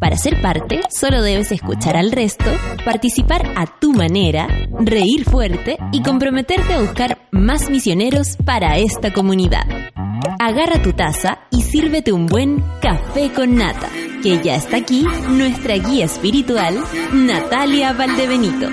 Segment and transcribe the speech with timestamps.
[0.00, 2.50] Para ser parte, solo debes escuchar al resto,
[2.86, 4.48] participar a tu manera,
[4.78, 9.64] reír fuerte y comprometerte a buscar más misioneros para esta comunidad.
[10.38, 13.90] Agarra tu taza y sírvete un buen café con nata,
[14.22, 16.82] que ya está aquí nuestra guía espiritual,
[17.12, 18.70] Natalia Valdebenito.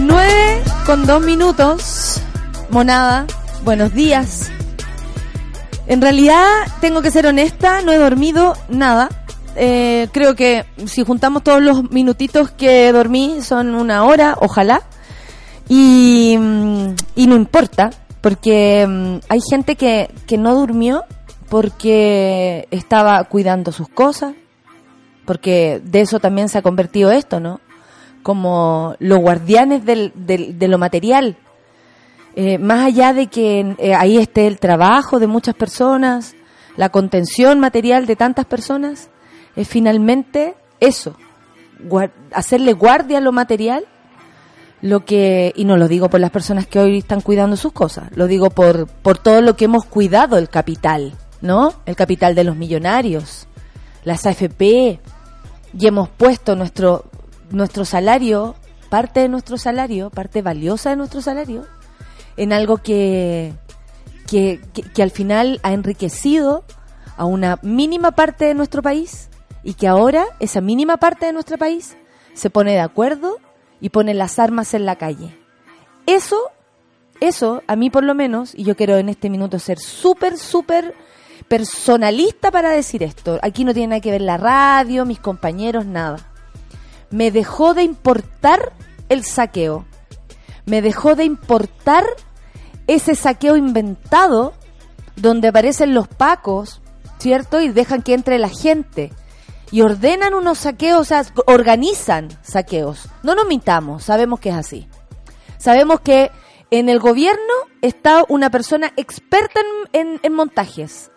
[0.00, 2.22] 9 con 2 minutos.
[2.70, 3.26] Monada,
[3.62, 4.50] buenos días.
[5.88, 6.44] En realidad,
[6.82, 9.08] tengo que ser honesta, no he dormido nada.
[9.56, 14.82] Eh, creo que si juntamos todos los minutitos que dormí son una hora, ojalá.
[15.66, 21.04] Y, mm, no importa, porque mm, hay gente que, que no durmió
[21.48, 24.34] porque estaba cuidando sus cosas,
[25.24, 27.60] porque de eso también se ha convertido esto, ¿no?
[28.22, 31.38] Como los guardianes del, del, de lo material,
[32.40, 36.36] eh, más allá de que eh, ahí esté el trabajo de muchas personas,
[36.76, 39.10] la contención material de tantas personas,
[39.56, 41.16] es finalmente eso,
[42.30, 43.86] hacerle guardia a lo material,
[44.82, 48.08] lo que, y no lo digo por las personas que hoy están cuidando sus cosas,
[48.16, 51.72] lo digo por, por todo lo que hemos cuidado el capital, ¿no?
[51.86, 53.48] El capital de los millonarios,
[54.04, 55.00] las AFP,
[55.76, 57.04] y hemos puesto nuestro,
[57.50, 58.54] nuestro salario,
[58.90, 61.66] parte de nuestro salario, parte valiosa de nuestro salario,
[62.38, 63.52] en algo que,
[64.26, 64.60] que,
[64.94, 66.64] que, al final ha enriquecido
[67.16, 69.28] a una mínima parte de nuestro país
[69.64, 71.96] y que ahora esa mínima parte de nuestro país
[72.34, 73.38] se pone de acuerdo
[73.80, 75.36] y pone las armas en la calle.
[76.06, 76.40] Eso,
[77.20, 80.94] eso, a mí por lo menos, y yo quiero en este minuto ser súper, súper
[81.48, 83.40] personalista para decir esto.
[83.42, 86.18] Aquí no tiene nada que ver la radio, mis compañeros, nada.
[87.10, 88.72] Me dejó de importar
[89.08, 89.84] el saqueo.
[90.66, 92.04] Me dejó de importar
[92.88, 94.54] ese saqueo inventado
[95.14, 96.80] donde aparecen los pacos,
[97.18, 97.60] ¿cierto?
[97.60, 99.12] Y dejan que entre la gente.
[99.70, 103.08] Y ordenan unos saqueos, o sea, organizan saqueos.
[103.22, 104.88] No nos mintamos, sabemos que es así.
[105.58, 106.30] Sabemos que
[106.70, 109.60] en el gobierno está una persona experta
[109.92, 111.10] en, en, en montajes.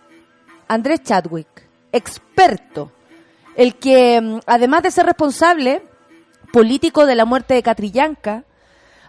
[0.68, 2.92] Andrés Chadwick, experto.
[3.56, 5.84] El que, además de ser responsable
[6.52, 8.44] político de la muerte de Catrillanca,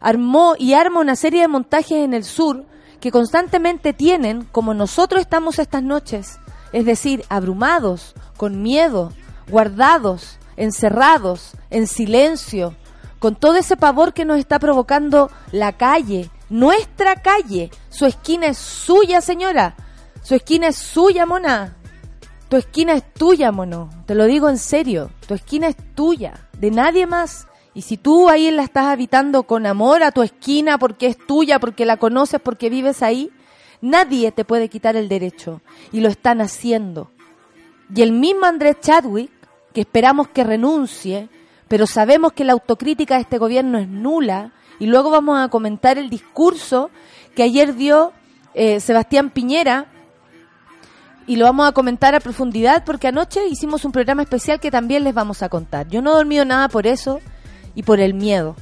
[0.03, 2.67] armó y arma una serie de montajes en el sur
[3.01, 6.39] que constantemente tienen, como nosotros estamos estas noches,
[6.73, 9.13] es decir, abrumados, con miedo,
[9.49, 12.75] guardados, encerrados, en silencio,
[13.19, 17.71] con todo ese pavor que nos está provocando la calle, nuestra calle.
[17.89, 19.75] Su esquina es suya, señora.
[20.23, 21.77] Su esquina es suya, mona.
[22.49, 23.89] Tu esquina es tuya, mono.
[24.07, 25.11] Te lo digo en serio.
[25.27, 27.47] Tu esquina es tuya, de nadie más.
[27.75, 31.59] Y si tú ahí la estás habitando con amor a tu esquina porque es tuya,
[31.59, 33.31] porque la conoces, porque vives ahí,
[33.81, 35.63] nadie te puede quitar el derecho.
[35.91, 37.11] Y lo están haciendo.
[37.95, 39.31] Y el mismo Andrés Chadwick,
[39.73, 41.29] que esperamos que renuncie,
[41.69, 45.97] pero sabemos que la autocrítica de este gobierno es nula, y luego vamos a comentar
[45.97, 46.91] el discurso
[47.35, 48.13] que ayer dio
[48.55, 49.87] eh, Sebastián Piñera,
[51.27, 55.05] y lo vamos a comentar a profundidad porque anoche hicimos un programa especial que también
[55.05, 55.89] les vamos a contar.
[55.89, 57.21] Yo no he dormido nada por eso,
[57.75, 58.57] y por el miedo.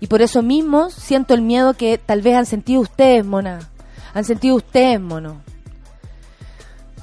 [0.00, 3.70] Y por eso mismo siento el miedo que tal vez han sentido ustedes, mona.
[4.14, 5.40] Han sentido ustedes, mono.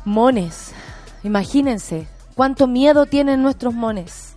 [0.05, 0.73] Mones.
[1.23, 4.35] Imagínense cuánto miedo tienen nuestros mones.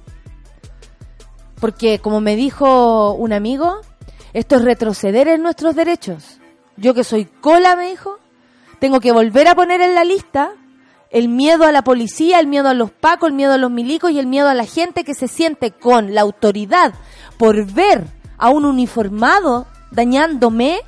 [1.60, 3.80] Porque como me dijo un amigo,
[4.32, 6.38] esto es retroceder en nuestros derechos.
[6.76, 8.18] Yo que soy cola, me dijo,
[8.78, 10.52] tengo que volver a poner en la lista
[11.12, 14.10] el miedo a la policía, el miedo a los pacos, el miedo a los milicos
[14.10, 16.94] y el miedo a la gente que se siente con la autoridad
[17.36, 18.06] por ver
[18.38, 20.80] a un uniformado dañándome,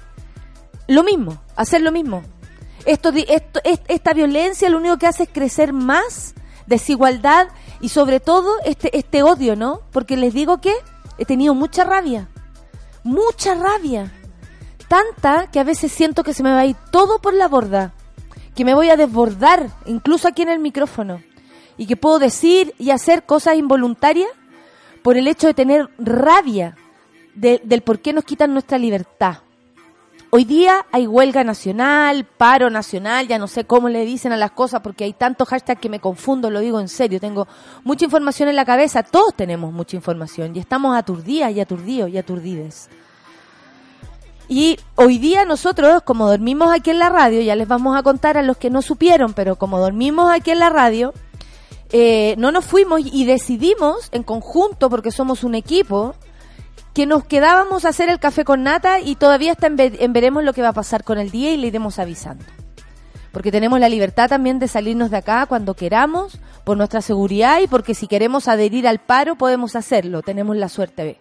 [0.89, 2.23] lo mismo, hacer lo mismo.
[2.87, 6.35] Esto, esto, esta violencia lo único que hace es crecer más
[6.67, 7.49] desigualdad
[7.81, 9.83] y sobre todo este, este odio, ¿no?
[9.93, 10.73] Porque les digo que
[11.19, 12.29] he tenido mucha rabia,
[13.03, 14.11] mucha rabia,
[14.89, 17.93] tanta que a veces siento que se me va a ir todo por la borda
[18.55, 21.23] que me voy a desbordar, incluso aquí en el micrófono,
[21.77, 24.31] y que puedo decir y hacer cosas involuntarias
[25.03, 26.77] por el hecho de tener rabia
[27.35, 29.39] de, del por qué nos quitan nuestra libertad.
[30.31, 34.53] hoy día hay huelga nacional, paro nacional, ya no sé cómo le dicen a las
[34.53, 37.47] cosas porque hay tantos hashtags que me confundo, lo digo en serio, tengo
[37.85, 42.19] mucha información en la cabeza, todos tenemos mucha información y estamos aturdidas y aturdidos y
[42.19, 42.89] aturdides.
[44.49, 48.37] Y hoy día nosotros, como dormimos aquí en la radio, ya les vamos a contar
[48.37, 51.15] a los que no supieron, pero como dormimos aquí en la radio,
[51.91, 56.15] eh, no nos fuimos y decidimos en conjunto, porque somos un equipo,
[56.93, 60.53] que nos quedábamos a hacer el café con nata y todavía está en, veremos lo
[60.53, 62.45] que va a pasar con el día y le iremos avisando.
[63.33, 67.67] Porque tenemos la libertad también de salirnos de acá cuando queramos, por nuestra seguridad y
[67.67, 71.21] porque si queremos adherir al paro podemos hacerlo, tenemos la suerte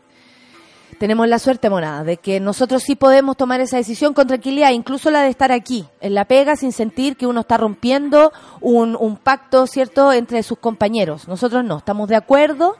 [0.97, 5.11] tenemos la suerte, monada, de que nosotros sí podemos tomar esa decisión con tranquilidad, incluso
[5.11, 8.31] la de estar aquí, en la pega, sin sentir que uno está rompiendo
[8.61, 11.27] un, pacto, ¿cierto?, entre sus compañeros.
[11.27, 12.75] Nosotros no, estamos de acuerdo,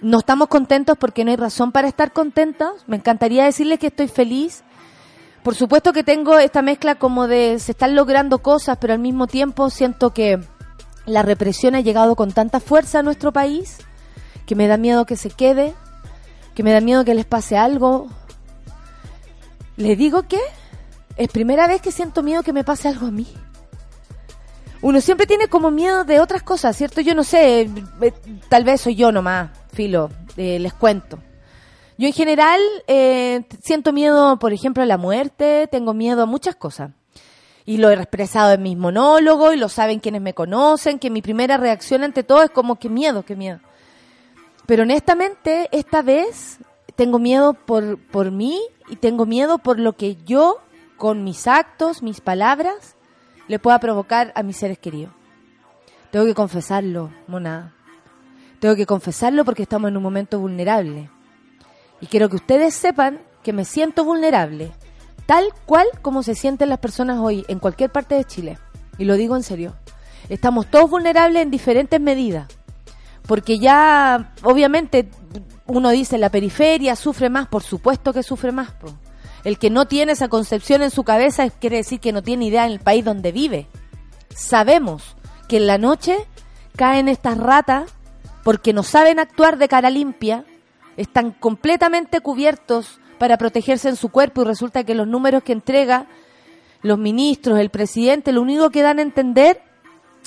[0.00, 2.72] no estamos contentos porque no hay razón para estar contentos.
[2.86, 4.62] Me encantaría decirles que estoy feliz.
[5.42, 9.26] Por supuesto que tengo esta mezcla como de se están logrando cosas, pero al mismo
[9.26, 10.40] tiempo siento que
[11.06, 13.78] la represión ha llegado con tanta fuerza a nuestro país
[14.48, 15.74] que me da miedo que se quede,
[16.58, 18.08] que me da miedo que les pase algo.
[19.76, 20.40] Le digo que
[21.16, 23.28] es primera vez que siento miedo que me pase algo a mí.
[24.82, 27.00] Uno siempre tiene como miedo de otras cosas, ¿cierto?
[27.00, 28.12] Yo no sé, eh,
[28.48, 31.20] tal vez soy yo nomás, filo, eh, les cuento.
[31.96, 36.56] Yo en general eh, siento miedo, por ejemplo, a la muerte, tengo miedo a muchas
[36.56, 36.90] cosas.
[37.66, 41.22] Y lo he expresado en mis monólogos y lo saben quienes me conocen, que mi
[41.22, 43.60] primera reacción ante todo es como que miedo, que miedo.
[44.68, 46.58] Pero honestamente, esta vez
[46.94, 48.60] tengo miedo por, por mí
[48.90, 50.58] y tengo miedo por lo que yo,
[50.98, 52.94] con mis actos, mis palabras,
[53.46, 55.10] le pueda provocar a mis seres queridos.
[56.10, 57.72] Tengo que confesarlo, mona.
[58.60, 61.08] Tengo que confesarlo porque estamos en un momento vulnerable.
[62.02, 64.70] Y quiero que ustedes sepan que me siento vulnerable,
[65.24, 68.58] tal cual como se sienten las personas hoy en cualquier parte de Chile.
[68.98, 69.76] Y lo digo en serio.
[70.28, 72.48] Estamos todos vulnerables en diferentes medidas
[73.28, 75.10] porque ya obviamente
[75.66, 78.70] uno dice la periferia sufre más, por supuesto que sufre más.
[79.44, 82.64] El que no tiene esa concepción en su cabeza quiere decir que no tiene idea
[82.64, 83.68] en el país donde vive.
[84.34, 85.14] Sabemos
[85.46, 86.16] que en la noche
[86.74, 87.92] caen estas ratas
[88.44, 90.46] porque no saben actuar de cara limpia,
[90.96, 96.06] están completamente cubiertos para protegerse en su cuerpo y resulta que los números que entrega
[96.80, 99.67] los ministros, el presidente, lo único que dan a entender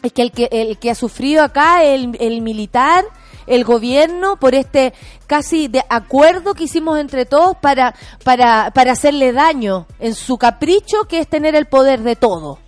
[0.03, 3.05] es que el que, el que ha sufrido acá, el, el militar,
[3.47, 4.93] el gobierno, por este
[5.27, 11.03] casi de acuerdo que hicimos entre todos para, para, para hacerle daño en su capricho
[11.07, 12.59] que es tener el poder de todo.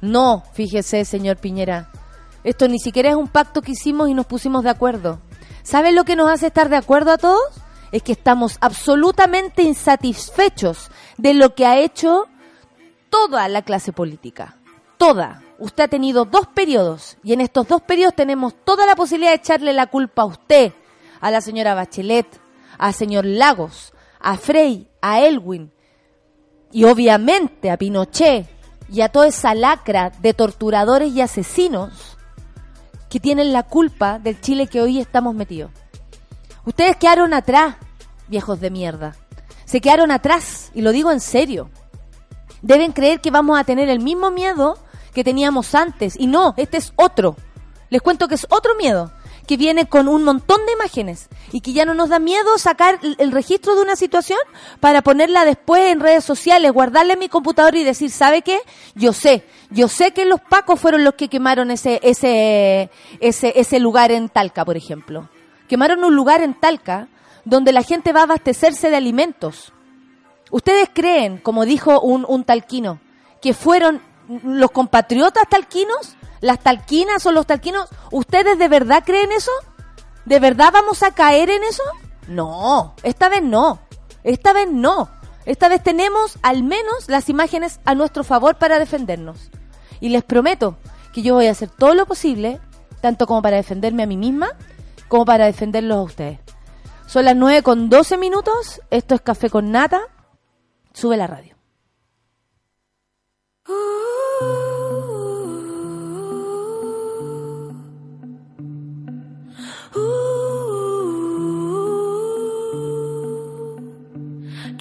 [0.00, 1.90] No, fíjese, señor Piñera.
[2.44, 5.20] Esto ni siquiera es un pacto que hicimos y nos pusimos de acuerdo.
[5.62, 7.42] ¿Saben lo que nos hace estar de acuerdo a todos?
[7.92, 12.26] Es que estamos absolutamente insatisfechos de lo que ha hecho
[13.10, 14.56] toda la clase política.
[14.98, 19.30] Toda usted ha tenido dos periodos y en estos dos periodos tenemos toda la posibilidad
[19.30, 20.72] de echarle la culpa a usted,
[21.20, 22.26] a la señora Bachelet,
[22.78, 25.72] al señor Lagos, a Frey, a Elwin
[26.72, 28.48] y obviamente a Pinochet
[28.90, 32.18] y a toda esa lacra de torturadores y asesinos
[33.08, 35.70] que tienen la culpa del Chile que hoy estamos metidos.
[36.66, 37.76] Ustedes quedaron atrás,
[38.26, 39.14] viejos de mierda.
[39.64, 41.70] Se quedaron atrás, y lo digo en serio.
[42.62, 44.76] Deben creer que vamos a tener el mismo miedo
[45.12, 46.14] que teníamos antes.
[46.18, 47.36] Y no, este es otro.
[47.90, 49.12] Les cuento que es otro miedo,
[49.46, 52.98] que viene con un montón de imágenes y que ya no nos da miedo sacar
[53.18, 54.38] el registro de una situación
[54.80, 58.60] para ponerla después en redes sociales, guardarla en mi computador y decir, ¿sabe qué?
[58.94, 63.78] Yo sé, yo sé que los pacos fueron los que quemaron ese, ese, ese, ese
[63.78, 65.28] lugar en Talca, por ejemplo.
[65.68, 67.08] Quemaron un lugar en Talca
[67.44, 69.72] donde la gente va a abastecerse de alimentos.
[70.50, 73.00] ¿Ustedes creen, como dijo un, un talquino,
[73.40, 74.00] que fueron
[74.44, 79.50] los compatriotas talquinos, las talquinas o los talquinos, ¿ustedes de verdad creen eso?
[80.24, 81.82] ¿De verdad vamos a caer en eso?
[82.28, 83.80] No, esta vez no.
[84.24, 85.08] Esta vez no.
[85.44, 89.50] Esta vez tenemos al menos las imágenes a nuestro favor para defendernos.
[90.00, 90.76] Y les prometo
[91.12, 92.60] que yo voy a hacer todo lo posible,
[93.00, 94.50] tanto como para defenderme a mí misma,
[95.08, 96.38] como para defenderlos a ustedes.
[97.06, 98.80] Son las 9 con 12 minutos.
[98.90, 100.00] Esto es Café con Nata.
[100.94, 101.54] Sube la radio.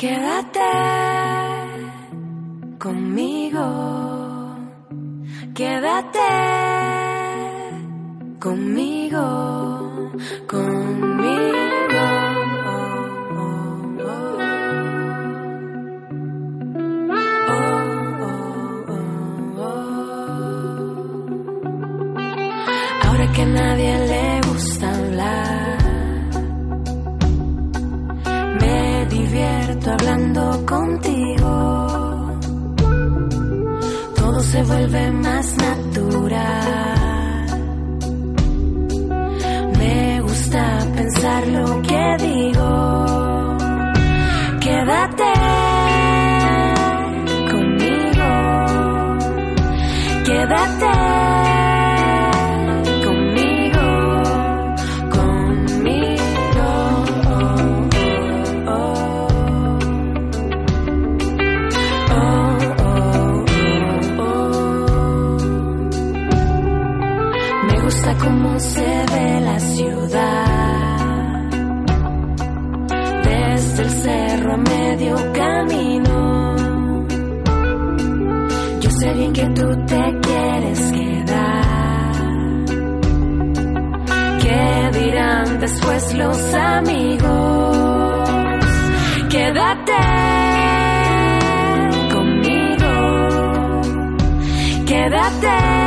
[0.01, 0.71] Quédate
[2.79, 3.65] conmigo.
[5.53, 6.31] Quédate
[8.39, 9.25] conmigo.
[10.47, 11.51] Conmigo.
[23.03, 24.10] Ahora que nadie le
[29.81, 32.31] divierto hablando contigo.
[34.15, 37.01] Todo se vuelve más natural.
[39.77, 43.10] Me gusta pensar lo que digo.
[85.71, 88.29] Después los amigos?
[89.29, 89.93] Quédate
[92.11, 92.91] conmigo.
[94.85, 95.80] Quédate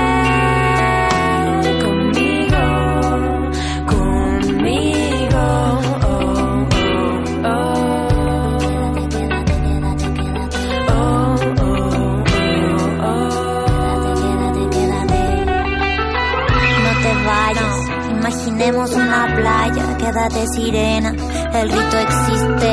[18.65, 22.73] imaginemos una playa, quédate sirena, el rito existe.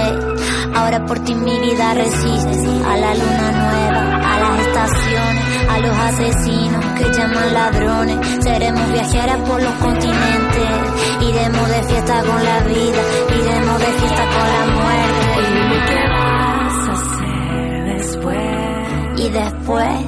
[0.74, 5.98] Ahora por ti mi vida resiste a la luna nueva, a las estaciones, a los
[5.98, 8.18] asesinos que llaman ladrones.
[8.42, 10.70] Seremos viajeras por los continentes,
[11.22, 13.02] iremos de fiesta con la vida,
[13.38, 15.42] iremos de fiesta con la muerte.
[15.52, 18.40] Dime qué vas a hacer después.
[19.18, 20.06] Y después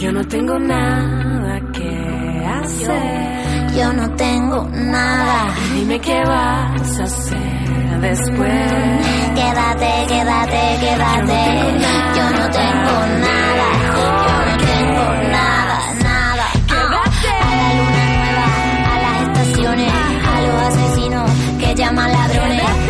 [0.00, 3.43] Yo no tengo nada que hacer.
[3.76, 5.54] Yo no tengo nada.
[5.74, 9.06] Dime qué vas a hacer después.
[9.34, 11.42] Quédate, quédate, quédate.
[12.16, 12.94] Yo no tengo
[13.26, 13.68] nada.
[14.26, 16.46] Yo no tengo nada, nada.
[16.70, 18.46] A la luna nueva,
[18.92, 22.83] a las estaciones, a los asesinos que llaman ladrones.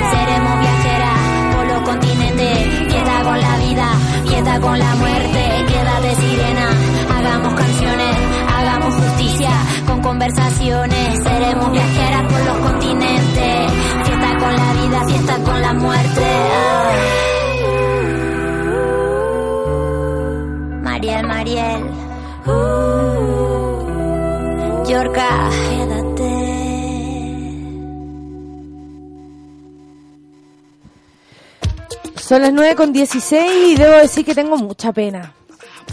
[32.27, 35.33] Son las 9 con 16 y debo decir que tengo mucha pena.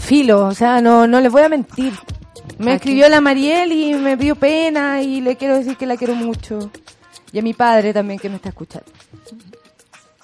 [0.00, 1.92] Filo, o sea, no, no les voy a mentir.
[2.58, 5.96] Me ¿A escribió la Mariel y me dio pena y le quiero decir que la
[5.96, 6.70] quiero mucho.
[7.32, 8.86] Y a mi padre también que me está escuchando.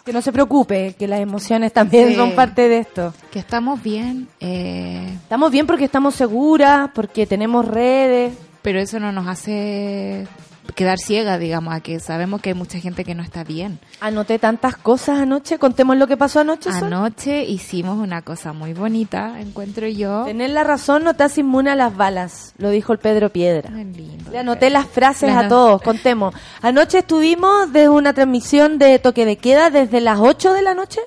[0.05, 2.15] Que no se preocupe, que las emociones también Sí.
[2.15, 3.13] son parte de esto.
[3.31, 8.33] Que estamos bien, eh, Estamos bien porque estamos seguras, porque tenemos redes.
[8.63, 10.27] pero eso no nos hace
[10.75, 13.79] quedar ciega, digamos, a que sabemos que hay mucha gente que no está bien.
[14.01, 16.71] Anoté tantas cosas anoche, contemos lo que pasó anoche.
[16.73, 16.93] Sol.
[16.93, 20.25] Anoche hicimos una cosa muy bonita, encuentro yo.
[20.25, 23.71] Tener la razón no te hace inmune a las balas, lo dijo el Pedro Piedra.
[23.71, 24.31] Lindo.
[24.31, 26.35] Le anoté las frases Le a todos, contemos.
[26.63, 31.01] Anoche estuvimos desde una transmisión de toque de queda desde las 8 de la noche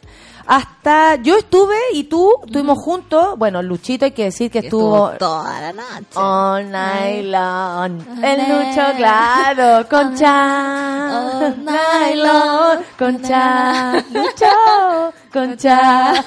[0.52, 3.38] hasta yo estuve y tú estuvimos juntos.
[3.38, 6.08] Bueno, Luchito hay que decir que estuvo, toda la noche.
[6.16, 8.02] all night long.
[8.22, 11.48] El Lucho, claro, concha.
[11.48, 13.94] All night long, concha.
[14.12, 16.26] Lucho, concha.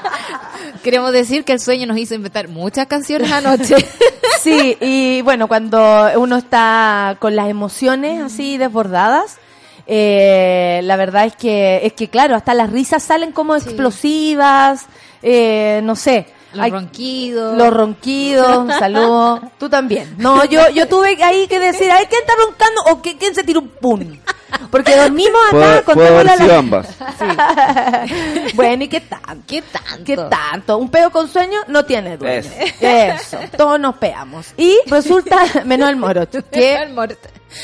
[0.82, 3.76] Queremos decir que el sueño nos hizo inventar muchas canciones anoche.
[4.42, 9.38] Sí, y bueno, cuando uno está con las emociones así desbordadas,
[9.86, 14.86] eh, la verdad es que, es que claro, hasta las risas salen como explosivas,
[15.22, 16.26] eh, no sé.
[16.52, 17.58] Los Hay- ronquidos.
[17.58, 19.40] Los ronquidos, saludos.
[19.58, 20.14] Tú también.
[20.16, 23.42] No, yo, yo tuve ahí que decir, ay, ¿quién está roncando o qué- quién se
[23.44, 24.00] tiró un pum?
[24.70, 26.88] Porque dormimos acá, Puede, puede contémosle haber a sido la- ambas.
[28.54, 29.44] bueno, ¿y qué tanto?
[29.46, 30.04] ¿Qué tanto?
[30.04, 30.78] ¿Qué tanto?
[30.78, 32.48] Un peo con sueño no tiene dueño.
[32.80, 33.38] Eso.
[33.56, 34.46] Todos nos peamos.
[34.56, 36.94] Y resulta, menos el morocho, que, El.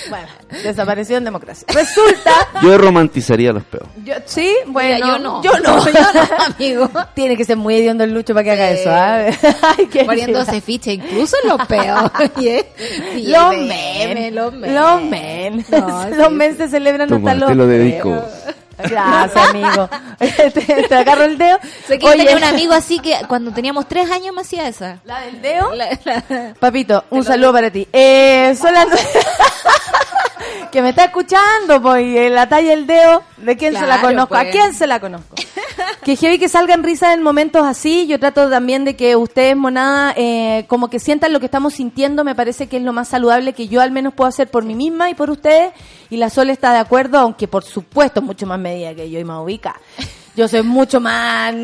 [0.08, 0.26] Bueno,
[0.62, 1.66] desapareció en democracia.
[1.72, 2.30] Resulta,
[2.62, 3.84] Yo romantizaría los peos.
[4.04, 5.42] yo, sí, bueno, Mira, yo no.
[5.42, 5.84] Yo no.
[5.84, 6.90] Yo no, amigo.
[7.14, 9.26] Tiene que ser muy hediondo el lucho para que haga eso, ¿ah?
[9.78, 12.10] Ay, qué Poniéndose ficha, incluso en los peos.
[12.36, 12.66] Oye,
[13.14, 14.74] sí, Los men, los men.
[14.74, 18.10] los men, No, los sí, men se celebran Toma, hasta los te lo dedico.
[18.10, 18.54] feos.
[18.90, 19.88] Gracias, amigo.
[20.18, 21.58] te, te agarro el dedo.
[21.86, 24.98] Sé que yo tenía un amigo así que cuando teníamos tres años me hacía esa.
[25.04, 25.74] ¿La del dedo?
[25.74, 27.86] La- la- Papito, un saludo para ti.
[27.92, 28.88] Eh, son las-
[30.70, 34.02] que me está escuchando, pues, y la talla del dedo, ¿de quién se la Claro,
[34.08, 34.34] conozco?
[34.34, 34.52] ¿A pues.
[34.52, 35.34] quién se la conozco?
[36.04, 38.06] que heavy que salgan risas en momentos así.
[38.06, 42.24] Yo trato también de que ustedes, monada, eh, como que sientan lo que estamos sintiendo.
[42.24, 44.74] Me parece que es lo más saludable que yo al menos puedo hacer por mí
[44.74, 45.72] misma y por ustedes.
[46.10, 49.24] Y la Sol está de acuerdo, aunque por supuesto mucho más medida que yo y
[49.24, 49.80] más ubica.
[50.36, 51.54] Yo soy mucho más...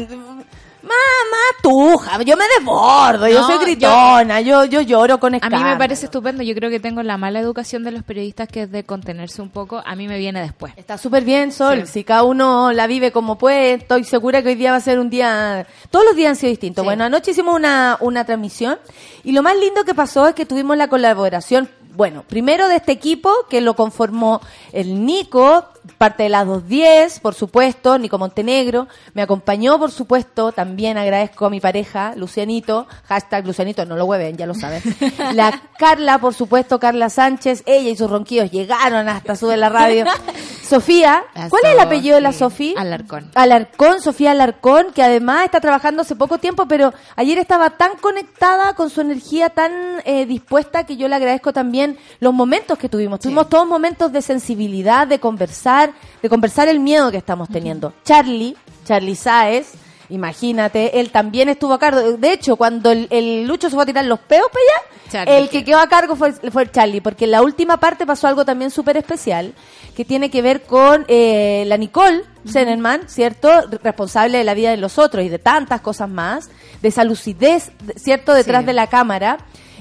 [0.82, 5.47] Más tuja, yo me desbordo, yo soy gritona, yo, yo lloro con A mí me
[5.49, 5.78] escándalo.
[5.78, 6.42] parece estupendo.
[6.42, 9.50] Yo creo que tengo la mala educación de los periodistas que es de contenerse un
[9.50, 9.82] poco.
[9.85, 10.73] A mí me viene después.
[10.76, 11.82] Está súper bien, Sol.
[11.87, 11.92] Sí.
[11.92, 14.99] Si cada uno la vive como puede, estoy segura que hoy día va a ser
[14.99, 15.66] un día...
[15.90, 16.82] Todos los días han sido distintos.
[16.82, 16.87] Sí.
[16.87, 18.78] Bueno, anoche hicimos una, una transmisión
[19.25, 22.92] y lo más lindo que pasó es que tuvimos la colaboración, bueno, primero de este
[22.92, 24.40] equipo que lo conformó
[24.73, 25.66] el Nico,
[25.97, 28.88] parte de las 210, por supuesto, Nico Montenegro.
[29.14, 34.37] Me acompañó, por supuesto, también agradezco a mi pareja, Lucianito, hashtag Lucianito, no lo hueven,
[34.37, 34.83] ya lo saben.
[35.35, 40.04] La Carla, por supuesto, Carla Sánchez, ella y sus ronquidos llegaron hasta sube la radio.
[40.68, 42.33] Sofía, ¿cuál es el apellido de la.
[42.33, 42.75] Sofía?
[42.76, 43.30] Alarcón.
[43.35, 48.75] Alarcón, Sofía Alarcón, que además está trabajando hace poco tiempo, pero ayer estaba tan conectada
[48.75, 49.73] con su energía, tan
[50.04, 53.21] eh, dispuesta, que yo le agradezco también los momentos que tuvimos.
[53.21, 55.77] Tuvimos todos momentos de sensibilidad, de conversar,
[56.23, 57.92] de conversar el miedo que estamos teniendo.
[58.04, 59.73] Charlie, Charlie Sáez,
[60.11, 62.00] imagínate, él también estuvo a cargo.
[62.00, 65.37] De hecho, cuando el, el Lucho se fue a tirar los peos para allá, Charlie,
[65.42, 68.26] el que quedó a cargo fue, fue el Charlie, porque en la última parte pasó
[68.26, 69.54] algo también súper especial,
[69.97, 73.49] que tiene que ver con eh, la Nicole Zenerman, ¿cierto?
[73.82, 76.50] Responsable de la vida de los otros y de tantas cosas más,
[76.82, 78.32] de esa lucidez, ¿cierto?
[78.35, 78.66] Detrás Sí.
[78.66, 79.38] de la cámara.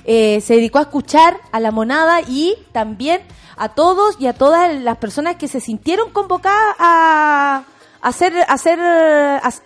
[0.07, 3.21] Eh, se dedicó a escuchar a la monada y también
[3.57, 7.65] a todos y a todas las personas que se sintieron convocadas a
[8.01, 8.79] a hacer, a hacer,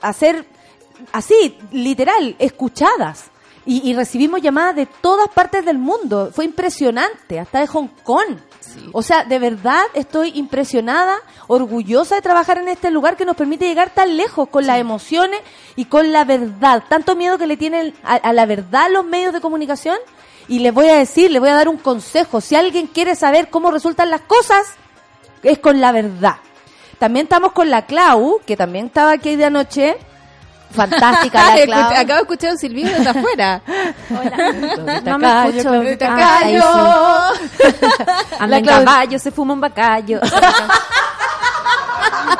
[0.02, 0.46] hacer
[1.12, 3.30] así, literal, escuchadas.
[3.64, 6.32] Y, y recibimos llamadas de todas partes del mundo.
[6.34, 8.38] Fue impresionante, hasta de Hong Kong.
[8.92, 11.18] O sea, de verdad estoy impresionada,
[11.48, 15.40] orgullosa de trabajar en este lugar que nos permite llegar tan lejos con las emociones
[15.76, 16.84] y con la verdad.
[16.90, 19.98] Tanto miedo que le tienen a, a la verdad los medios de comunicación.
[20.48, 22.42] Y les voy a decir, les voy a dar un consejo.
[22.42, 24.68] Si alguien quiere saber cómo resultan las cosas,
[25.44, 26.36] es con la verdad.
[27.00, 29.98] También estamos con la Clau, que también estaba aquí de anoche.
[30.74, 31.80] Fantástica la Clau.
[31.82, 33.62] Escuché- Acabo de escuchar un silbido desde afuera.
[34.08, 35.70] Claudita No me escucho.
[38.40, 40.20] Anda La Claudia- caballo, se fuma un bacayo.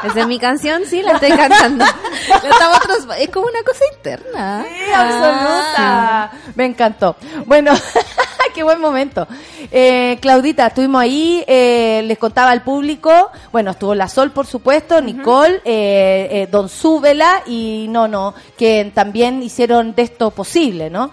[0.04, 1.86] Esa es mi canción, sí, la estoy cantando.
[2.44, 4.64] La estamos trans- es como una cosa interna.
[4.68, 6.32] Sí, absoluta.
[6.56, 7.16] Me encantó.
[7.46, 7.74] Bueno,
[8.56, 9.28] qué buen momento.
[9.72, 15.02] Eh, Claudita, estuvimos ahí, eh, les contaba al público, bueno, estuvo la Sol, por supuesto,
[15.02, 21.12] Nicole, eh, eh, Don Súbela y no, no, que también hicieron de esto posible, ¿no?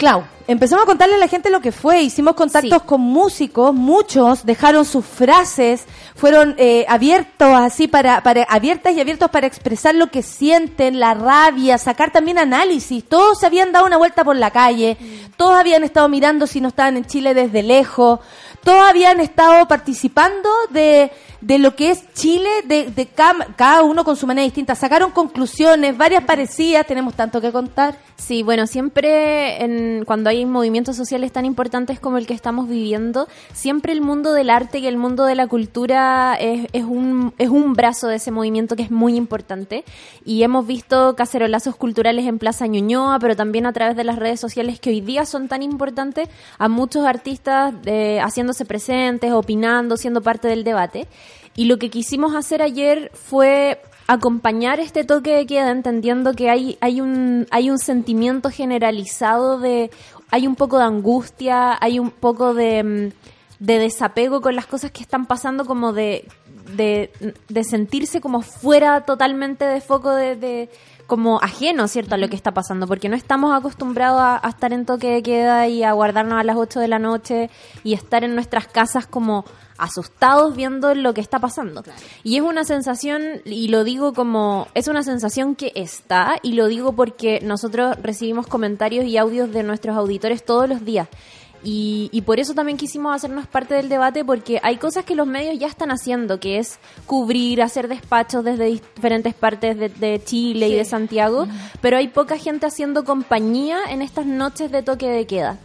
[0.00, 2.00] Clau, empezamos a contarle a la gente lo que fue.
[2.00, 2.86] Hicimos contactos Sí.
[2.86, 5.84] con músicos, muchos dejaron sus frases,
[6.14, 11.12] fueron eh, abiertos así para, para abiertas y abiertos para expresar lo que sienten, la
[11.12, 13.04] rabia, sacar también análisis.
[13.06, 14.96] Todos se habían dado una vuelta por la calle,
[15.36, 18.20] todos habían estado mirando si no estaban en Chile desde lejos,
[18.64, 24.16] todos habían estado participando de, de lo que es Chile, de, de cada uno con
[24.16, 24.74] su manera distinta.
[24.74, 27.96] Sacaron conclusiones, varias parecidas, tenemos tanto que contar.
[28.16, 33.28] Sí, bueno, siempre en, cuando hay movimientos sociales tan importantes como el que estamos viviendo,
[33.54, 37.48] siempre el mundo del arte y el mundo de la cultura es, es, un, es
[37.48, 39.84] un brazo de ese movimiento que es muy importante.
[40.24, 44.38] Y hemos visto cacerolazos culturales en Plaza Ñuñoa, pero también a través de las redes
[44.38, 50.20] sociales que hoy día son tan importantes a muchos artistas eh, haciéndose presentes, opinando, siendo
[50.20, 51.08] parte del debate.
[51.56, 56.76] Y lo que quisimos hacer ayer fue acompañar este toque de queda entendiendo que hay,
[56.80, 59.90] hay un, hay un sentimiento generalizado de,
[60.30, 64.90] hay un poco de angustia, hay un poco de, mm, de desapego con las cosas
[64.90, 66.26] que están pasando, como de,
[66.76, 67.10] de,
[67.48, 70.68] de sentirse como fuera totalmente de foco de, de-
[71.10, 74.72] como ajeno, ¿cierto?, a lo que está pasando, porque no estamos acostumbrados a, a estar
[74.72, 77.50] en toque de queda y a guardarnos a las 8 de la noche
[77.82, 79.44] y estar en nuestras casas como
[79.76, 81.82] asustados viendo lo que está pasando.
[82.22, 86.68] Y es una sensación, y lo digo como, es una sensación que está, y lo
[86.68, 91.08] digo porque nosotros recibimos comentarios y audios de nuestros auditores todos los días.
[91.62, 95.26] Y, y por eso también quisimos hacernos parte del debate porque hay cosas que los
[95.26, 100.68] medios ya están haciendo, que es cubrir, hacer despachos desde diferentes partes de, de Chile
[100.68, 101.46] y de Santiago,
[101.80, 105.58] pero hay poca gente haciendo compañía en estas noches de toque de queda.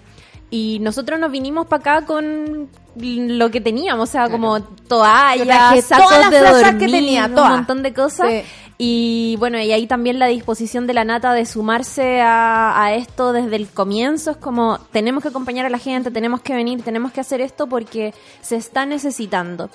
[0.52, 6.06] Y nosotros nos vinimos para acá con lo que teníamos, o sea, como toallas, sacos
[6.06, 8.30] todas las de frazas que dormir, tenía, un montón de cosas.
[8.30, 8.42] Sí.
[8.78, 13.32] Y bueno, y ahí también la disposición de la nata de sumarse a, a esto
[13.32, 14.32] desde el comienzo.
[14.32, 17.68] Es como, tenemos que acompañar a la gente, tenemos que venir, tenemos que hacer esto
[17.68, 19.70] porque se está necesitando.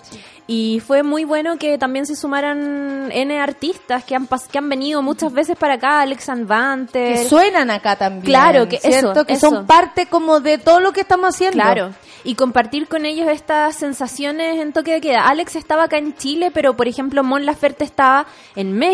[0.47, 5.01] Y fue muy bueno que también se sumaran N artistas que han, que han venido
[5.01, 7.19] muchas veces para acá, Alex Anvanter.
[7.19, 8.25] que suenan acá también.
[8.25, 9.13] Claro, que ¿cierto?
[9.13, 9.49] eso, que eso.
[9.49, 11.63] son parte como de todo lo que estamos haciendo.
[11.63, 11.95] Claro.
[12.25, 15.29] Y compartir con ellos estas sensaciones en toque de queda.
[15.29, 18.89] Alex estaba acá en Chile, pero por ejemplo Mon Laferte estaba en México,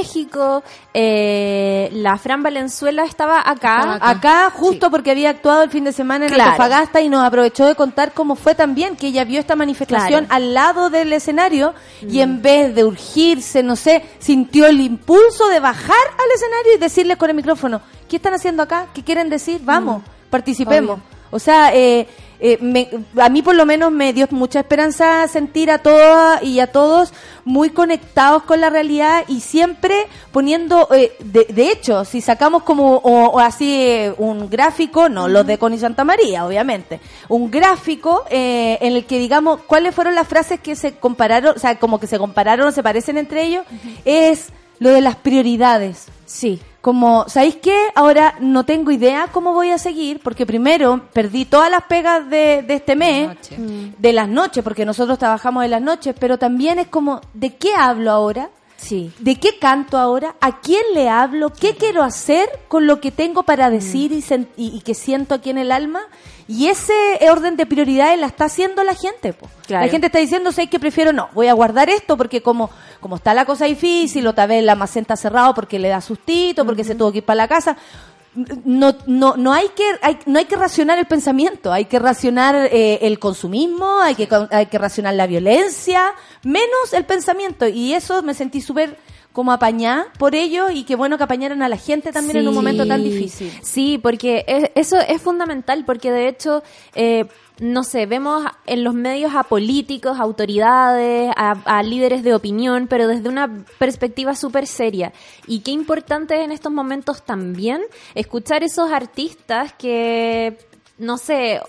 [0.95, 3.79] eh, la Fran Valenzuela estaba acá.
[3.79, 4.11] Estaba acá.
[4.11, 6.51] Acá, justo porque había actuado el fin de semana en Claro.
[6.53, 10.35] Antofagasta y nos aprovechó de contar cómo fue también, que ella vio esta manifestación Claro.
[10.35, 11.75] al lado del escenario
[12.09, 16.79] y en vez de urgirse, no sé, sintió el impulso de bajar al escenario y
[16.79, 18.87] decirles con el micrófono, ¿qué están haciendo acá?
[18.95, 19.61] ¿Qué quieren decir?
[19.65, 20.99] Vamos, participemos.
[21.31, 22.07] O sea, eh,
[22.41, 22.89] eh, me-
[23.21, 27.13] a mí por lo menos me dio mucha esperanza sentir a todas y a todos
[27.45, 32.97] muy conectados con la realidad y siempre poniendo, eh, de, de hecho, si sacamos como
[32.97, 38.25] o, o así eh, un gráfico, no los de Connie Santa María, obviamente, un gráfico
[38.31, 42.01] eh, en el que digamos cuáles fueron las frases que se compararon, o sea, como
[42.01, 43.65] que se compararon o se parecen entre ellos,
[44.05, 46.07] es lo de las prioridades.
[46.25, 46.61] Sí.
[46.81, 47.77] Como, ¿sabéis qué?
[47.97, 52.63] Ahora no tengo idea cómo voy a seguir, porque primero perdí todas las pegas de,
[52.63, 53.57] de este mes, noche.
[53.99, 57.75] de las noches, porque nosotros trabajamos en las noches, pero también es como, ¿de qué
[57.75, 58.51] hablo ahora?
[58.77, 59.11] Sí.
[59.19, 60.37] ¿De qué canto ahora?
[60.41, 61.51] ¿A quién le hablo?
[61.51, 64.25] ¿Qué quiero hacer con lo que tengo para decir y,
[64.57, 66.01] y- y que siento aquí en el alma?
[66.49, 66.93] Y ese
[67.31, 69.33] orden de prioridades la está haciendo la gente.
[69.33, 69.49] po.
[69.67, 69.85] Claro.
[69.87, 73.17] La gente está diciendo, sé que prefiero no, voy a guardar esto porque como, como
[73.17, 76.95] está la cosa difícil, otra vez la macenta cerrado porque le da sustito, porque se
[76.95, 77.77] tuvo que ir para la casa.
[78.65, 82.55] No, no, no hay que, hay, no hay que racionar el pensamiento, hay que racionar
[82.71, 87.67] eh, el consumismo, hay que, hay que racionar la violencia, menos el pensamiento.
[87.67, 88.99] Y eso me sentí súper
[89.33, 92.55] como apañada por ello y qué bueno que apañaran a la gente también en un
[92.55, 93.53] momento tan difícil.
[93.63, 96.63] Sí, porque es- eso es fundamental, porque de hecho,
[96.95, 97.27] eh,
[97.59, 102.87] no sé, vemos en los medios a políticos, a autoridades, a, a líderes de opinión,
[102.87, 105.13] pero desde una perspectiva súper seria.
[105.47, 107.83] Y qué importante es en estos momentos también
[108.15, 110.59] escuchar esos artistas que,
[110.99, 111.61] no sé,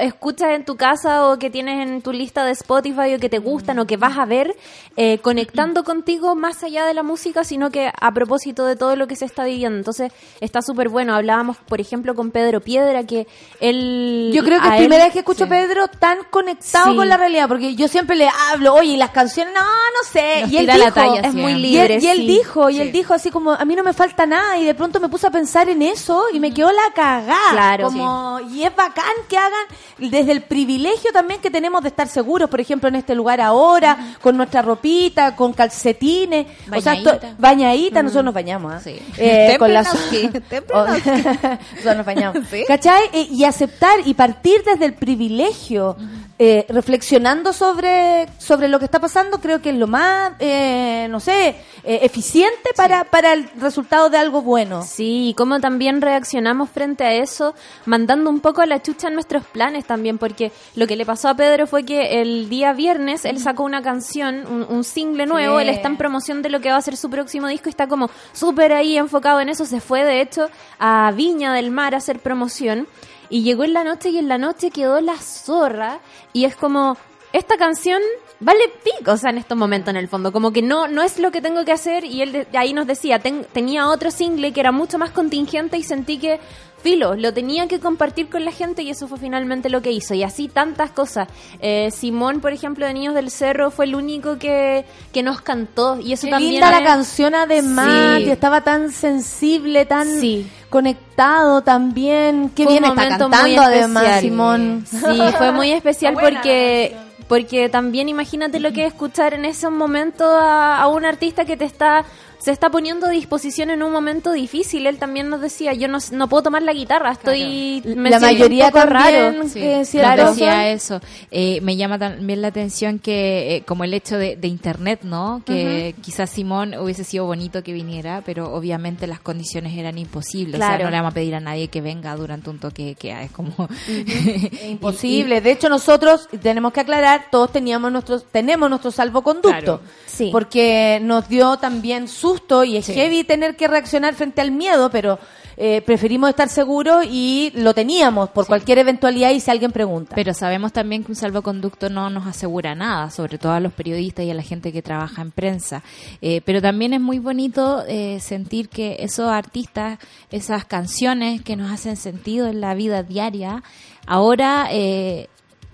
[0.00, 3.38] escuchas en tu casa o que tienes en tu lista de Spotify o que te
[3.38, 4.56] gustan o que vas a ver,
[4.96, 9.06] eh, conectando contigo más allá de la música, sino que a propósito de todo lo
[9.06, 9.78] que se está viviendo.
[9.78, 11.14] Entonces está súper bueno.
[11.14, 13.26] Hablábamos, por ejemplo, con Pedro Piedra, que
[13.60, 14.30] él...
[14.34, 15.48] Yo creo que es primera él- vez que escucho a.
[15.48, 16.96] Pedro tan conectado Sí.
[16.96, 20.42] con la realidad, porque yo siempre le hablo, oye, y las canciones, no, no sé.
[20.42, 21.68] Nos y él dijo, la talla es muy siempre.
[21.68, 21.98] y él, libre.
[22.00, 24.64] y él dijo, y él dijo así como, a mí no me falta nada, y
[24.64, 27.36] de pronto me puse a pensar en eso y me quedó la cagada.
[27.52, 29.66] Claro, como, y es bacán que hagan
[29.98, 34.16] desde el privilegio también que tenemos de estar seguros, por ejemplo, en este lugar ahora,
[34.20, 36.94] con nuestra ropita, con calcetines, o sea,
[37.38, 38.02] Bañadita.
[38.02, 38.80] nosotros nos bañamos, ¿ah?
[38.82, 38.98] Sí.
[39.16, 39.88] Eh, con las
[40.48, 40.86] Tempranowski, Oh,
[41.74, 42.38] nosotros nos bañamos.
[42.50, 42.64] Sí.
[42.66, 43.02] ¿Cachai?
[43.12, 45.96] Eh, Y aceptar y partir desde el privilegio,
[46.44, 51.20] eh, reflexionando sobre, sobre lo que está pasando, creo que es lo más, eh, no
[51.20, 51.50] sé,
[51.84, 54.82] eh, eficiente para, para el resultado de algo bueno.
[54.82, 57.54] Sí, y cómo también reaccionamos frente a eso,
[57.86, 61.28] mandando un poco a la chucha en nuestros planes también, porque lo que le pasó
[61.28, 65.58] a Pedro fue que el día viernes él sacó una canción, un, un single nuevo,
[65.58, 65.62] Sí.
[65.62, 67.86] él está en promoción de lo que va a ser su próximo disco y está
[67.86, 70.50] como súper ahí enfocado en eso, se fue de hecho
[70.80, 72.88] a Viña del Mar a hacer promoción
[73.32, 75.98] y llegó en la noche y en la noche quedó la zorra
[76.32, 76.96] y es como,
[77.32, 78.00] esta canción
[78.40, 81.40] vale pico, en estos momentos en el fondo, como que no no es lo que
[81.40, 84.70] tengo que hacer y él de- ahí nos decía, ten- tenía otro single que era
[84.72, 86.40] mucho más contingente y sentí que
[86.82, 90.14] filo, lo tenía que compartir con la gente y eso fue finalmente lo que hizo
[90.14, 91.28] y así tantas cosas.
[91.60, 95.98] Eh, Simón, por ejemplo, de Niños del Cerro fue el único que, que nos cantó
[96.00, 98.30] y eso Qué también linda la canción además, Sí.
[98.30, 100.46] estaba tan sensible, tan Sí.
[100.70, 102.50] conectado también.
[102.54, 104.20] Qué Fue bien está cantando además.
[104.20, 104.84] Simón.
[104.88, 104.98] Sí,
[105.38, 106.96] fue muy especial porque
[107.28, 111.56] porque también imagínate lo que es escuchar en ese momento a, a un artista que
[111.56, 112.04] te está
[112.42, 114.86] se está poniendo a disposición en un momento difícil.
[114.86, 118.66] Él también nos decía, yo no, no puedo tomar la guitarra, estoy me La mayoría
[118.66, 119.48] un poco también, raro.
[119.48, 121.00] Sí, que claro, decía eso.
[121.30, 125.42] Eh, me llama también la atención que, eh, como el hecho de, de Internet, ¿no?
[125.46, 130.54] Que quizás Simón hubiese sido bonito que viniera, pero obviamente las condiciones eran imposibles.
[130.56, 130.76] O Claro.
[130.78, 133.22] sea, no le vamos a pedir a nadie que venga durante un toque queda.
[133.22, 133.52] Es como...
[134.68, 135.40] Imposible.
[135.40, 139.48] De hecho, nosotros tenemos que aclarar, todos teníamos nuestros, tenemos nuestro salvoconducto.
[139.50, 139.80] Claro.
[140.06, 140.28] Sí.
[140.32, 142.94] Porque nos dio también susto y es Sí.
[142.94, 145.18] heavy tener que reaccionar frente al miedo, pero
[145.56, 150.14] eh, preferimos estar seguros y lo teníamos por cualquier eventualidad y si alguien pregunta.
[150.14, 154.24] Pero sabemos también que un salvoconducto no nos asegura nada, sobre todo a los periodistas
[154.24, 155.82] y a la gente que trabaja en prensa.
[156.22, 159.98] Eh, pero también es muy bonito eh, sentir que esos artistas,
[160.30, 163.62] esas canciones que nos hacen sentido en la vida diaria,
[164.06, 165.28] ahora eh,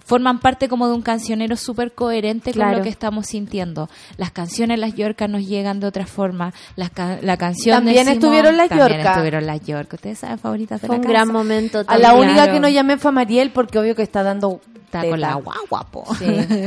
[0.09, 3.91] forman parte como de un cancionero súper coherente con lo que estamos sintiendo.
[4.17, 6.55] Las canciones Las Yorcas nos llegan de otra forma.
[6.77, 9.13] Las ca- la canción de También Simón- estuvieron Las también Yorcas.
[9.13, 9.95] estuvieron Las Yorcas.
[9.99, 11.13] Ustedes saben favoritas de Fue la un casa.
[11.13, 11.79] gran momento.
[11.81, 12.15] a la también.
[12.17, 12.53] única claro.
[12.55, 15.11] que no llamé fue a Mariel porque obvio que está dando Está teta.
[15.11, 16.05] con la guagua, po.
[16.19, 16.25] Sí,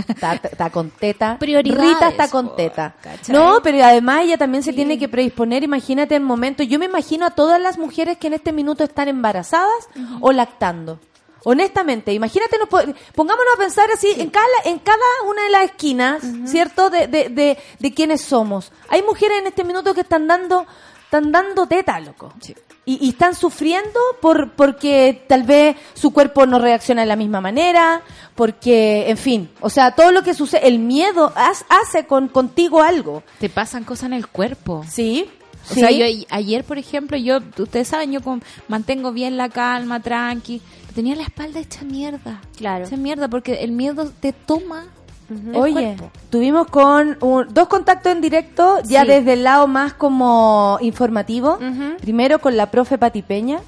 [0.08, 1.38] está, está con teta.
[1.40, 2.94] Prioridades, Rita está con po, teta.
[3.02, 3.36] ¿cachai?
[3.36, 5.64] No, pero además ella también se tiene que predisponer.
[5.64, 6.62] Imagínate el momento.
[6.62, 9.88] Yo me imagino a todas las mujeres que en este minuto están embarazadas
[10.20, 11.00] o lactando.
[11.44, 12.80] Honestamente, imagínate, nos po-
[13.16, 16.90] pongámonos a pensar así en cada en cada una de las esquinas, ¿cierto?
[16.90, 18.72] De, de, de, de quiénes somos.
[18.90, 20.66] Hay mujeres en este minuto que están dando
[21.06, 22.34] están dando teta, loco.
[22.42, 22.56] Sí.
[22.86, 27.42] Y, y están sufriendo por porque tal vez su cuerpo no reacciona de la misma
[27.42, 28.02] manera,
[28.34, 31.32] porque, en fin, o sea, todo lo que sucede, el miedo
[31.70, 33.24] hace con contigo algo.
[33.40, 34.84] Te pasan cosas en el cuerpo.
[34.90, 35.30] Sí.
[35.70, 35.80] O sí.
[35.82, 40.60] sea, yo ayer, por ejemplo, yo, ustedes saben, yo con- mantengo bien la calma, tranqui.
[40.96, 42.42] Tenía la espalda hecha mierda.
[42.58, 42.86] Claro.
[42.86, 44.86] Hecha mierda porque el miedo te toma.
[45.30, 46.12] el Oye, cuerpo.
[46.30, 49.08] tuvimos con un- dos contactos en directo, ya Sí.
[49.08, 51.58] desde el lado más como informativo.
[52.02, 53.60] Primero con la profe Pati Peña,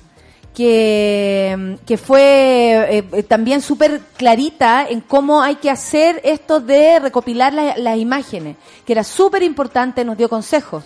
[0.53, 6.99] que, que fue eh, eh, también súper clarita en cómo hay que hacer esto de
[6.99, 10.83] recopilar la- las imágenes, que era súper importante, nos dio consejos.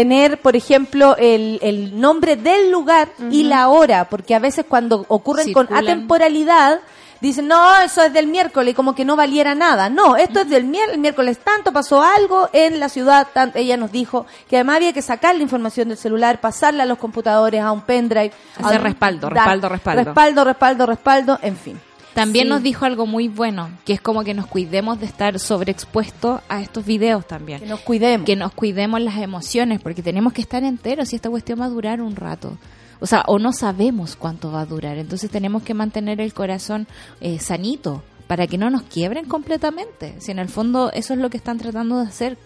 [0.00, 5.04] Tener, por ejemplo, el, el nombre del lugar y la hora, porque a veces cuando
[5.08, 6.80] ocurren con atemporalidad,
[7.20, 9.90] dicen, no, eso es del miércoles, como que no valiera nada.
[9.90, 13.92] No, esto es del miércoles, el miércoles tanto, pasó algo en la ciudad, ella nos
[13.92, 17.70] dijo que además había que sacar la información del celular, pasarla a los computadores, a
[17.70, 18.32] un pendrive.
[18.56, 20.04] Hacer respaldo, respaldo, respaldo.
[20.04, 21.80] Respaldo, respaldo, respaldo, en fin.
[22.14, 22.50] También Sí.
[22.50, 26.60] nos dijo algo muy bueno, que es como que nos cuidemos de estar sobreexpuestos a
[26.60, 27.60] estos videos también.
[27.60, 28.26] Que nos cuidemos.
[28.26, 31.70] que nos cuidemos las emociones, porque tenemos que estar enteros y esta cuestión va a
[31.70, 32.58] durar un rato.
[33.00, 34.98] O sea, o no sabemos cuánto va a durar.
[34.98, 36.86] Entonces tenemos que mantener el corazón
[37.20, 40.14] eh, sanito para que no nos quiebren completamente.
[40.18, 42.36] Si en el fondo eso es lo que están tratando de hacer.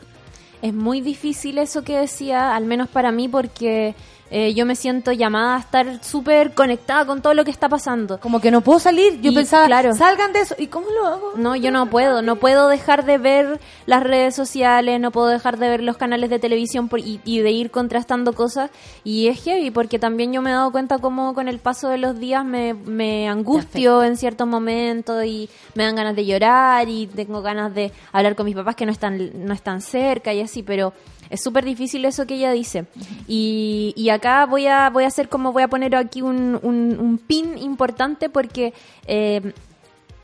[0.62, 3.94] Es muy difícil eso que decía, al menos para mí, porque
[4.37, 8.18] eh, yo me siento llamada a estar súper conectada con todo lo que está pasando.
[8.18, 9.20] Como que no puedo salir.
[9.20, 9.94] Yo Y, pensaba, claro.
[9.94, 10.57] salgan de eso.
[10.59, 11.33] ¿Y cómo lo hago?
[11.37, 15.57] No, yo no puedo, no puedo dejar de ver las redes sociales, no puedo dejar
[15.59, 18.73] de ver los canales de televisión por- y, y de ir contrastando cosas.
[19.05, 21.99] Y es heavy, porque también yo me he dado cuenta cómo con el paso de
[21.99, 27.07] los días me, me angustio en ciertos momentos y me dan ganas de llorar y
[27.07, 30.64] tengo ganas de hablar con mis papás que no están, no están cerca y así,
[30.64, 30.92] pero
[31.31, 32.85] es súper difícil eso que ella dice.
[33.27, 36.99] Y, y acá voy a, voy a hacer como voy a poner aquí un, un,
[36.99, 38.73] un pin importante porque...
[39.07, 39.53] eh,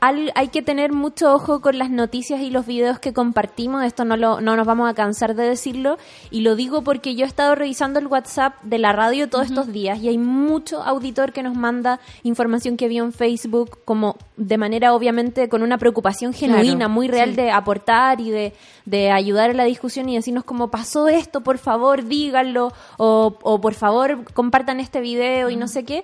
[0.01, 3.83] al- hay que tener mucho ojo con las noticias y los videos que compartimos.
[3.85, 5.97] Esto no, lo, no nos vamos a cansar de decirlo.
[6.31, 9.71] Y lo digo porque yo he estado revisando el WhatsApp de la radio todos estos
[9.71, 14.57] días y hay mucho auditor que nos manda información que vio en Facebook, como de
[14.57, 17.35] manera obviamente con una preocupación genuina, Claro, muy real sí.
[17.35, 18.53] de aportar y de,
[18.85, 23.61] de ayudar en la discusión y decirnos como pasó esto, por favor díganlo o, o
[23.61, 26.03] por favor compartan este video y no sé qué.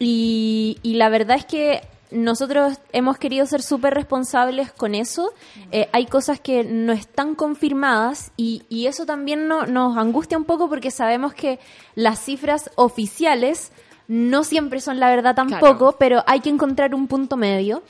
[0.00, 5.32] Y, y la verdad es que nosotros hemos querido ser súper responsables con eso.
[5.72, 10.44] Eh, hay cosas que no están confirmadas y, y eso también no- nos angustia un
[10.44, 11.58] poco porque sabemos que
[11.94, 13.72] las cifras oficiales
[14.08, 15.96] no siempre son la verdad tampoco, Claro.
[15.98, 17.82] pero hay que encontrar un punto medio.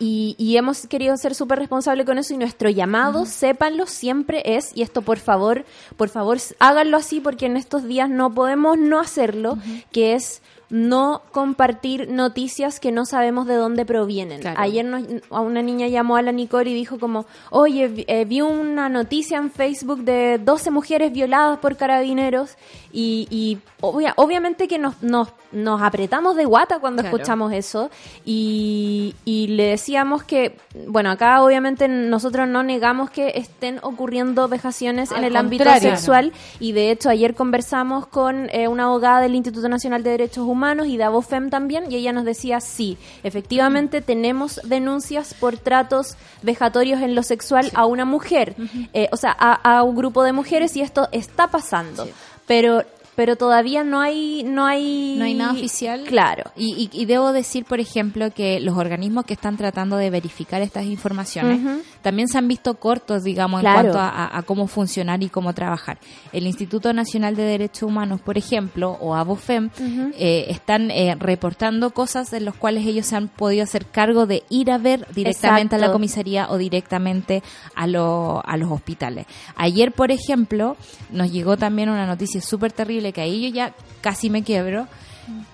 [0.00, 4.72] Y, y hemos querido ser súper responsables con eso y nuestro llamado, sépanlo, siempre es,
[4.74, 5.64] y esto por favor,
[5.96, 9.56] por favor, háganlo así porque en estos días no podemos no hacerlo,
[9.92, 14.40] que es no compartir noticias que no sabemos de dónde provienen.
[14.40, 14.60] Claro.
[14.60, 18.24] Ayer nos- a una niña llamó a la Nicole y dijo como, oye, vi, eh,
[18.24, 22.56] vi una noticia en Facebook de 12 mujeres violadas por carabineros
[22.92, 27.16] y, y obvia- obviamente que nos, nos, nos apretamos de guata cuando Claro.
[27.16, 27.90] escuchamos eso
[28.24, 30.56] y, y le decíamos que,
[30.88, 36.72] bueno, acá obviamente nosotros no negamos que estén ocurriendo vejaciones en el ámbito sexual y
[36.72, 40.53] de hecho ayer conversamos con eh, una abogada del Instituto Nacional de Derechos Humanos
[40.86, 47.00] y de Abofem también y ella nos decía sí, efectivamente tenemos denuncias por tratos vejatorios
[47.02, 48.54] en lo sexual a una mujer,
[48.92, 52.08] eh, o sea, a, a un grupo de mujeres y esto está pasando,
[52.46, 52.82] pero
[53.16, 56.02] pero todavía no hay no hay No hay nada oficial.
[56.02, 56.50] claro.
[56.56, 60.62] Y, y- y debo decir, por ejemplo, que los organismos que están tratando de verificar
[60.62, 61.60] estas informaciones.
[62.04, 63.78] También se han visto cortos, digamos, Claro.
[63.78, 65.98] en cuanto a, a- cómo funcionar y cómo trabajar.
[66.32, 69.70] El Instituto Nacional de Derechos Humanos, por ejemplo, o ABOFEM,
[70.16, 74.44] eh, están eh, reportando cosas de las cuales ellos se han podido hacer cargo de
[74.50, 77.42] ir a ver directamente a la comisaría o directamente
[77.74, 79.26] a, lo- a los hospitales.
[79.56, 80.76] Ayer, por ejemplo,
[81.10, 84.86] nos llegó también una noticia súper terrible que ahí yo ya casi me quiebro,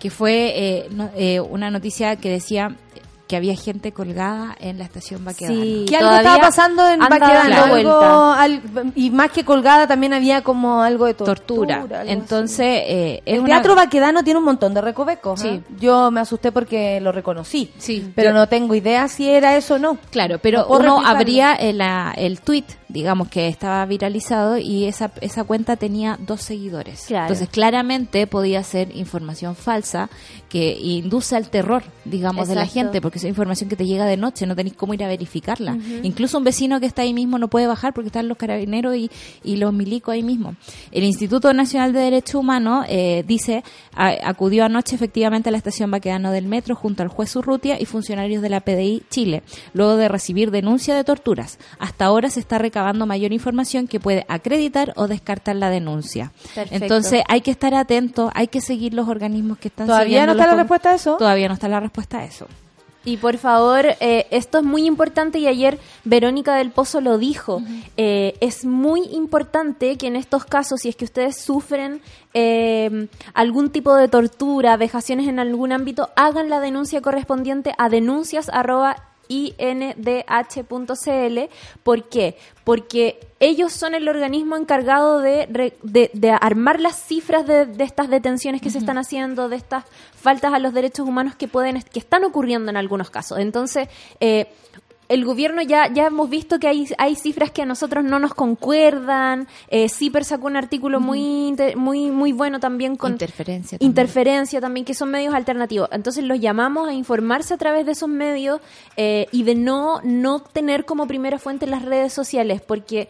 [0.00, 2.74] que fue eh, no- eh, una noticia que decía
[3.30, 5.62] que había gente colgada en la estación Baquedano.
[5.62, 5.84] Sí.
[5.88, 8.00] Que algo estaba pasando en Baquedano, algo,
[8.32, 8.60] al-
[8.96, 11.76] y más que colgada también había como algo de tortura.
[11.78, 12.00] tortura.
[12.00, 15.38] algo Entonces, eh, El una- teatro Baquedano tiene un montón de recovecos.
[15.38, 15.46] Sí.
[15.48, 15.62] ¿eh?
[15.78, 17.70] Yo me asusté porque lo reconocí.
[17.78, 19.96] Sí, Pero yo- no tengo idea si era eso o no.
[20.10, 25.10] Claro, pero No uno abría el, la- el tweet, digamos que estaba viralizado y esa,
[25.20, 27.04] esa cuenta tenía dos seguidores.
[27.06, 27.24] Claro.
[27.26, 30.10] Entonces, claramente podía ser información falsa
[30.48, 34.16] que induce al terror, digamos, de la gente, porque es información que te llega de
[34.16, 35.78] noche, no tenéis cómo ir a verificarla.
[36.02, 39.10] Incluso un vecino que está ahí mismo no puede bajar porque están los carabineros y,
[39.44, 40.56] y los milicos ahí mismo.
[40.90, 43.62] El Instituto Nacional de Derechos Humanos eh, dice,
[43.94, 47.84] a- acudió anoche efectivamente a la estación Baquedano del metro junto al juez Urrutia y
[47.84, 51.58] funcionarios de la PDI Chile, luego de recibir denuncia de torturas.
[51.78, 56.32] Hasta ahora se está recabando mayor información que puede acreditar o descartar la denuncia.
[56.54, 56.74] Perfecto.
[56.74, 60.46] Entonces hay que estar atentos, hay que seguir los organismos que están ¿Todavía no está
[60.46, 61.16] la respuesta a eso?
[61.16, 62.46] Todavía no está la respuesta a eso.
[63.02, 67.62] Y por favor, eh, esto es muy importante y ayer Verónica del Pozo lo dijo.
[67.96, 72.02] Eh, es muy importante que en estos casos, si es que ustedes sufren
[72.34, 78.50] eh, algún tipo de tortura, vejaciones en algún ámbito, hagan la denuncia correspondiente a denuncias
[78.50, 81.38] arroba indh.cl.
[81.82, 82.36] ¿Por qué?
[82.64, 87.84] Porque ellos son el organismo encargado de, re- de, de armar las cifras de, de
[87.84, 91.82] estas detenciones que se están haciendo, de estas faltas a los derechos humanos que pueden
[91.82, 93.38] que están ocurriendo en algunos casos.
[93.38, 93.88] Entonces,
[94.20, 94.46] eh,
[95.10, 98.32] el gobierno ya, ya hemos visto que hay, hay cifras que a nosotros no nos
[98.32, 99.48] concuerdan.
[99.68, 103.90] Eh, CIPER sacó un artículo muy, muy, muy bueno también con Interferencia también.
[103.90, 105.88] interferencia también, que son medios alternativos.
[105.90, 108.60] Entonces los llamamos a informarse a través de esos medios
[108.96, 113.08] eh, y de no, no tener como primera fuente las redes sociales, porque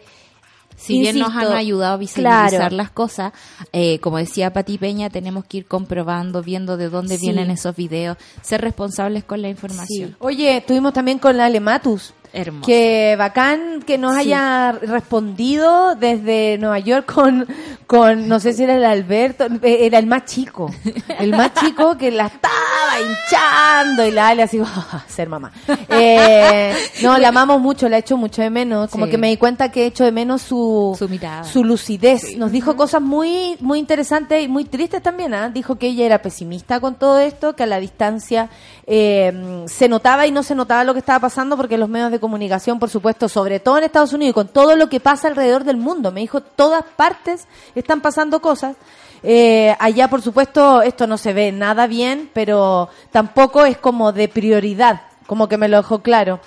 [0.81, 2.75] Si bien nos han ayudado a visibilizar claro.
[2.75, 3.33] las cosas,
[3.71, 7.21] eh, como decía Pati Peña, tenemos que ir comprobando, viendo de dónde Sí.
[7.27, 10.15] vienen esos videos, ser responsables con la información.
[10.19, 12.13] Oye, estuvimos también con la Alematus.
[12.33, 12.65] Hermoso.
[12.65, 14.19] Que bacán que nos Sí.
[14.21, 17.45] haya respondido desde Nueva York con,
[17.87, 20.71] con, no sé si era el Alberto, era el más chico.
[21.19, 22.55] El más chico que la estaba
[22.99, 25.51] hinchando y la Ale así, "Ah, ser mamá.
[25.89, 28.89] Eh, no, la amamos mucho, la echo mucho de menos.
[28.89, 29.11] Como Sí.
[29.11, 31.43] que me di cuenta que echo de menos su, Su mirada.
[31.43, 32.37] su lucidez.
[32.37, 35.33] Nos dijo cosas muy, muy interesantes y muy tristes también.
[35.33, 35.49] ¿ah?
[35.49, 38.49] Dijo que ella era pesimista con todo esto, que a la distancia
[38.87, 42.19] eh, se notaba y no se notaba lo que estaba pasando porque los medios de
[42.21, 45.65] comunicación, por supuesto, sobre todo en Estados Unidos y con todo lo que pasa alrededor
[45.65, 48.77] del mundo, me dijo, todas partes están pasando cosas.
[49.23, 54.29] Eh, allá, por supuesto, esto no se ve nada bien, pero tampoco es como de
[54.29, 56.39] prioridad, como que me lo dejó claro.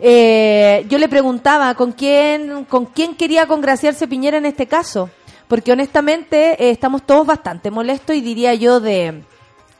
[0.00, 5.10] Eh, yo le preguntaba con quién, con quién quería congraciarse Piñera en este caso,
[5.48, 9.22] porque honestamente eh, estamos todos bastante molestos y diría yo de,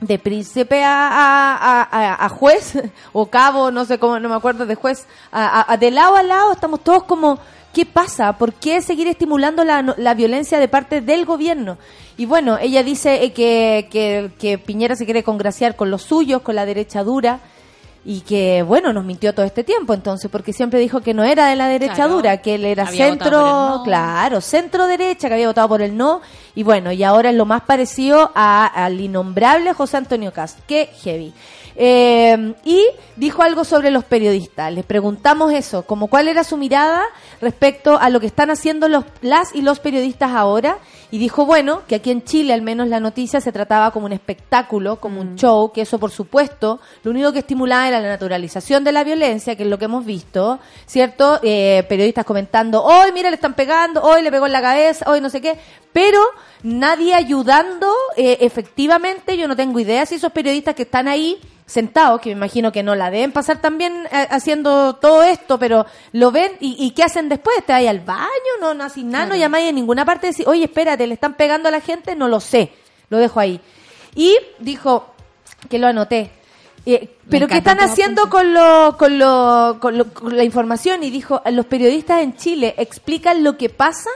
[0.01, 2.75] de príncipe a, a, a- juez
[3.13, 6.53] o cabo, no sé cómo, no me acuerdo de juez, a, de lado a lado
[6.53, 7.39] estamos todos como,
[7.73, 8.35] ¿qué pasa?
[8.35, 11.79] ¿Por qué seguir estimulando la, la violencia de parte del gobierno?
[12.17, 16.43] Y bueno, ella dice eh, que, que, que Piñera se quiere congraciar con los suyos,
[16.43, 17.41] con la derecha dura.
[18.05, 21.49] Y que, bueno, nos mintió todo este tiempo, entonces, porque siempre dijo que no era
[21.49, 22.15] de la derecha Claro.
[22.15, 23.83] dura, que él era centro, no.
[23.85, 26.23] claro, centro derecha, que había votado por el no,
[26.55, 30.89] y bueno, y ahora es lo más parecido a- al innombrable José Antonio Cast, que
[31.03, 31.35] heavy.
[31.81, 32.85] Eh, y
[33.17, 34.73] dijo algo sobre los periodistas.
[34.73, 37.03] Les preguntamos eso, como cuál era su mirada
[37.40, 40.79] respecto a lo que están haciendo los, las y los periodistas ahora.
[41.11, 44.12] Y dijo, bueno, que aquí en Chile al menos la noticia se trataba como un
[44.12, 48.85] espectáculo, como un show, que eso por supuesto, lo único que estimulaba era la naturalización
[48.85, 51.40] de la violencia, que es lo que hemos visto, ¿cierto?
[51.42, 55.22] Eh, periodistas comentando, hoy mira le están pegando, hoy le pegó en la cabeza, hoy
[55.22, 55.59] no sé qué,
[55.94, 56.20] pero
[56.62, 62.20] nadie ayudando eh, efectivamente, yo no tengo idea si esos periodistas que están ahí sentados,
[62.20, 66.33] que me imagino que no la deben pasar también eh, haciendo todo esto, pero lo
[66.33, 67.57] ven y, y ¿qué hacen después?
[67.66, 68.24] ¿Te vas al baño?
[68.61, 71.68] No, no haces nada, no llamáis en ninguna parte, decir, oye, espérate, le están pegando
[71.68, 72.72] a la gente, no lo sé,
[73.11, 73.61] lo dejo ahí.
[74.14, 75.12] Y dijo,
[75.69, 76.31] que lo anoté,
[76.87, 81.02] eh, pero ¿qué están haciendo con, lo, con, lo, con, lo- con la información?
[81.04, 84.08] Y dijo, los periodistas en Chile explican lo que pasa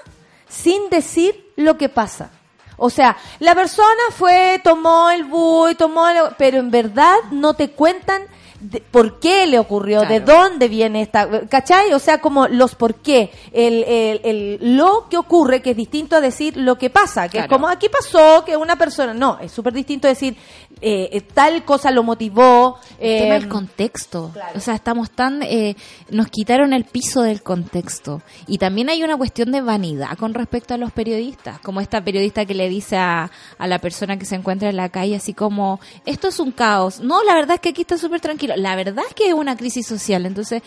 [0.49, 2.31] sin decir lo que pasa.
[2.77, 7.71] O sea, la persona fue, tomó el bus, tomó el- pero en verdad no te
[7.71, 8.23] cuentan
[8.61, 11.93] de- por qué le ocurrió, de dónde viene esta, ¿cachai?
[11.95, 16.15] O sea, como los por qué, el, el, el- lo que ocurre, que es distinto
[16.15, 19.51] a decir lo que pasa, que es como aquí pasó que una persona, no, es
[19.51, 20.37] súper distinto decir
[20.83, 22.79] eh, eh, tal cosa lo motivó.
[22.99, 24.33] El tema eh, del contexto.
[24.55, 25.43] O sea, estamos tan...
[25.43, 25.77] eh,
[26.11, 28.21] nos quitaron el piso del contexto.
[28.47, 31.61] Y también hay una cuestión de vanidad con respecto a los periodistas.
[31.61, 34.89] Como esta periodista que le dice a, a la persona que se encuentra en la
[34.91, 37.01] calle así como, esto es un caos.
[37.01, 38.55] No, la verdad es que aquí está súper tranquilo.
[38.57, 40.27] La verdad es que es una crisis social.
[40.27, 40.63] Entonces...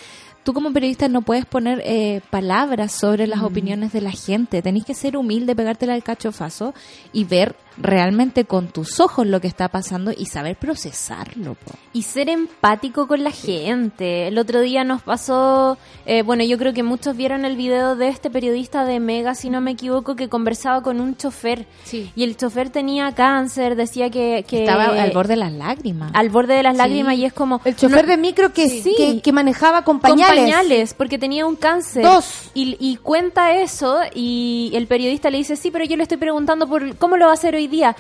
[0.46, 4.62] Tú como periodista no puedes poner eh, palabras sobre las opiniones de la gente.
[4.62, 6.76] Tenés que ser humilde, pegártela al cachofazo
[7.12, 11.56] y ver realmente con tus ojos lo que está pasando y saber procesarlo.
[11.56, 11.72] po.
[11.94, 14.28] y ser empático con la gente.
[14.28, 18.10] El otro día nos pasó, eh, bueno, yo creo que muchos vieron el video de
[18.10, 21.66] este periodista de Mega, si no me equivoco, que conversaba con un chofer.
[21.86, 22.12] Sí.
[22.16, 24.44] Y el chofer tenía cáncer, decía que...
[24.48, 26.12] que Estaba al borde de las lágrimas.
[26.14, 26.78] al borde de las Sí.
[26.80, 27.62] lágrimas y es como...
[27.64, 28.94] el chofer no- de micro que, Sí.
[28.98, 30.44] que, que manejaba con con pañales.
[30.44, 32.04] pañales, porque tenía un cáncer.
[32.04, 32.50] Dos.
[32.54, 36.68] Y, y cuenta eso y el periodista le dice, sí, pero yo le estoy preguntando
[36.68, 37.96] por cómo lo va a hacer hoy día.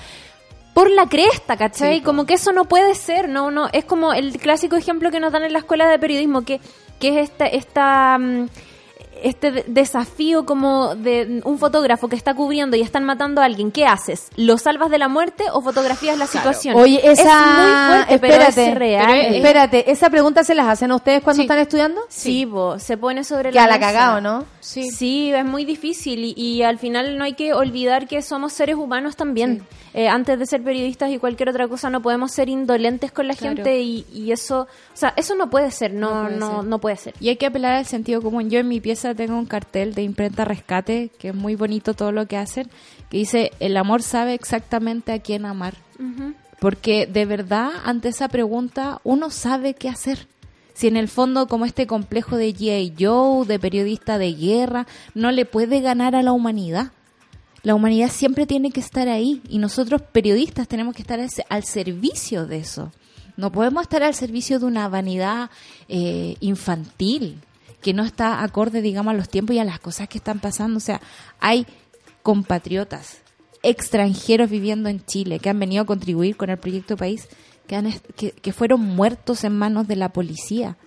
[0.73, 2.01] Por la cresta, ¿cachai?
[2.01, 5.31] como que eso no puede ser, no, no, es como el clásico ejemplo que nos
[5.31, 6.59] dan en la escuela de periodismo, que,
[6.99, 8.47] que es esta, esta, mm,
[9.25, 13.71] este de- desafío como de un fotógrafo que está cubriendo y están matando a alguien,
[13.71, 14.27] ¿qué haces?
[14.35, 16.75] ¿Lo salvas de la muerte o fotografías la situación?
[16.75, 17.21] Oye, esa...
[17.21, 19.05] es muy fuerte, pero es real.
[19.07, 21.45] pero, espérate, ¿esa pregunta se las hacen a ustedes cuando Sí.
[21.45, 22.01] están estudiando?
[22.09, 24.45] Sí, bo, se pone sobre Que la a la cagao, ¿no?
[24.59, 25.31] Sí.
[25.33, 29.15] es muy difícil y, y al final no hay que olvidar que somos seres humanos
[29.15, 29.63] también.
[29.93, 33.33] Eh, antes de ser periodistas y cualquier otra cosa no podemos ser indolentes con la
[33.33, 33.55] Claro.
[33.55, 34.67] gente y, y eso, o
[34.97, 36.63] sea, eso no puede ser, no, No puede no, ser.
[36.65, 37.13] no puede ser.
[37.21, 38.49] Y hay que apelar al sentido común.
[38.49, 42.11] Yo en mi pieza tengo un cartel de imprenta rescate, que es muy bonito todo
[42.11, 42.69] lo que hacen,
[43.09, 45.75] que dice, el amor sabe exactamente a quién amar.
[46.59, 50.27] Porque de verdad, ante esa pregunta, uno sabe qué hacer.
[50.73, 52.93] Si en el fondo, como este complejo de G.I.
[52.99, 56.91] Joe, de periodista de guerra, no le puede ganar a la humanidad.
[57.63, 61.63] La humanidad siempre tiene que estar ahí y nosotros periodistas tenemos que estar al, al
[61.63, 62.91] servicio de eso.
[63.37, 65.49] No podemos estar al servicio de una vanidad
[65.87, 67.39] eh, infantil
[67.85, 70.77] que no está acorde, digamos, a los tiempos y a las cosas que están pasando.
[70.77, 70.99] O sea,
[71.39, 71.67] hay
[72.23, 73.19] compatriotas
[73.61, 77.27] extranjeros viviendo en Chile que han venido a contribuir con el proyecto país
[77.67, 80.77] que, han, que, que fueron muertos en manos de la policía.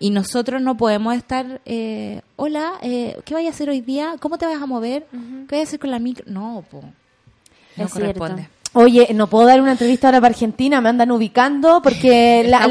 [0.00, 4.16] Y nosotros no podemos estar, eh, hola, eh, ¿qué vaya a hacer hoy día?
[4.18, 5.06] ¿Cómo te vas a mover?
[5.12, 6.24] ¿Qué vaya a hacer con la micro?
[6.26, 6.82] No, po.
[7.76, 8.34] No Es corresponde.
[8.42, 8.61] cierto.
[8.74, 12.66] Oye, no puedo dar una entrevista ahora para Argentina, me andan ubicando porque la,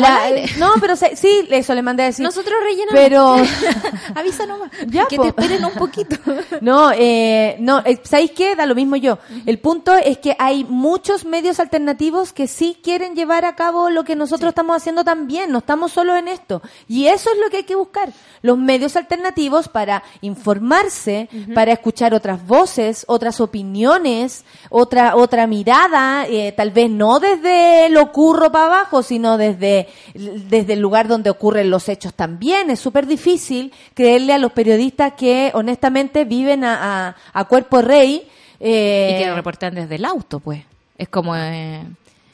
[0.57, 2.23] no, pero se- sí, eso le mandé a decir.
[2.25, 2.93] Nosotros rellenamos.
[2.93, 3.35] pero
[4.15, 4.71] Avisa nomás.
[4.87, 5.23] Ya, que po.
[5.23, 6.15] te esperen un poquito.
[6.61, 8.55] no, eh, no, eh, ¿sabéis qué?
[8.55, 9.19] Da lo mismo yo.
[9.45, 14.03] El punto es que hay muchos medios alternativos que sí quieren llevar a cabo lo
[14.03, 16.63] que nosotros estamos haciendo también, no estamos solo en esto.
[16.87, 18.09] Y eso es lo que hay que buscar,
[18.41, 25.90] los medios alternativos para informarse, para escuchar otras voces, otras opiniones, otra otra mirada,
[26.29, 31.29] eh, tal vez no desde lo curro para abajo, sino desde, desde el lugar donde
[31.29, 32.69] ocurren los hechos también.
[32.69, 38.27] Es súper difícil creerle a los periodistas que honestamente viven a, a, a cuerpo rey.
[38.59, 40.63] eh, y que lo reportan desde el auto, pues.
[40.97, 41.83] Es como, eh,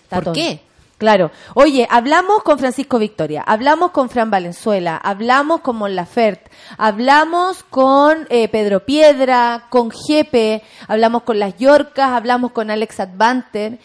[0.09, 0.33] ¿por Tatón.
[0.33, 0.59] qué?
[0.97, 1.29] Claro.
[1.53, 8.25] Oye, hablamos con Francisco Victoria, hablamos con Fran Valenzuela, hablamos con Mon Laferte, hablamos con
[8.29, 13.77] eh, Pedro Piedra, con Jepe, hablamos con las Yorcas, hablamos con Alex Advanter.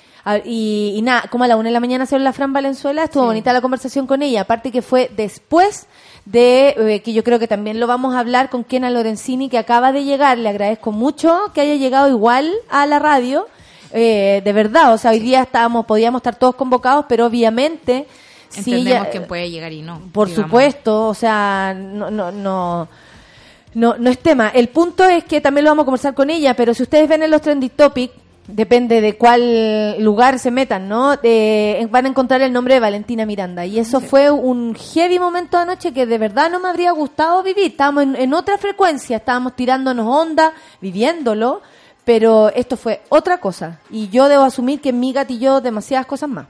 [0.45, 3.25] Y, y nada, como a la una de la mañana se la Fran Valenzuela, estuvo
[3.25, 5.89] bonita la conversación con ella, aparte que fue después
[6.25, 9.59] de, eh, que yo creo que también lo vamos a hablar con Kena Lorenzini, que
[9.59, 13.49] acaba de llegar, le agradezco mucho que haya llegado igual a la radio,
[13.93, 18.07] eh, de verdad, o sea, hoy día estábamos, podíamos estar todos convocados, pero obviamente
[18.49, 20.01] sí, Entendemos ya- quién puede llegar y no.
[20.13, 20.47] por digamos.
[20.49, 22.89] supuesto, o sea, no, no, no,
[23.75, 24.49] no, no es tema.
[24.49, 27.23] El punto es que también lo vamos a conversar con ella, pero si ustedes ven
[27.23, 28.15] en los trending topics,
[28.47, 31.17] depende de cuál lugar se metan, ¿no?
[31.23, 33.65] Eh, van a encontrar el nombre de Valentina Miranda.
[33.65, 37.67] Y eso fue un heavy momento anoche que de verdad no me habría gustado vivir.
[37.71, 41.63] Estábamos en, en otra frecuencia, estábamos tirándonos onda, viviéndolo,
[42.05, 43.81] pero esto fue otra cosa.
[43.91, 46.47] Y yo debo asumir que en mi gatilló demasiadas cosas más.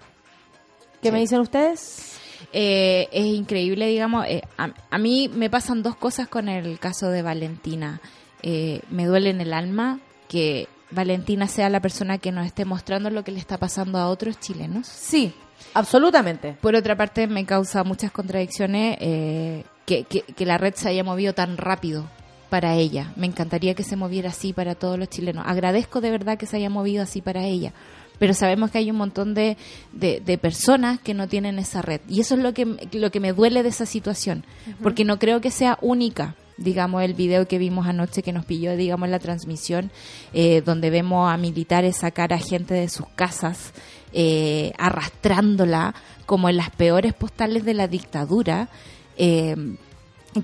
[1.03, 2.17] ¿Qué me dicen ustedes?
[2.53, 4.27] Eh, es increíble, digamos.
[4.27, 8.01] eh, a, a mí me pasan dos cosas con el caso de Valentina.
[8.43, 9.99] Eh, me duele en el alma
[10.29, 14.09] que Valentina sea la persona que nos esté mostrando lo que le está pasando a
[14.09, 14.87] otros chilenos.
[14.87, 15.33] Sí,
[15.75, 16.57] absolutamente.
[16.61, 21.03] Por otra parte, me causa muchas contradicciones eh, que, que- que la red se haya
[21.05, 22.09] movido tan rápido
[22.53, 23.15] para ella.
[23.17, 25.43] Me encantaría que se moviera así para todos los chilenos.
[25.47, 27.73] Agradezco de verdad que se haya movido así para ella.
[28.19, 29.57] pero sabemos que hay un montón de,
[29.93, 32.03] de, de personas que no tienen esa red.
[32.11, 34.45] Y eso es lo que, lo que me duele de esa situación,
[34.83, 38.77] porque no creo que sea única digamos, el video que vimos anoche que nos pilló,
[38.77, 39.91] digamos, la transmisión,
[40.35, 43.73] eh, donde vemos a militares sacar a gente de sus casas,
[44.13, 45.95] eh, arrastrándola
[46.27, 48.69] como en las peores postales de la dictadura.
[49.17, 49.57] Eh,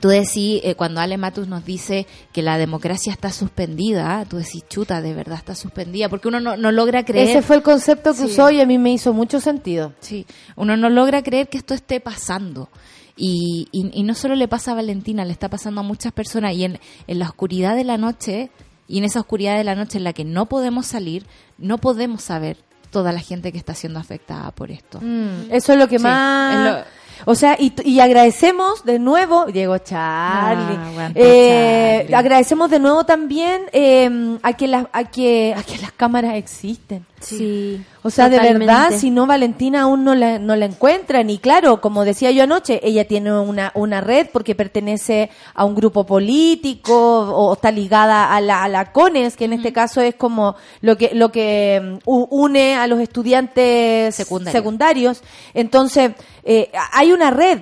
[0.01, 4.63] Tú decís, eh, cuando Ale Matus nos dice que la democracia está suspendida, tú decís,
[4.69, 7.29] chuta, de verdad está suspendida, porque uno no, no logra creer.
[7.31, 8.25] Ese fue el concepto que Sí.
[8.27, 9.95] usó y a mí me hizo mucho sentido.
[10.01, 10.27] Sí,
[10.57, 12.69] uno no logra creer que esto esté pasando.
[13.17, 16.55] Y, y, y no solo le pasa a Valentina, le está pasando a muchas personas.
[16.55, 18.51] Y en, en la oscuridad de la noche,
[18.87, 21.27] y en esa oscuridad de la noche en la que no podemos salir,
[21.57, 22.59] no podemos saber
[22.91, 25.01] toda la gente que está siendo afectada por esto.
[25.01, 26.55] Mm, eso es lo que Sí, más...
[26.55, 32.15] es lo- O sea, y, y agradecemos de nuevo, Diego Charlie, Ah, aguanta, eh, Charlie.
[32.15, 37.05] agradecemos de nuevo también eh, a, que las a, que, a que las cámaras existen.
[37.21, 37.81] Sí.
[38.03, 41.29] O sea, de verdad, si no, Valentina aún no la, no la encuentran.
[41.31, 45.75] Y claro, como decía yo anoche, ella tiene una, una red porque pertenece a un
[45.75, 50.15] grupo político o, está ligada a la, a la CONES, que en este caso es
[50.15, 55.23] como lo que, lo que mm, une a los estudiantes secundarios.
[55.55, 56.13] Entonces,
[56.45, 57.61] eh, hay una red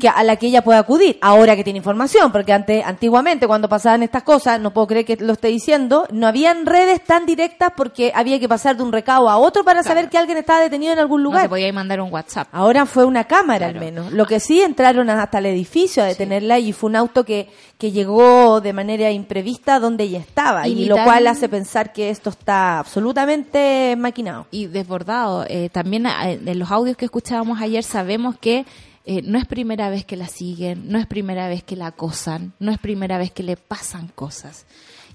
[0.00, 3.68] que a la que ella puede acudir, ahora que tiene información, porque antes, antiguamente cuando
[3.68, 7.72] pasaban estas cosas, no puedo creer que lo esté diciendo, no habían redes tan directas
[7.76, 10.92] porque había que pasar de un recado a otro para saber que alguien estaba detenido
[10.92, 11.42] en algún No lugar.
[11.42, 12.48] se podía mandar un WhatsApp.
[12.52, 13.78] Ahora fue una cámara Claro.
[13.80, 14.12] al menos.
[14.12, 17.48] Lo que sí entraron hasta el edificio a detenerla y fue un auto que,
[17.78, 20.66] que llegó de manera imprevista donde ella estaba.
[20.68, 24.46] Y lo cual hace pensar que esto está absolutamente maquinado.
[24.50, 25.44] y desbordado.
[25.48, 28.64] Eh, también eh, en los audios que escuchábamos ayer sabemos que
[29.08, 32.52] eh, no es primera vez que la siguen, no es primera vez que la acosan,
[32.60, 34.66] no es primera vez que le pasan cosas.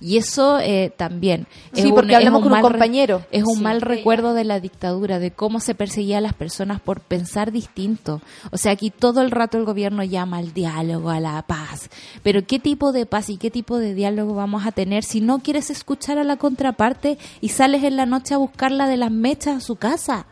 [0.01, 3.21] Y eso eh, también Sí, porque hablamos con un mal re- compañero.
[3.31, 3.61] Es un Sí.
[3.61, 8.19] mal recuerdo de la dictadura, de cómo se perseguía a las personas por pensar distinto.
[8.51, 11.89] O sea, aquí todo el rato el gobierno llama al diálogo, a la paz.
[12.21, 15.39] Pero ¿qué tipo de paz y qué tipo de diálogo vamos a tener si no
[15.39, 19.57] quieres escuchar a la contraparte y sales en la noche a buscarla de las mechas
[19.57, 20.25] a su casa?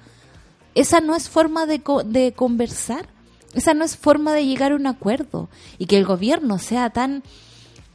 [0.76, 3.08] Esa no es forma de, co- de conversar.
[3.54, 5.50] Esa no es forma de llegar a un acuerdo.
[5.78, 7.24] Y que el gobierno sea tan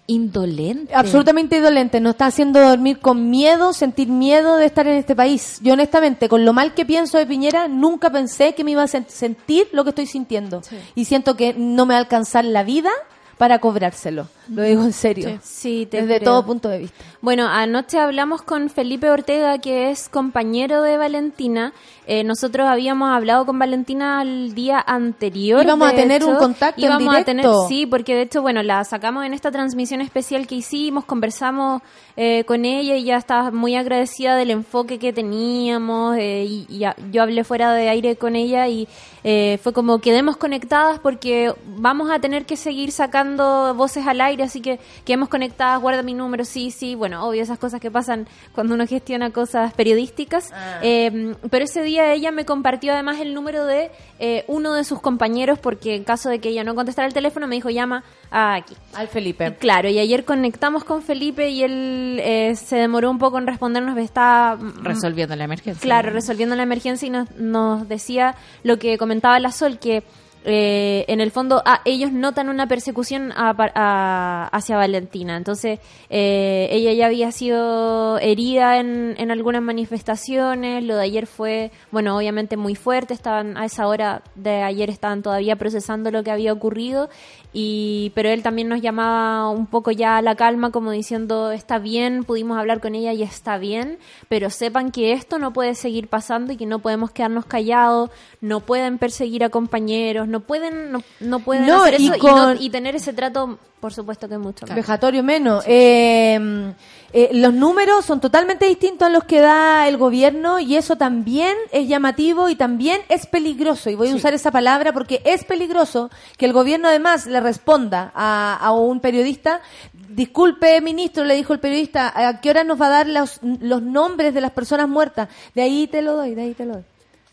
[0.09, 0.95] indolente.
[0.95, 5.59] Absolutamente indolente, nos está haciendo dormir con miedo, sentir miedo de estar en este país.
[5.63, 8.87] Yo honestamente, con lo mal que pienso de Piñera, nunca pensé que me iba a
[8.87, 10.63] sen- sentir lo que estoy sintiendo.
[10.95, 12.91] Y siento que no me va a alcanzar la vida
[13.39, 14.29] para cobrárselo.
[14.49, 15.39] Lo digo en serio.
[15.43, 16.31] Sí, te Desde creo.
[16.33, 17.05] todo punto de vista.
[17.21, 21.73] Bueno, anoche hablamos con Felipe Ortega, que es compañero de Valentina.
[22.07, 25.65] Eh, nosotros habíamos hablado con Valentina el día anterior.
[25.65, 26.31] Íbamos a tener hecho.
[26.31, 27.67] un contacto en Íbamos a tener, directo.
[27.69, 31.83] sí, porque de hecho, bueno, la sacamos en esta transmisión especial que hicimos, conversamos
[32.17, 36.85] eh, con ella y ya estaba muy agradecida del enfoque que teníamos eh, y, y
[36.85, 38.87] a- yo hablé fuera de aire con ella y
[39.25, 44.45] eh, fue como quedemos conectadas porque vamos a tener que seguir sacando voces al aire,
[44.45, 48.29] así que quedemos conectadas, guarda mi número, sí, sí, bueno, obvio esas cosas que pasan
[48.53, 50.53] cuando uno gestiona cosas periodísticas,
[50.83, 55.01] Eh, pero ese día ella me compartió además el número de eh, uno de sus
[55.01, 58.55] compañeros porque en caso de que ella no contestara el teléfono me dijo llama a
[58.55, 58.75] aquí.
[58.95, 59.57] Al Y Felipe.
[59.57, 63.97] Claro, y ayer conectamos con Felipe y él eh, se demoró un poco en respondernos,
[63.99, 65.81] está mm, resolviendo la emergencia.
[65.81, 70.03] Claro, resolviendo la emergencia y nos, nos decía lo que comentaba la Sol, que
[70.47, 75.37] eh, en el fondo ah, ellos notan una persecución a- a- hacia Valentina.
[75.37, 81.73] Entonces, eh, ella ya había sido herida en, en algunas manifestaciones, lo de ayer fue,
[81.91, 86.31] bueno, obviamente muy fuerte, estaban a esa hora de ayer estaban todavía procesando lo que
[86.31, 87.11] había ocurrido,
[87.53, 91.79] y pero él también nos llamaba un poco ya a la calma, como diciendo, está
[91.79, 96.09] bien, pudimos hablar con ella y está bien, pero sepan que esto no puede seguir
[96.09, 101.03] pasando y que no podemos quedarnos callados, no pueden perseguir a compañeros, no pueden, no,
[101.21, 104.29] no pueden No, hacer y eso y, con- no- y tener ese trato, por supuesto
[104.29, 104.67] que es mucho.
[104.67, 104.75] más.
[104.77, 105.65] Vejatorio menos.
[105.67, 106.73] Eh,
[107.13, 111.55] eh, los números son totalmente distintos a los que da el gobierno y eso también
[111.73, 113.89] es llamativo y también es peligroso.
[113.91, 118.13] Y voy a usar esa palabra porque es peligroso que el gobierno además le responda
[118.15, 119.61] a, a un periodista.
[119.93, 123.83] Disculpe, ministro, le dijo el periodista, ¿a qué hora nos va a dar los, los
[123.83, 125.29] nombres de las personas muertas?
[125.55, 126.85] De ahí te lo doy, de ahí te lo doy.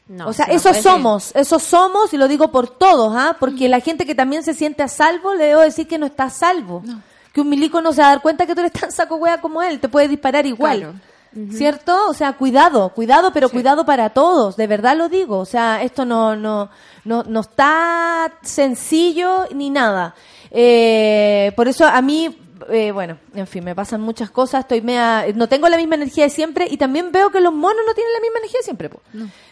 [0.08, 0.92] No, o sea, no esos puede ser.
[0.92, 3.38] somos, esos somos, y lo digo por todos, ¿ah?
[3.40, 6.26] Porque la gente que también se siente a salvo, le debo decir que no está
[6.26, 6.84] a salvo.
[7.32, 9.40] Que un milico no se va a dar cuenta que tú eres tan saco hueá
[9.42, 10.80] como él, te puede disparar igual.
[10.80, 10.96] Claro.
[11.52, 12.10] ¿Cierto?
[12.10, 15.40] O sea, cuidado, cuidado, pero cuidado para todos, de verdad lo digo.
[15.40, 16.70] O sea, esto no, no,
[17.06, 20.14] no, no está sencillo ni nada.
[20.52, 22.38] Eh, por eso a mí,
[22.70, 26.26] eh, bueno, en fin, me pasan muchas cosas, estoy mea, no tengo la misma energía
[26.26, 28.90] de siempre y también veo que los monos no tienen la misma energía de siempre.
[28.90, 29.02] po.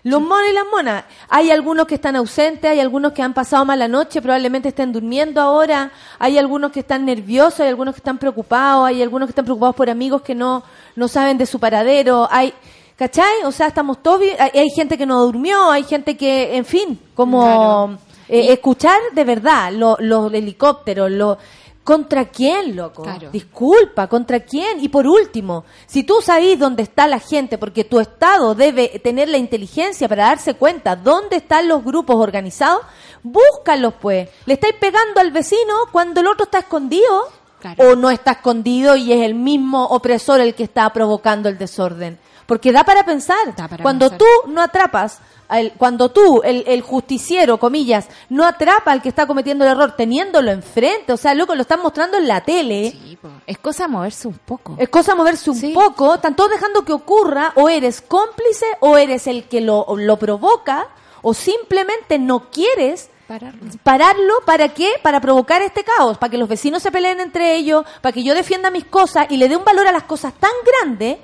[0.03, 3.65] Los monos y las monas, hay algunos que están ausentes, hay algunos que han pasado
[3.65, 8.17] mala noche, probablemente estén durmiendo ahora, hay algunos que están nerviosos, hay algunos que están
[8.17, 10.63] preocupados, hay algunos que están preocupados por amigos que no,
[10.95, 12.53] no saben de su paradero, hay...
[12.97, 13.43] ¿Cachai?
[13.45, 14.21] O sea, estamos todos...
[14.37, 17.97] Hay, hay gente que no durmió, hay gente que, en fin, como...
[18.29, 21.39] eh, escuchar de verdad lo- los helicópteros, lo,
[21.83, 23.03] ¿contra quién, loco?
[23.03, 23.29] Claro.
[23.31, 24.83] Disculpa, ¿contra quién?
[24.83, 29.29] Y por último, si tú sabís dónde está la gente, porque tu Estado debe tener
[29.29, 32.81] la inteligencia para darse cuenta dónde están los grupos organizados,
[33.23, 34.29] búscalos pues.
[34.45, 37.27] Le estáis pegando al vecino cuando el otro está escondido
[37.59, 37.91] Claro.
[37.91, 42.17] o no está escondido y es el mismo opresor el que está provocando el desorden.
[42.51, 43.55] Porque da para pensar.
[43.55, 44.17] Da para cuando pensar.
[44.43, 49.25] tú no atrapas, al- cuando tú, el, el justiciero, comillas, no atrapa al que está
[49.25, 52.91] cometiendo el error teniéndolo enfrente, o sea, loco, lo están mostrando en la tele.
[52.91, 54.75] Sí, es cosa moverse un poco.
[54.77, 55.71] Es cosa moverse un Sí.
[55.73, 60.17] poco, están todos dejando que ocurra, o eres cómplice, o eres el que lo, lo
[60.17, 60.87] provoca,
[61.21, 63.61] o simplemente no quieres Pararlo.
[63.83, 64.95] pararlo para qué?
[65.01, 68.33] Para provocar este caos, para que los vecinos se peleen entre ellos, para que yo
[68.35, 71.21] defienda mis cosas y le dé un valor a las cosas tan grande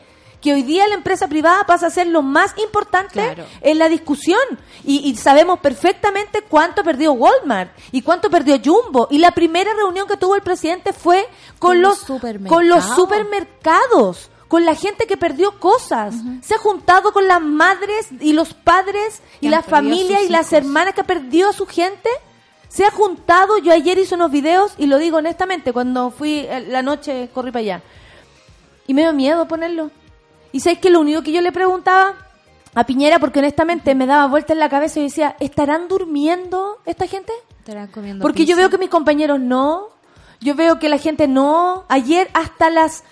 [0.47, 3.43] que hoy día la empresa privada pasa a ser lo más importante Claro.
[3.61, 4.39] en la discusión.
[4.85, 9.09] Y, y sabemos perfectamente cuánto perdió Walmart y cuánto perdió Jumbo.
[9.11, 11.27] Y la primera reunión que tuvo el presidente fue
[11.59, 14.29] con, Con los los, con los supermercados.
[14.47, 16.15] con la gente que perdió cosas.
[16.41, 20.93] Se ha juntado con las madres y los padres y la familia y las hermanas
[20.93, 22.09] que perdió a su gente.
[22.69, 26.65] Se ha juntado, yo ayer hice unos videos y lo digo honestamente, cuando fui eh,
[26.69, 27.81] la noche corrí para allá.
[28.87, 29.91] Y me dio miedo ponerlo.
[30.57, 32.15] Y sabes que lo único que yo le preguntaba
[32.73, 37.05] a Piñera, porque honestamente me daba vuelta en la cabeza y decía, ¿estarán durmiendo esta
[37.05, 37.31] gente?
[37.59, 39.89] Estarán comiendo Porque yo veo que mis compañeros no,
[40.41, 41.85] yo veo que la gente no.
[41.89, 43.03] Ayer hasta las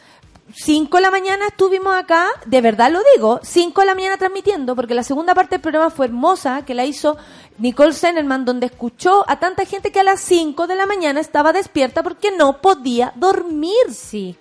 [0.55, 4.75] 5 de la mañana estuvimos acá, de verdad lo digo, 5 de la mañana transmitiendo,
[4.75, 7.15] porque la segunda parte del programa fue hermosa, que la hizo
[7.59, 11.53] Nicole Zenerman, donde escuchó a tanta gente que a las 5 de la mañana estaba
[11.53, 13.93] despierta porque no podía dormir.
[13.93, 14.35] Sí.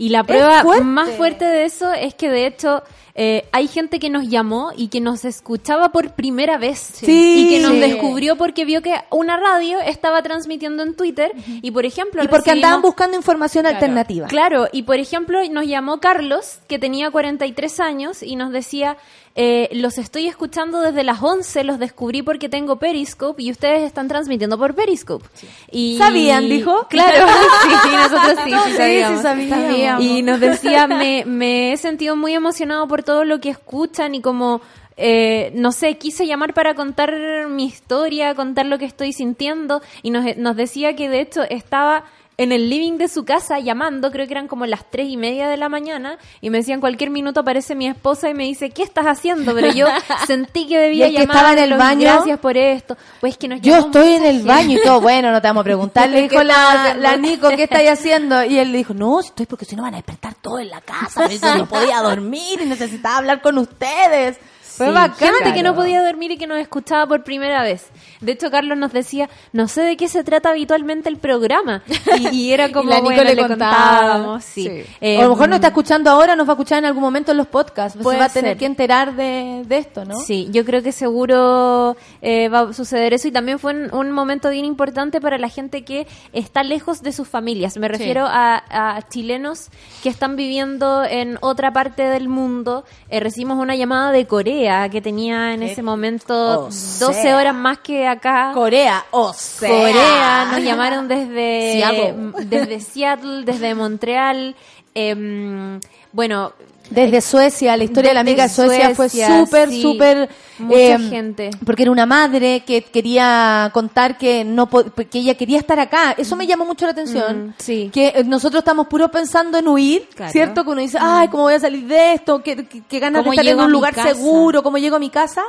[0.00, 0.84] Y la prueba fuerte.
[0.84, 2.82] más fuerte de eso es que de hecho
[3.14, 6.78] eh, hay gente que nos llamó y que nos escuchaba por primera vez.
[6.78, 7.44] Sí.
[7.46, 7.80] Y que nos Sí.
[7.80, 12.24] descubrió porque vio que una radio estaba transmitiendo en Twitter y por ejemplo...
[12.24, 14.26] Y porque recibimos- andaban buscando información alternativa.
[14.28, 18.96] Claro, y por ejemplo nos llamó Carlos, que tenía 43 años, y nos decía,
[19.36, 24.08] eh, los estoy escuchando desde las 11, los descubrí porque tengo Periscope y ustedes están
[24.08, 25.24] transmitiendo por Periscope.
[25.70, 25.96] Y...
[25.98, 26.86] ¿Sabían, dijo?
[26.88, 27.26] Claro,
[27.62, 29.22] sí, sí, nosotros sí, sí, Sí, sabíamos.
[29.22, 30.04] sí sabíamos.
[30.04, 34.20] Y nos decía, me, me he sentido muy emocionado por todo lo que escuchan y
[34.20, 34.60] como,
[34.96, 37.14] eh, no sé, quise llamar para contar
[37.48, 42.04] mi historia, contar lo que estoy sintiendo y nos, nos decía que de hecho estaba
[42.40, 45.46] en el living de su casa llamando, creo que eran como las tres y media
[45.46, 48.82] de la mañana y me decían cualquier minuto aparece mi esposa y me dice, ¿qué
[48.82, 49.54] estás haciendo?
[49.54, 49.86] Pero yo
[50.26, 52.96] sentí que debía Y el que estaba en el baño, gracias por esto.
[53.20, 55.02] Pues que nos Yo estoy en el baño y todo.
[55.02, 56.08] Bueno, no te vamos a preguntar.
[56.08, 58.42] Le ¿Qué dijo la, Nico, ¿qué estáis haciendo?
[58.42, 60.70] Y él le dijo, no, si estoy porque si no van a despertar todo en
[60.70, 61.28] la casa.
[61.58, 64.38] No podía dormir y necesitaba hablar con ustedes.
[64.84, 65.34] Fue Sí, bacán.
[65.34, 67.88] Gente que no podía dormir y que nos escuchaba por primera vez.
[68.20, 71.82] De hecho, Carlos nos decía, no sé de qué se trata habitualmente el programa.
[72.18, 73.76] Y, y era como, la Nico bueno, le le contaba.
[74.00, 74.44] contábamos.
[74.44, 74.64] Sí.
[74.68, 74.84] Sí.
[75.00, 77.02] Eh, o a lo mejor no está escuchando ahora, nos va a escuchar en algún
[77.02, 77.98] momento en los podcasts.
[77.98, 78.58] Se Puede va a tener ser.
[78.58, 80.18] que enterar de, de esto, ¿no?
[80.20, 84.12] Sí, yo creo que seguro eh, va a suceder eso y también fue un, un
[84.12, 87.76] momento bien importante para la gente que está lejos de sus familias.
[87.76, 88.62] Me refiero a,
[88.96, 89.68] a chilenos
[90.02, 92.84] que están viviendo en otra parte del mundo.
[93.08, 97.36] Eh, recibimos una llamada de Corea que tenía en ese momento o 12 sea.
[97.36, 98.52] horas más que acá.
[98.54, 99.68] Corea, o sea.
[99.68, 102.14] Corea, nos llamaron desde Seattle.
[102.46, 104.54] desde Seattle, desde Montreal.
[104.94, 105.80] em,
[106.12, 106.52] bueno,
[106.90, 109.82] Desde Suecia, la historia de la amiga de Suecia fue súper, sí.
[109.82, 110.28] súper...
[110.58, 111.50] Mucha eh, gente.
[111.64, 116.14] Porque era una madre que quería contar que no que ella quería estar acá.
[116.18, 117.48] Eso me llamó mucho la atención.
[117.48, 117.90] Mm, sí.
[117.90, 120.32] Que eh, nosotros estamos puro pensando en huir, Claro.
[120.32, 120.64] ¿cierto?
[120.64, 122.42] Que uno dice, ay, ¿cómo voy a salir de esto?
[122.42, 124.62] ¿Qué, qué, qué ganas de ¿Cómo estar en un lugar seguro?
[124.62, 125.44] ¿Cómo llego a mi casa?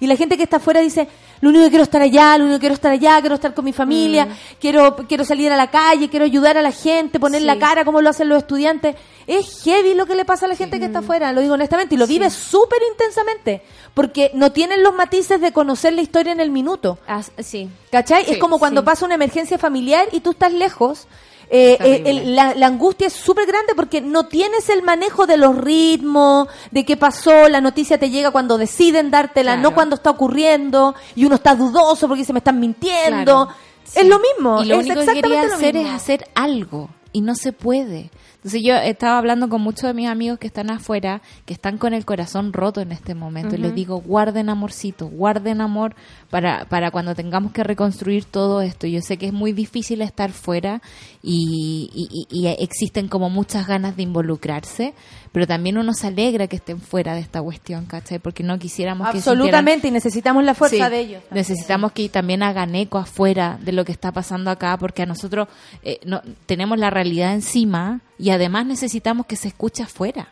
[0.00, 1.08] Y la gente que está afuera dice,
[1.40, 3.34] lo único que quiero es estar allá, lo único que quiero es estar allá, quiero
[3.34, 4.28] estar con mi familia,
[4.60, 7.46] quiero, quiero salir a la calle, quiero ayudar a la gente, poner Sí.
[7.46, 8.96] la cara como lo hacen los estudiantes.
[9.26, 11.94] Es heavy lo que le pasa a la gente que está afuera, lo digo honestamente,
[11.94, 13.62] y lo vive súper intensamente,
[13.94, 16.98] porque no tienen los matices de conocer la historia en el minuto.
[17.08, 17.68] ah, sí.
[17.90, 18.24] ¿Cachai?
[18.30, 21.06] Es como cuando pasa una emergencia familiar y tú estás lejos.
[21.50, 25.36] Eh, eh, el- la, la angustia es súper grande porque no tienes el manejo de
[25.36, 29.62] los ritmos, de qué pasó, la noticia te llega cuando deciden dártela, Claro.
[29.70, 33.46] no cuando está ocurriendo, y uno está dudoso porque se me están mintiendo.
[33.46, 33.48] Claro.
[33.94, 36.88] Es lo mismo, Y lo es único que quería hacer es hacer algo.
[37.12, 38.10] y no se puede.
[38.46, 41.92] Entonces yo estaba hablando con muchos de mis amigos que están afuera, que están con
[41.94, 45.96] el corazón roto en este momento, y les digo, guarden amorcito, guarden amor
[46.30, 48.86] para, para cuando tengamos que reconstruir todo esto.
[48.86, 50.80] Yo sé que es muy difícil estar fuera
[51.24, 54.94] y, y- y- y existen como muchas ganas de involucrarse,
[55.36, 58.18] pero también uno se alegra que estén fuera de esta cuestión, ¿cachai?
[58.18, 61.22] Porque no quisiéramos que Absolutamente, y necesitamos la fuerza Sí, de ellos.
[61.30, 65.48] Necesitamos que también hagan eco afuera de lo que está pasando acá, porque a nosotros
[65.82, 70.28] eh, no, tenemos la realidad encima y además necesitamos que se escuche afuera.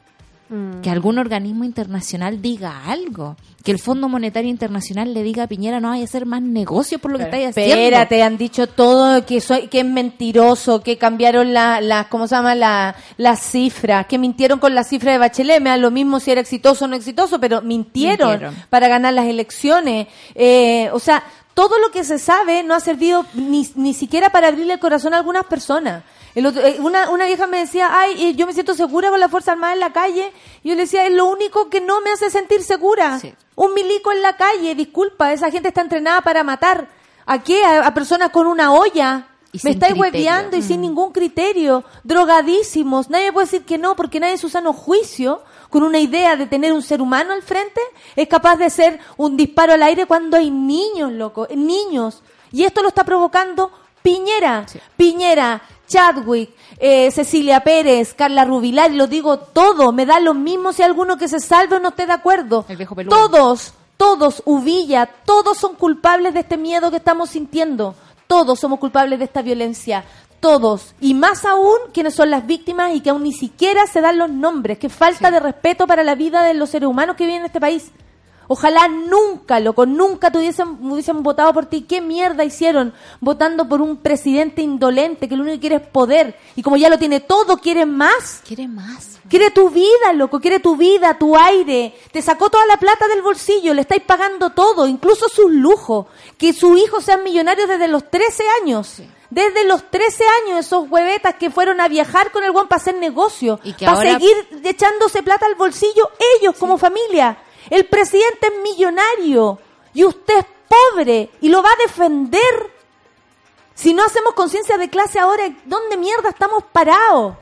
[0.54, 0.82] Mm.
[0.82, 3.36] Que algún organismo internacional diga algo.
[3.64, 6.98] Que el Fondo Monetario Internacional le diga a Piñera no hay a hacer más negocio
[6.98, 7.74] por lo que estáis haciendo.
[7.74, 12.36] Espérate, han dicho todo que soy, que es mentiroso, que cambiaron la, la ¿cómo se
[12.36, 12.54] llama?
[12.54, 16.30] La, las cifras, que mintieron con la cifra de Bachelet, me da lo mismo si
[16.30, 18.54] era exitoso o no exitoso, pero mintieron, Mintieron.
[18.68, 20.08] para ganar las elecciones.
[20.34, 21.24] Eh, o sea,
[21.54, 25.14] todo lo que se sabe no ha servido ni, ni siquiera para abrirle el corazón
[25.14, 26.04] a algunas personas.
[26.34, 29.28] El otro- eh, una, una vieja me decía, ay, yo me siento segura con la
[29.28, 30.32] Fuerza Armada en la calle.
[30.62, 33.18] Y yo le decía, es lo único que no me hace sentir segura.
[33.20, 33.32] Sí.
[33.54, 36.88] Un milico en la calle, disculpa, esa gente está entrenada para matar.
[37.26, 37.64] ¿A qué?
[37.64, 39.28] A, a personas con una olla.
[39.52, 41.84] Y me estáis hueveando y sin ningún criterio.
[42.02, 43.08] Drogadísimos.
[43.10, 46.46] Nadie puede decir que no, porque nadie en su sano juicio, con una idea de
[46.46, 47.80] tener un ser humano al frente,
[48.16, 51.46] es capaz de hacer un disparo al aire cuando hay niños, loco.
[51.54, 52.22] Niños.
[52.50, 53.70] Y esto lo está provocando
[54.02, 54.66] Piñera.
[54.96, 59.92] Piñera, Chadwick, eh, Cecilia Pérez, Carla Rubilar, y lo digo todo.
[59.92, 62.64] Me da lo mismo si alguno que se salve o no esté de acuerdo.
[62.68, 63.16] El viejo peludo.
[63.16, 67.94] Todos, todos, Uvilla, todos son culpables de este miedo que estamos sintiendo.
[68.26, 70.04] Todos somos culpables de esta violencia.
[70.40, 70.94] Todos.
[71.00, 74.30] Y más aún quienes son las víctimas y que aún ni siquiera se dan los
[74.30, 74.78] nombres.
[74.78, 77.60] Qué falta de respeto para la vida de los seres humanos que viven en este
[77.60, 77.90] país.
[78.48, 81.82] Ojalá nunca, loco, nunca tuviesen, hubiesen votado por ti.
[81.82, 86.36] ¿Qué mierda hicieron votando por un presidente indolente que lo único que quiere es poder?
[86.56, 88.42] Y como ya lo tiene todo, quiere más.
[88.46, 89.12] Quiere más.
[89.28, 91.94] Quiere tu vida, loco, quiere tu vida, tu aire.
[92.12, 96.06] Te sacó toda la plata del bolsillo, le estáis pagando todo, incluso sus lujos.
[96.36, 99.00] Que sus hijos sean millonarios desde los 13 años.
[99.30, 102.94] Desde los 13 años, esos huevetas que fueron a viajar con el guan para hacer
[102.96, 103.58] negocio.
[103.64, 107.38] Y que para ahora- seguir echándose plata al bolsillo ellos como familia.
[107.70, 109.58] El presidente es millonario
[109.92, 112.72] y usted es pobre y lo va a defender.
[113.74, 117.34] Si no hacemos conciencia de clase ahora, ¿dónde mierda estamos parados?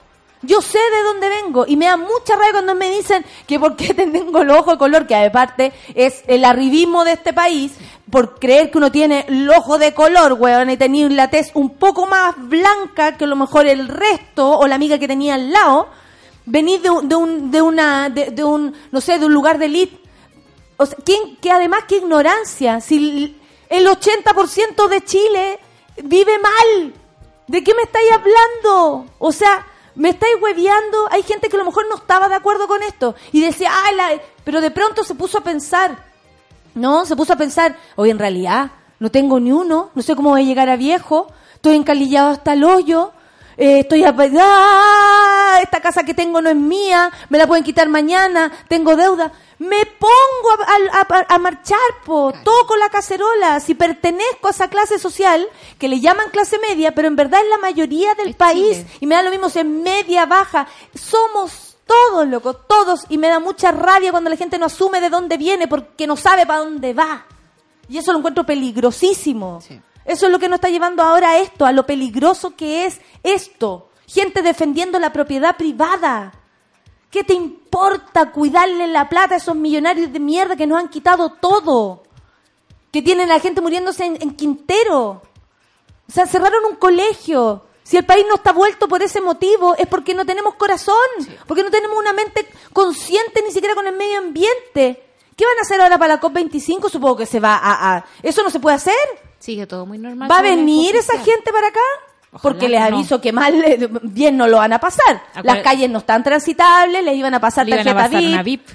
[0.45, 3.77] Yo sé de dónde vengo y me da mucha rabia cuando me dicen que por
[3.77, 7.73] qué tengo los ojos de color, que aparte es el arribismo de este país,
[8.11, 11.71] por creer que uno tiene el ojo de color, weón, y tener la tez un
[11.71, 15.53] poco más blanca que a lo mejor el resto o la amiga que tenía al
[15.53, 15.89] lado,
[16.45, 20.02] venís de, de, un, de una, de un, no sé, de un lugar de elite
[21.05, 22.81] ¿quién, que además, qué ignorancia.
[22.81, 23.37] Si
[23.69, 25.59] el 80% de Chile
[26.03, 26.95] vive mal,
[27.47, 29.07] ¿de qué me estáis hablando?
[29.19, 31.09] O sea, me estáis hueveando.
[31.11, 33.97] Hay gente que a lo mejor no estaba de acuerdo con esto y decía, ay,
[33.97, 34.23] la...
[34.45, 36.05] pero de pronto se puso a pensar.
[36.75, 40.31] No, se puso a pensar, hoy en realidad no tengo ni uno, no sé cómo
[40.31, 43.13] voy a llegar a viejo, estoy encalillado hasta el hoyo,
[43.57, 44.15] eh, estoy a...
[44.17, 45.59] ¡Ah!
[45.63, 49.33] Esta casa que tengo no es mía, me la pueden quitar mañana, tengo deuda.
[49.59, 54.69] Me pongo a, a- a- a marchar, po, toco la cacerola, si pertenezco a esa
[54.69, 55.47] clase social
[55.79, 58.87] que le llaman clase media, pero en verdad es la mayoría del Es país Chile.
[59.01, 63.29] y me da lo mismo si es media, baja, somos todos, loco, todos, y me
[63.29, 66.61] da mucha rabia cuando la gente no asume de dónde viene porque no sabe para
[66.61, 67.25] dónde va.
[67.89, 69.61] Y eso lo encuentro peligrosísimo.
[69.61, 69.81] Sí.
[70.05, 73.01] Eso es lo que nos está llevando ahora a esto, a lo peligroso que es
[73.23, 73.91] esto.
[74.07, 76.33] Gente defendiendo la propiedad privada.
[77.11, 81.31] ¿Qué te importa cuidarle la plata a esos millonarios de mierda que nos han quitado
[81.31, 82.03] todo?
[82.91, 85.23] Que tienen a la gente muriéndose en, en Quintero.
[86.09, 87.65] O sea, cerraron un colegio.
[87.83, 90.95] Si el país no está vuelto por ese motivo, es porque no tenemos corazón,
[91.47, 95.12] porque no tenemos una mente consciente ni siquiera con el medio ambiente.
[95.37, 96.91] ¿Qué van a hacer ahora para la COP25?
[96.91, 97.97] Supongo que se va a...
[97.97, 98.95] a- ¿Eso no se puede hacer?
[99.39, 100.31] Sigue todo muy normal.
[100.31, 101.81] ¿Va a venir esa gente para acá?
[102.35, 102.97] Ojalá Porque les que no.
[102.97, 105.23] aviso que mal, eh, bien no lo van a pasar.
[105.43, 108.33] Las calles no están transitables, les iban a pasar iban a tarjeta pasar VIP.
[108.33, 108.69] una VIP.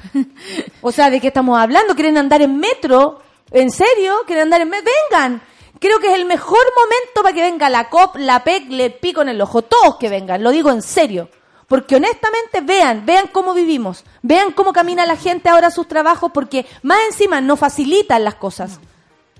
[0.82, 1.96] O sea, ¿de qué estamos hablando?
[1.96, 3.22] ¿Quieren andar en metro?
[3.52, 4.16] ¿En serio?
[4.28, 4.92] ¿Quieren andar en metro?
[5.10, 5.42] ¡Vengan!
[5.80, 9.22] Creo que es el mejor momento para que venga la COP, la PEC, le pico
[9.22, 9.62] en el ojo.
[9.64, 11.30] Todos que vengan, lo digo en serio.
[11.68, 16.32] Porque honestamente vean, vean cómo vivimos, vean cómo camina la gente ahora a sus trabajos,
[16.34, 18.80] porque más encima no facilitan las cosas,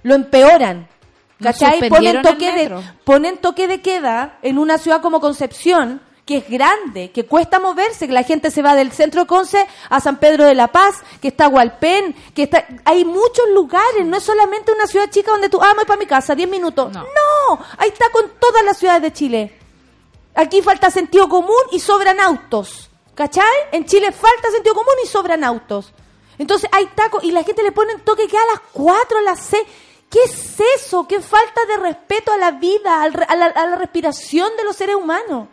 [0.04, 0.88] lo empeoran.
[1.42, 1.88] ¿Cachai?
[1.88, 7.12] Ponen toque, de, ponen toque de queda en una ciudad como Concepción, que es grande,
[7.12, 10.46] que cuesta moverse, que la gente se va del centro de Conce a San Pedro
[10.46, 12.66] de la Paz, que está Hualpén, que está...
[12.86, 16.08] Hay muchos lugares, no es solamente una ciudad chica donde tú, ah, voy para mi
[16.08, 16.92] casa, 10 minutos.
[16.92, 17.02] No.
[17.02, 19.60] no, ahí está con todas las ciudades de Chile.
[20.34, 22.87] Aquí falta sentido común y sobran autos.
[23.18, 23.44] ¿Cachai?
[23.72, 25.92] En Chile falta sentido común y sobran autos.
[26.38, 29.40] Entonces hay tacos y la gente le pone toque que a las 4, a las
[29.40, 29.64] 6.
[30.08, 31.08] ¿Qué es eso?
[31.08, 34.96] ¿Qué falta de respeto a la vida, a la, a la respiración de los seres
[34.96, 35.48] humanos?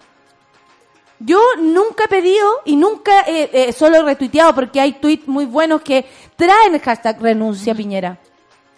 [1.20, 5.80] Yo nunca he pedido y nunca eh, solo he retuiteado porque hay tweets muy buenos
[5.80, 6.04] que
[6.36, 8.18] traen el hashtag renuncia Piñera.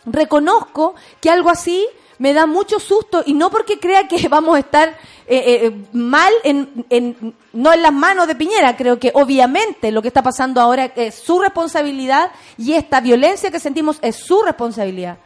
[0.04, 1.88] Reconozco que algo así
[2.18, 4.88] me da mucho susto y no porque crea que vamos a estar
[5.26, 10.02] eh, eh, mal en, en- no en las manos de Piñera, creo que obviamente lo
[10.02, 15.18] que está pasando ahora es su responsabilidad y esta violencia que sentimos es su responsabilidad.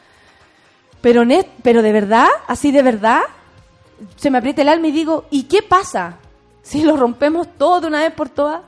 [1.01, 1.23] Pero,
[1.63, 3.21] pero de verdad, así de verdad,
[4.17, 6.19] se me aprieta el alma y digo, ¿y qué pasa
[6.63, 8.63] si lo rompemos todo de una vez por todas?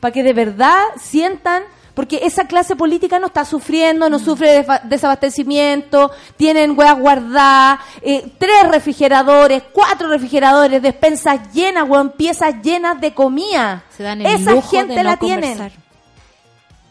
[0.00, 1.62] Para que de verdad sientan,
[1.94, 8.68] porque esa clase política no está sufriendo, no sufre desabastecimiento, tienen huevas guardadas, eh, tres
[8.70, 13.84] refrigeradores, cuatro refrigeradores, despensas llenas, weón, piezas llenas de comida.
[13.94, 15.72] Se dan el Esa lujo gente de no la conversar.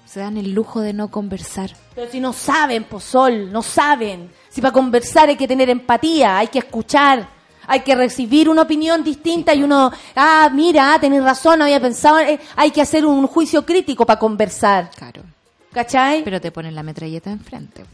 [0.06, 1.72] Se dan el lujo de no conversar.
[1.96, 4.30] Pero si no saben, Pozol, no saben.
[4.50, 7.28] Si para conversar hay que tener empatía, hay que escuchar,
[7.72, 12.20] hay que recibir una opinión distinta y uno, ah, mira, tenés razón, no había pensado,
[12.20, 15.22] eh, hay que hacer un juicio crítico para conversar, Claro.
[15.72, 16.16] ¿cachai?
[16.16, 17.86] Pero, Pero te ponen la metralleta enfrente.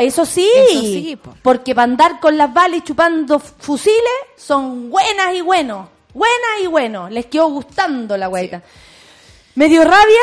[0.00, 1.34] eso sí, Eso sí, po.
[1.40, 4.00] porque para andar con las balas y chupando fusiles
[4.36, 8.60] son buenas y buenos, buenas y buenos, les quedó gustando la guaita.
[9.54, 10.20] Me dio rabia,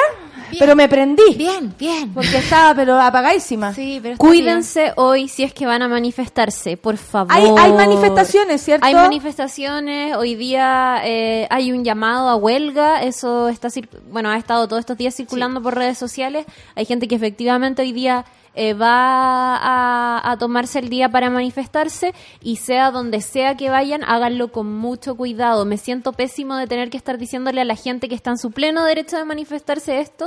[0.59, 1.35] pero me prendí.
[1.35, 2.13] Bien, bien.
[2.13, 3.73] Porque estaba pero apagadísima.
[3.73, 7.31] Sí, pero Cuídense hoy si es que van a manifestarse, por favor.
[7.33, 8.85] Hay, hay manifestaciones, ¿cierto?
[8.85, 13.69] Hay manifestaciones, hoy día eh, hay un llamado a huelga, eso está
[14.09, 16.45] bueno, ha estado todos estos días circulando por redes sociales.
[16.75, 18.25] Hay gente que efectivamente hoy día
[18.55, 24.03] eh, va a, a tomarse el día para manifestarse y sea donde sea que vayan,
[24.03, 25.65] háganlo con mucho cuidado.
[25.65, 28.51] Me siento pésimo de tener que estar diciéndole a la gente que está en su
[28.51, 30.22] pleno derecho de manifestarse esto,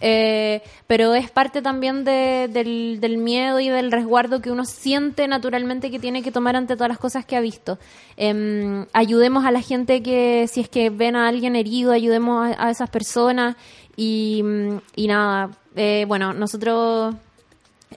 [0.00, 5.26] eh, pero es parte también de- del, del miedo y del resguardo que uno siente
[5.28, 7.78] naturalmente que tiene que tomar ante todas las cosas que ha visto.
[8.16, 12.66] Em, ayudemos a la gente que, si es que ven a alguien herido, ayudemos a,
[12.66, 13.56] a esas personas
[13.96, 17.14] y, mm, y nada, eh, bueno, nosotros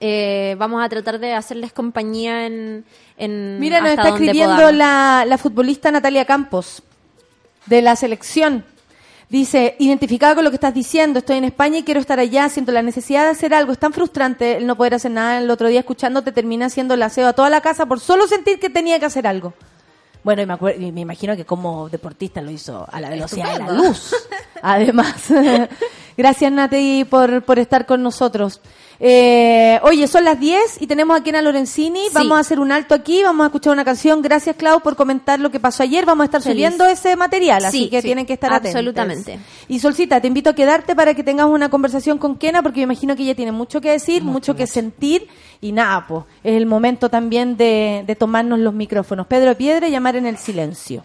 [0.00, 2.84] eh, vamos a tratar de hacerles compañía en...
[3.16, 4.70] en Mira, nos está escribiendo
[5.26, 6.82] la futbolista Natalia Campos,
[7.66, 8.64] de la selección.
[9.30, 12.72] Dice, identificada con lo que estás diciendo, estoy en España y quiero estar allá, siento
[12.72, 13.72] la necesidad de hacer algo.
[13.72, 15.38] Es tan frustrante el no poder hacer nada.
[15.38, 18.58] El otro día escuchándote termina haciendo el aseo a toda la casa por solo sentir
[18.58, 19.52] que tenía que hacer algo.
[20.24, 23.52] Bueno, y me, acuer- y me imagino que como deportista lo hizo a la velocidad
[23.52, 24.14] de la luz.
[24.62, 25.14] Además.
[26.16, 28.60] Gracias, Nati, por, por estar con nosotros.
[29.00, 32.00] Eh, oye, son las 10 y tenemos aquí a Lorenzini.
[32.06, 32.10] Sí.
[32.14, 34.22] Vamos a hacer un alto aquí, vamos a escuchar una canción.
[34.22, 36.04] Gracias, Clau, por comentar lo que pasó ayer.
[36.04, 36.54] Vamos a estar Feliz.
[36.56, 38.74] subiendo ese material, así Sí, que sí, tienen que estar atentos.
[38.74, 39.38] absolutamente.
[39.68, 42.84] Y Solcita, te invito a quedarte para que tengas una conversación con Kena, porque me
[42.94, 45.28] imagino que ella tiene mucho que decir, mucho, que sentir.
[45.60, 49.26] Y nada, pues, es el momento también de, de tomarnos los micrófonos.
[49.28, 51.04] Pedro Piedra, llamar en el silencio.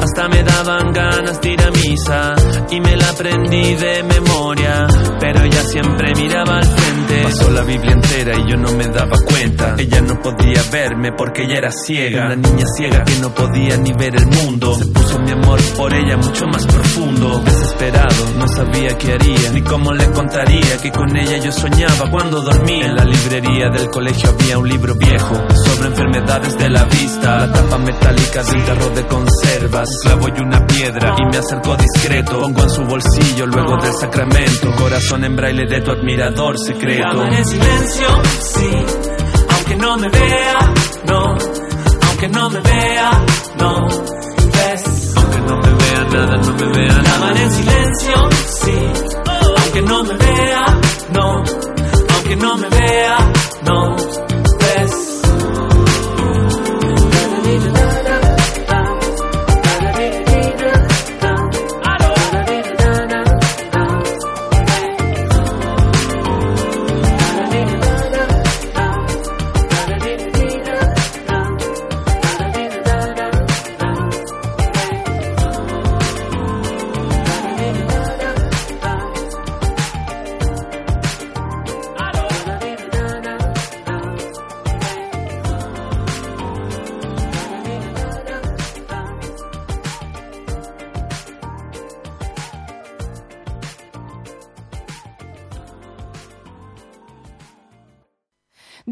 [0.00, 2.34] Hasta me daban ganas de ir a misa
[2.70, 4.86] y me la aprendí de memoria.
[5.20, 7.22] Pero ella siempre miraba al frente.
[7.22, 9.74] Pasó la Biblia entera y yo no me daba cuenta.
[9.78, 12.26] Ella no podía verme porque ella era ciega.
[12.26, 14.74] Una niña ciega que no podía ni ver el mundo.
[14.74, 17.40] Se puso mi amor por ella mucho más profundo.
[17.44, 22.40] Desesperado, no sabía qué haría ni cómo le contaría que con ella yo soñaba cuando
[22.40, 22.86] dormía.
[22.86, 27.46] En la librería del colegio había un libro viejo sobre enfermedades de la vista.
[27.46, 29.81] La tapa metálica de un tarro de conservas.
[29.82, 32.40] Un clavo y una piedra y me acercó discreto.
[32.40, 34.70] Pongo en su bolsillo luego del sacramento.
[34.78, 37.02] Corazón en braille de tu admirador secreto.
[37.02, 38.06] Llaman en silencio,
[38.40, 38.70] sí,
[39.50, 40.72] aunque no me vea,
[41.06, 41.36] no,
[42.08, 43.10] aunque no me vea,
[43.58, 45.14] no, ves.
[45.16, 47.02] Aunque no me vea nada, no me vea nada.
[47.02, 48.78] Llaman en silencio, sí,
[49.58, 50.64] aunque no me vea,
[51.12, 51.44] no,
[52.14, 53.32] aunque no me vea,
[53.64, 53.96] no,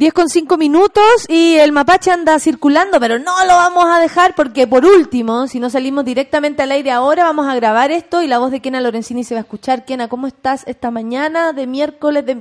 [0.01, 4.34] 10 con 5 minutos y el mapache anda circulando, pero no lo vamos a dejar
[4.34, 8.26] porque por último, si no salimos directamente al aire ahora, vamos a grabar esto y
[8.26, 9.84] la voz de Kena Lorenzini se va a escuchar.
[9.84, 12.36] Kena, ¿cómo estás esta mañana de miércoles de,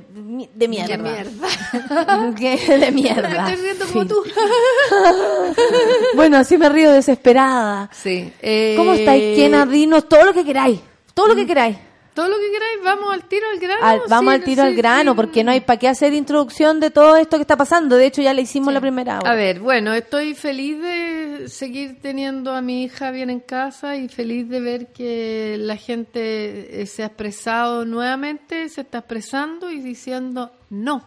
[0.55, 0.95] de, mierda?
[0.95, 2.33] De mierda.
[2.37, 2.77] ¿Qué?
[2.77, 3.27] De mierda.
[3.27, 4.23] Me estoy riendo como tú.
[6.15, 7.89] bueno, así me río desesperada.
[7.91, 8.31] Sí.
[8.77, 9.65] ¿Cómo estáis, eh, Kena?
[9.65, 10.79] Dinos todo lo que queráis.
[11.13, 11.47] Todo lo que mm.
[11.47, 11.77] queráis.
[12.19, 13.85] Todo lo que queráis, vamos al tiro al grano.
[13.85, 15.15] Al- vamos Sí, al tiro al grano, sí.
[15.15, 17.95] porque no hay para qué hacer introducción de todo esto que está pasando.
[17.95, 19.31] De hecho, ya le hicimos la primera hora.
[19.31, 24.09] A ver, bueno, estoy feliz de seguir teniendo a mi hija bien en casa y
[24.09, 29.79] feliz de ver que la gente eh, se ha expresado nuevamente, se está expresando y
[29.79, 31.03] diciendo no.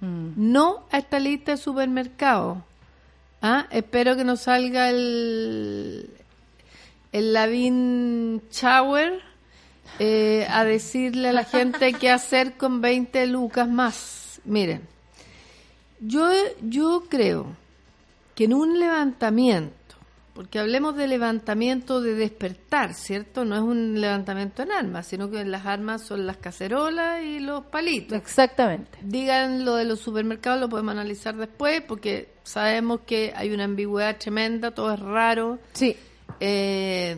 [0.00, 2.58] No a esta lista de supermercados.
[3.42, 3.66] ¿Ah?
[3.70, 6.10] Espero que no salga el,
[7.12, 9.27] el Lavin Shower
[9.98, 14.40] eh, a decirle a la gente qué hacer con 20 lucas más.
[14.44, 14.82] Miren,
[16.00, 16.30] yo,
[16.62, 17.56] yo creo
[18.34, 19.74] que en un levantamiento,
[20.34, 23.44] porque hablemos de levantamiento de despertar, ¿cierto?
[23.44, 27.64] No es un levantamiento en armas, sino que las armas son las cacerolas y los
[27.64, 28.16] palitos.
[28.16, 28.98] Exactamente.
[29.02, 34.16] Digan lo de los supermercados, lo podemos analizar después, porque sabemos que hay una ambigüedad
[34.16, 35.58] tremenda, todo es raro.
[35.72, 35.96] Sí.
[36.38, 37.16] Eh,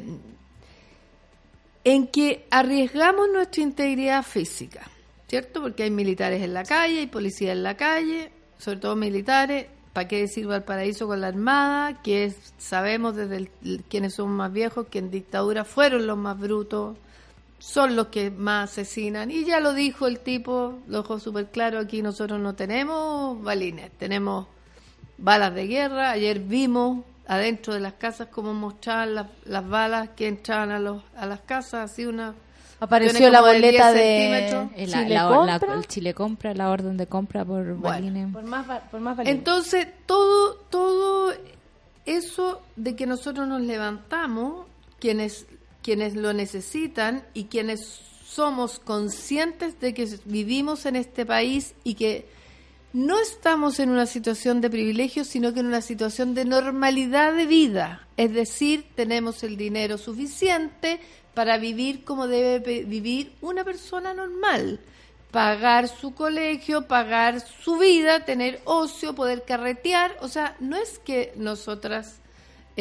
[1.85, 4.83] en que arriesgamos nuestra integridad física,
[5.29, 5.63] ¿cierto?
[5.63, 9.67] Porque hay militares en la calle, hay policías en la calle, sobre todo militares.
[9.93, 12.01] ¿Para qué decir Valparaíso con la Armada?
[12.03, 13.51] Que es- sabemos desde
[13.89, 16.97] quienes son más viejos que en dictadura fueron los más brutos,
[17.59, 19.31] son los que más asesinan.
[19.33, 23.91] Y ya lo dijo el tipo, lo dejó súper claro, aquí nosotros no tenemos balines,
[23.99, 24.47] tenemos
[25.19, 26.11] balas de guerra.
[26.13, 31.03] Ayer vimos adentro de las casas cómo mostraban las, las balas que entraban a, los,
[31.17, 32.35] a las casas, así una...
[32.81, 35.75] Apareció la como boleta 10 de la- Chile la- la- compra.
[35.75, 38.33] el Chile compra, la orden de compra por balines.
[38.33, 39.39] Por más, por más valiente.
[39.39, 41.33] Entonces, todo, todo
[42.07, 44.67] eso de que nosotros nos levantamos,
[44.99, 45.47] quienes,
[45.83, 47.81] quienes lo necesitan y quienes
[48.27, 52.29] somos conscientes de que vivimos en este país y que
[52.93, 57.47] no estamos en una situación de privilegio, sino que en una situación de normalidad de
[57.47, 58.07] vida.
[58.17, 61.01] Es decir, tenemos el dinero suficiente
[61.35, 64.81] para vivir como debe vivir una persona normal.
[65.31, 70.17] Pagar su colegio, pagar su vida, tener ocio, poder carretear.
[70.21, 72.20] O sea, no es que nosotras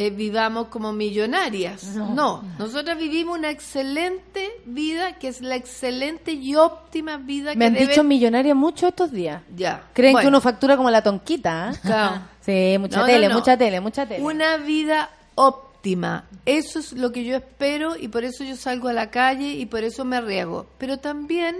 [0.02, 1.84] eh, vivamos como millonarias.
[1.94, 7.64] No, nosotras vivimos una excelente vida, que es la excelente y óptima vida Me que
[7.66, 9.42] han debe- dicho millonaria mucho estos días.
[9.54, 9.84] Ya.
[9.92, 11.72] Creen que uno factura como la tonquita, ¿ah?
[11.82, 12.22] Claro.
[12.40, 13.34] Sí, mucha no, tele, no.
[13.34, 14.24] mucha tele, mucha tele.
[14.24, 16.24] Una vida óptima.
[16.46, 19.66] Eso es lo que yo espero y por eso yo salgo a la calle y
[19.66, 20.64] por eso me arriesgo.
[20.78, 21.54] Pero también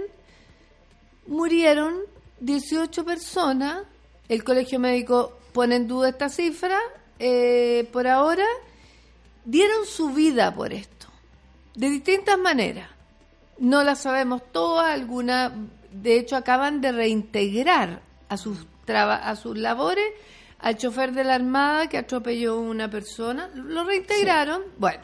[1.27, 1.93] murieron
[2.39, 3.83] 18 personas.
[4.27, 6.79] El colegio médico pone en duda esta cifra.
[7.23, 8.45] Eh, por ahora,
[9.45, 11.07] dieron su vida por esto.
[11.75, 12.89] De distintas maneras.
[13.59, 15.51] No las sabemos todas, algunas,
[15.91, 20.05] de hecho, acaban de reintegrar a sus, traba- a sus labores
[20.59, 23.49] al chofer de la Armada que atropelló a una persona.
[23.53, 24.63] Lo reintegraron.
[24.77, 25.03] Bueno,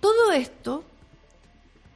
[0.00, 0.84] todo esto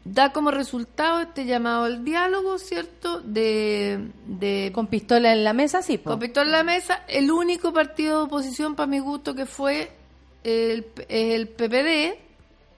[0.05, 3.21] da como resultado este llamado al diálogo, ¿cierto?
[3.21, 5.99] De, de Con pistola en la mesa, sí.
[5.99, 6.11] po.
[6.11, 9.93] con pistola en la mesa, el único partido de oposición para mi gusto que fue
[10.43, 12.19] el, el PPD,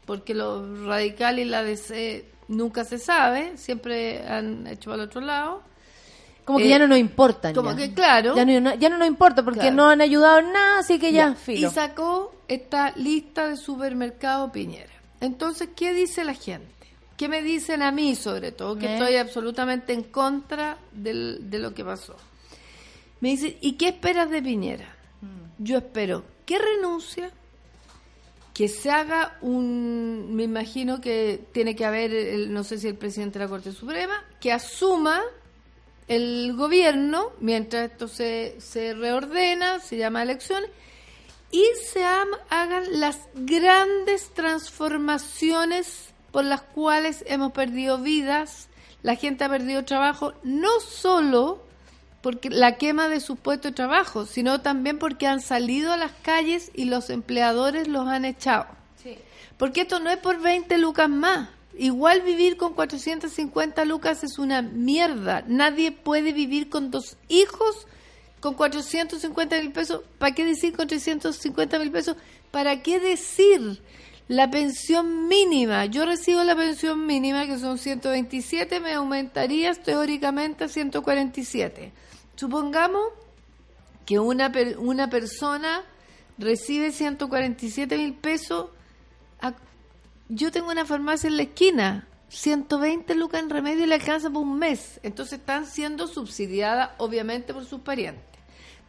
[0.04, 5.20] porque los radicales y la DC nunca se sabe, siempre han hecho para el otro
[5.20, 5.62] lado.
[6.44, 7.54] Como que Eh, ya no nos importan.
[7.54, 7.76] Como ya.
[7.76, 8.34] que claro.
[8.34, 9.76] Ya no, ya no nos importa porque Claro.
[9.76, 11.68] no han ayudado en nada, así que ya, Ya, filo.
[11.68, 14.90] Y sacó esta lista de supermercado Piñera.
[15.20, 16.66] Entonces, ¿qué dice la gente?
[17.22, 18.76] ¿Qué me dicen a mí, sobre todo?
[18.76, 18.92] Que ¿Eh?
[18.94, 22.16] estoy absolutamente en contra del- de lo que pasó.
[23.20, 24.92] Me dice, ¿y qué esperas de Piñera?
[25.20, 25.62] Mm.
[25.62, 27.30] Yo espero que renuncia,
[28.52, 32.96] que se haga un, me imagino que tiene que haber, el- no sé si el
[32.96, 35.22] presidente de la Corte Suprema, que asuma
[36.08, 40.64] el gobierno mientras esto se, se reordena, se llama elección,
[41.52, 48.68] y se hagan las grandes transformaciones por las cuales hemos perdido vidas,
[49.03, 51.62] la gente ha perdido trabajo, no solo
[52.22, 56.12] porque la quema de sus puestos de trabajo, sino también porque han salido a las
[56.22, 58.66] calles y los empleadores los han echado.
[59.59, 61.49] Porque esto no es por 20 lucas más.
[61.78, 65.45] Igual vivir con 450 lucas es una mierda.
[65.47, 67.87] Nadie puede vivir con dos hijos
[68.41, 70.03] con 450 mil pesos.
[70.18, 72.16] ¿Para qué decir con 350 mil pesos?
[72.51, 73.80] ¿Para qué decir
[74.33, 75.85] la pensión mínima?
[75.85, 81.93] Yo recibo la pensión mínima, que son 127, me aumentaría teóricamente a 147.
[82.35, 83.03] Supongamos
[84.07, 85.83] que una, una persona
[86.39, 88.70] recibe 147 mil pesos.
[90.30, 94.45] Yo tengo una farmacia en la esquina, 120 lucas en remedio y le alcanza por
[94.45, 94.99] un mes.
[95.03, 98.24] Entonces están siendo subsidiadas, obviamente, por sus parientes.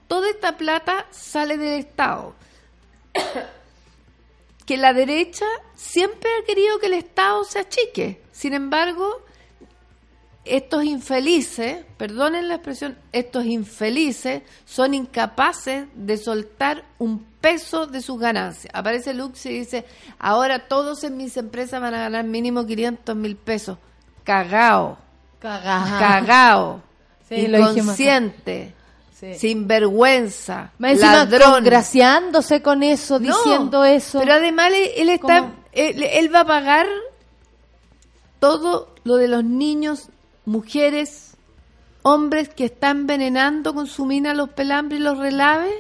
[0.08, 2.34] Toda esta plata sale del Estado.
[4.66, 5.46] Que la derecha
[5.76, 8.22] siempre ha querido que el Estado se achique.
[8.32, 9.22] Sin embargo,
[10.46, 18.20] estos infelices, perdonen la expresión, estos infelices son incapaces de soltar un peso de sus
[18.20, 18.74] ganancias.
[18.74, 19.86] Aparece Lux y dice,
[20.20, 23.78] ahora todos en mis empresas van a ganar mínimo 500 mil pesos.
[24.24, 24.98] Cagao,
[25.40, 26.00] Cagá.
[26.00, 26.82] cagao,
[27.28, 28.74] Sí, inconsciente,
[29.24, 29.36] Sí.
[29.36, 31.54] sinvergüenza, encima ladrón.
[31.54, 34.20] congraciándose con eso, No, diciendo eso.
[34.20, 36.88] Pero además él, él está, él, él va a pagar
[38.40, 40.10] todo lo de los niños,
[40.44, 41.38] mujeres,
[42.02, 45.74] hombres que están envenenando con su mina los pelambres y los relaves.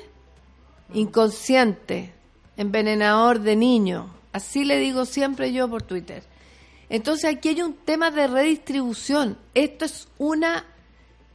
[0.93, 2.13] Inconsciente,
[2.55, 4.05] envenenador de niños.
[4.31, 6.23] Así le digo siempre yo por Twitter.
[6.87, 9.37] Entonces aquí hay un tema de redistribución.
[9.53, 10.65] Esto es una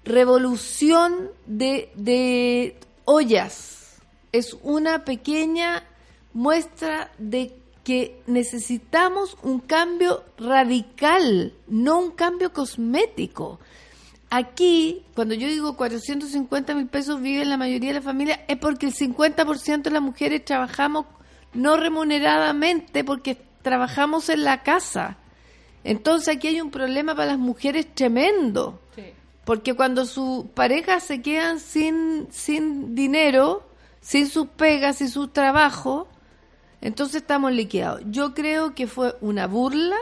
[0.08, 4.00] revolución de, de ollas.
[4.32, 5.84] Es una pequeña
[6.32, 7.54] muestra de
[7.84, 13.60] que necesitamos un cambio radical, no un cambio cosmético.
[14.30, 18.86] Aquí, cuando yo digo 450 mil pesos viven la mayoría de la familia, es porque
[18.86, 21.06] el 50% de las mujeres trabajamos
[21.54, 25.16] no remuneradamente porque trabajamos en la casa.
[25.82, 28.80] Entonces aquí hay un problema para las mujeres tremendo.
[29.48, 33.62] Porque cuando sus parejas se quedan sin, sin dinero,
[34.02, 36.06] sin sus pegas y sus trabajos,
[36.82, 38.02] entonces estamos liquidados.
[38.10, 39.96] Yo creo que fue una burla,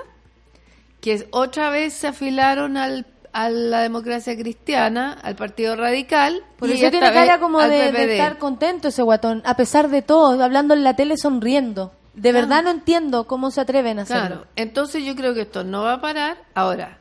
[1.01, 6.42] que otra vez se afilaron al, a la democracia cristiana, al Partido Radical.
[6.59, 10.42] Por y eso tiene cara como de, estar contento ese guatón, a pesar de todo,
[10.42, 11.92] hablando en la tele sonriendo.
[12.14, 12.49] De Claro.
[12.49, 14.26] verdad no entiendo cómo se atreven a hacerlo.
[14.26, 16.36] Claro, entonces yo creo que esto no va a parar.
[16.55, 16.99] Ahora,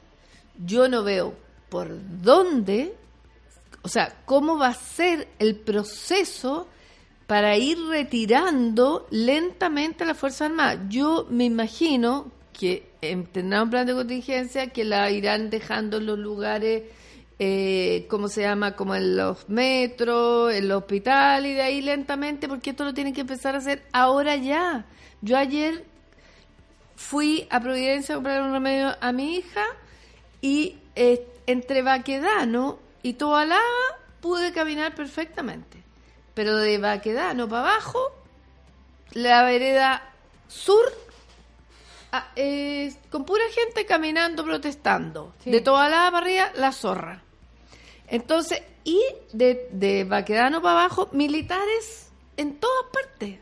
[0.63, 1.89] yo no veo por
[2.21, 2.95] dónde,
[3.81, 6.67] o sea, cómo va a ser el proceso
[7.27, 10.79] para ir retirando lentamente a las Fuerzas Armadas.
[10.89, 12.87] Yo me imagino que
[13.31, 16.83] tendrán un plan de contingencia que la irán dejando en los lugares,
[17.39, 18.75] eh, ¿cómo se llama?
[18.75, 23.13] Como en los metros, en los hospitales, y de ahí lentamente, porque esto lo tienen
[23.13, 24.85] que empezar a hacer ahora ya.
[25.21, 25.83] Yo ayer
[26.95, 29.65] fui a Providencia a comprar un remedio a mi hija
[30.41, 33.61] y eh, entre Baquedano y Tobalaba
[34.21, 35.83] pude caminar perfectamente.
[36.33, 38.11] Pero de Baquedano para abajo,
[39.11, 40.03] la vereda
[40.47, 40.91] sur,
[42.11, 45.33] ah, eh, con pura gente caminando, protestando.
[45.43, 45.51] Sí.
[45.51, 47.21] De Tobalaba para arriba, la zorra.
[48.07, 49.01] Entonces, y
[49.33, 53.39] de, de Baquedano para abajo, militares en todas partes.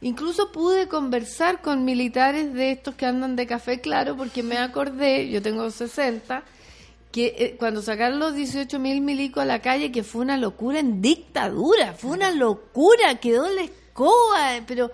[0.00, 5.28] Incluso pude conversar con militares de estos que andan de café claro, porque me acordé,
[5.28, 6.44] yo tengo 60,
[7.12, 10.78] que eh, cuando sacaron los 18 mil milicos a la calle, que fue una locura
[10.80, 14.90] en dictadura, fue una locura, quedó la escoba, eh, pero,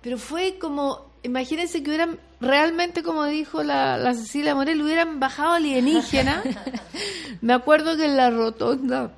[0.00, 5.54] pero fue como imagínense que hubieran realmente, como dijo la, la Cecilia Morel, hubieran bajado
[5.54, 6.42] alienígena.
[7.40, 9.10] Me acuerdo que en la rotonda,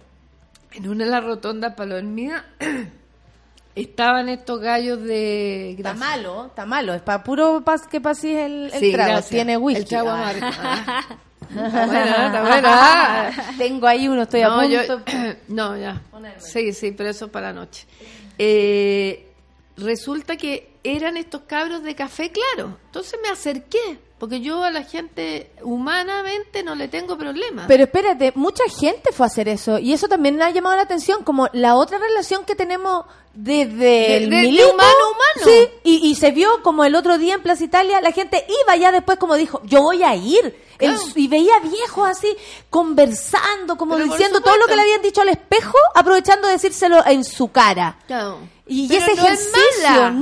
[0.72, 2.46] en una de las rotondas palomía,
[3.74, 6.94] estaban estos gallos de Está malo, está malo.
[6.94, 9.12] Es para puro pas que pases el, el Sí, trago.
[9.12, 9.30] gracias.
[9.30, 9.82] Tiene whisky.
[9.82, 11.04] El trago Ah.
[11.50, 13.54] Está buena, está buena.
[13.58, 15.04] Tengo ahí uno, estoy a no, punto.
[15.06, 16.00] yo- no, ya.
[16.38, 17.86] Sí, sí, pero eso para la noche.
[18.38, 19.26] Eh,
[19.76, 22.78] resulta que eran estos cabros de café claro.
[22.86, 27.64] Entonces me acerqué, porque yo a la gente humanamente no le tengo problema.
[27.68, 31.22] Pero espérate, mucha gente fue a hacer eso y eso también ha llamado la atención
[31.24, 33.04] como la otra relación que tenemos
[33.40, 35.44] desde De- el de- humano humano.
[35.44, 38.74] Sí, y, y se vio como el otro día en Plaza Italia, la gente iba
[38.76, 40.66] ya después como dijo, yo voy a ir.
[40.80, 42.36] El- y veía viejos así
[42.68, 47.04] conversando, como Pero diciendo todo lo que le habían dicho al espejo, aprovechando de decírselo
[47.06, 47.96] en su cara.
[48.06, 48.38] Claro.
[48.70, 50.10] Y Pero ese no es ejercicio, mala.
[50.10, 50.20] no,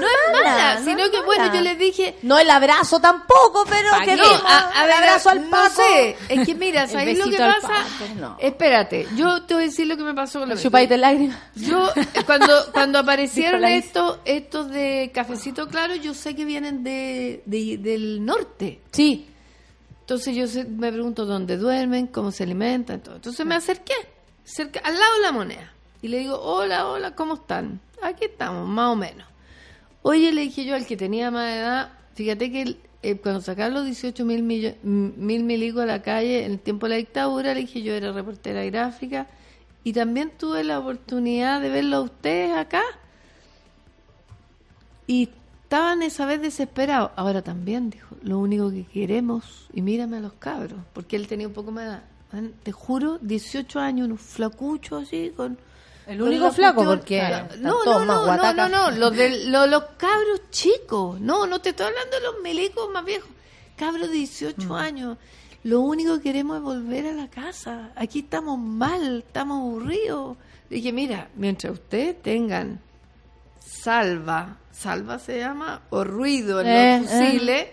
[0.00, 1.54] no es mala, no sino es que bueno, mala.
[1.54, 6.44] yo les dije, No el abrazo tampoco, pero ¿Pa' que el abrazo al sé, es
[6.44, 7.68] que mira, ¿sabes lo que pasa?
[7.68, 8.36] Paco, no.
[8.40, 11.38] Espérate, yo te voy a decir lo que me pasó con la Chupadita lágrimas.
[11.54, 12.04] Yo, eh,
[12.54, 18.24] cuando, cuando aparecieron estos, estos de cafecito claro, yo sé que vienen de, de- del
[18.24, 18.80] norte.
[18.92, 19.26] Sí.
[20.00, 23.16] Entonces yo sé- me pregunto dónde duermen, cómo se alimentan, todo.
[23.16, 23.94] Entonces me acerqué,
[24.44, 25.72] cerca, al lado de la moneda.
[26.02, 27.80] Y le digo, hola, hola, ¿cómo están?
[28.02, 29.26] Aquí estamos, más o menos.
[30.02, 33.74] Oye, le dije yo al que tenía más edad, fíjate que el- eh, cuando sacaron
[33.74, 37.60] los 18 mil, mil milicos a la calle en el tiempo de la dictadura, le
[37.60, 39.26] dije yo era reportera gráfica
[39.84, 42.82] y también tuve la oportunidad de verlo a ustedes acá.
[45.06, 45.28] Y
[45.64, 47.10] estaban esa vez desesperados.
[47.16, 51.46] Ahora también, dijo, lo único que queremos, y mírame a los cabros, porque él tenía
[51.46, 52.50] un poco más de edad.
[52.62, 55.56] Te juro, 18 años, un flacucho así, con...
[56.06, 57.48] El único la flaco, cuestión- porque Claro.
[57.60, 61.18] No, no, no, no, no, no, los, de, lo- los cabros chicos.
[61.20, 63.30] No, no te estoy hablando de los milicos más viejos.
[63.76, 64.72] Cabros de 18 Mm.
[64.72, 65.16] años.
[65.64, 67.90] Lo único que queremos es volver a la casa.
[67.96, 70.36] Aquí estamos mal, estamos aburridos.
[70.70, 72.80] Le dije, mira, mientras ustedes tengan
[73.60, 77.66] salva, salva se llama, o ruido en Eh, los fusiles,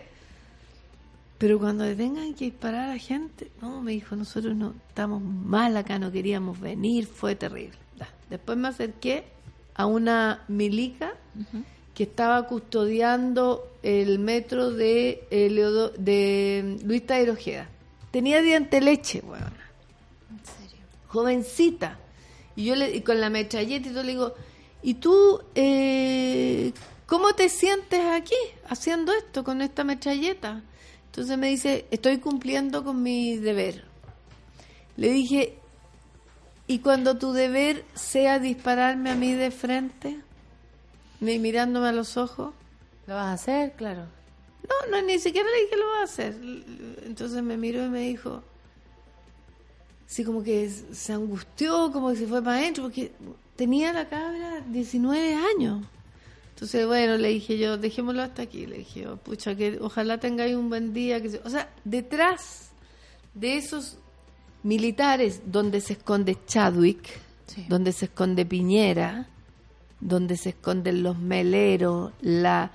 [1.37, 5.21] pero cuando le tengan que disparar a la gente, no, me dijo, nosotros no estamos
[5.21, 7.77] mal acá, no queríamos venir, fue terrible.
[7.97, 8.07] Da.
[8.29, 9.23] Después me acerqué
[9.73, 11.13] a una milica
[11.93, 17.03] que estaba custodiando el metro de, eh, Leodo- de Luis.
[18.11, 19.53] Tenía diente leche, weón.
[21.07, 21.97] Jovencita.
[22.55, 24.33] Y yo le, y con la metralleta y todo le digo,
[24.83, 26.73] ¿y tú eh,
[27.05, 28.35] cómo te sientes aquí
[28.69, 30.61] haciendo esto con esta metralleta?
[31.07, 33.85] Entonces me dice, estoy cumpliendo con mi deber.
[34.97, 35.57] Le dije,
[36.67, 40.17] ¿y cuando tu deber sea dispararme a mí de frente?
[41.19, 42.53] Mi- mirándome a los ojos.
[43.07, 43.73] ¿Lo vas a hacer?
[43.73, 44.05] Claro.
[44.67, 46.35] No, no, ni siquiera le dije lo va a hacer.
[47.05, 48.43] Entonces me miró y me dijo,
[50.05, 53.11] sí, como que se angustió, como que se fue para adentro, porque
[53.55, 55.85] tenía la cabra 19 años.
[56.53, 58.67] Entonces, bueno, le dije yo, dejémoslo hasta aquí.
[58.67, 61.19] Le dije yo, pucha, que ojalá tengáis un buen día.
[61.19, 61.41] Que se-".
[61.43, 62.69] O sea, detrás
[63.33, 63.97] de esos
[64.61, 67.09] militares donde se esconde Chadwick,
[67.67, 69.27] donde se esconde Piñera,
[69.99, 72.71] donde se esconden los meleros, la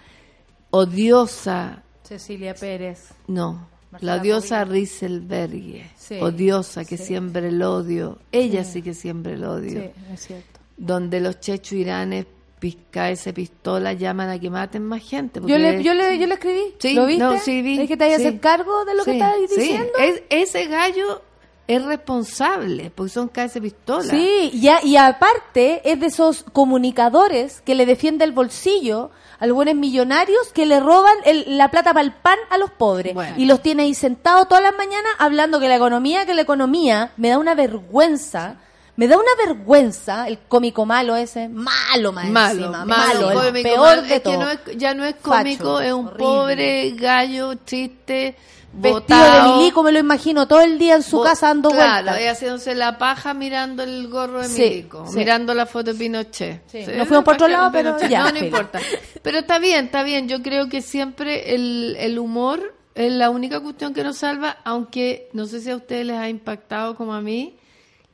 [0.70, 3.08] odiosa, Cecilia Pérez.
[3.26, 7.04] no, Marcela la odiosa Rieselberghe, Sí, odiosa que sí.
[7.04, 10.60] siembra el odio, ella sí, que siembra el odio, Sí, es cierto.
[10.76, 12.26] donde los chechuiranes
[12.58, 15.40] pisca ese pistola llaman a que maten más gente.
[15.44, 16.74] Yo le, yo, le, yo le escribí.
[16.94, 17.22] ¿Lo viste?
[17.22, 19.92] no, sí, vi, ¿Es que te vayas a hacer cargo de lo que estás diciendo?
[19.98, 21.22] Es- ese gallo
[21.68, 24.04] es responsable porque son ese pistola.
[24.04, 29.46] Sí, y, a- y aparte es de esos comunicadores que le defiende el bolsillo a
[29.46, 33.12] los buenos millonarios que le roban el- la plata para el pan a los pobres.
[33.14, 33.34] Bueno.
[33.36, 37.10] Y los tiene ahí sentados todas las mañanas hablando que la economía, que la economía,
[37.16, 38.56] me da una vergüenza.
[38.98, 43.78] Me da una vergüenza el cómico malo ese, malo más malo, encima, malo, el peor
[43.78, 44.02] malo.
[44.02, 44.38] de Es que todo.
[44.38, 46.24] no es- ya no es Facho, cómico, es un horrible.
[46.24, 48.36] pobre gallo triste,
[48.72, 52.20] botado, de milico, me lo imagino todo el día en su casa dando claro, vueltas.
[52.20, 55.16] y haciéndose la paja mirando el gorro de Sí, milico, sí.
[55.18, 56.62] mirando la foto de Pinochet.
[56.70, 58.80] Sí, nos fuimos por otro lado, pero ya, No, no importa.
[59.22, 60.28] Pero está bien, está bien.
[60.28, 65.28] Yo creo que siempre el, el humor es la única cuestión que nos salva, aunque
[65.32, 67.56] no sé si a ustedes les ha impactado como a mí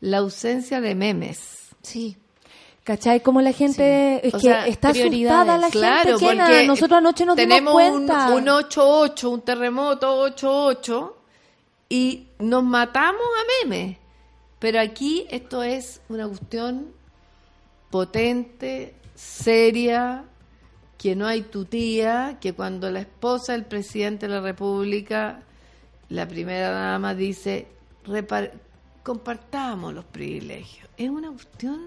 [0.01, 1.69] la ausencia de memes.
[1.83, 2.17] Sí.
[2.85, 3.21] ¿Cachai?
[3.23, 6.37] Como la gente es O que sea, está asustada la Claro, gente.
[6.43, 8.29] Porque Nosotros anoche nos dimos tenemos cuenta.
[8.31, 11.13] Un, un 8-8, un terremoto 8-8,
[11.89, 13.99] y nos matamos a memes.
[14.59, 16.89] Pero aquí esto es una cuestión
[17.91, 20.25] potente, seria,
[20.99, 25.43] que no hay tutía, que cuando la esposa del presidente de la República,
[26.09, 27.67] la primera dama, dice,
[28.07, 28.53] "Repar-
[29.03, 30.89] compartamos los privilegios.
[30.97, 31.81] Es una cuestión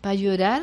[0.00, 0.62] para llorar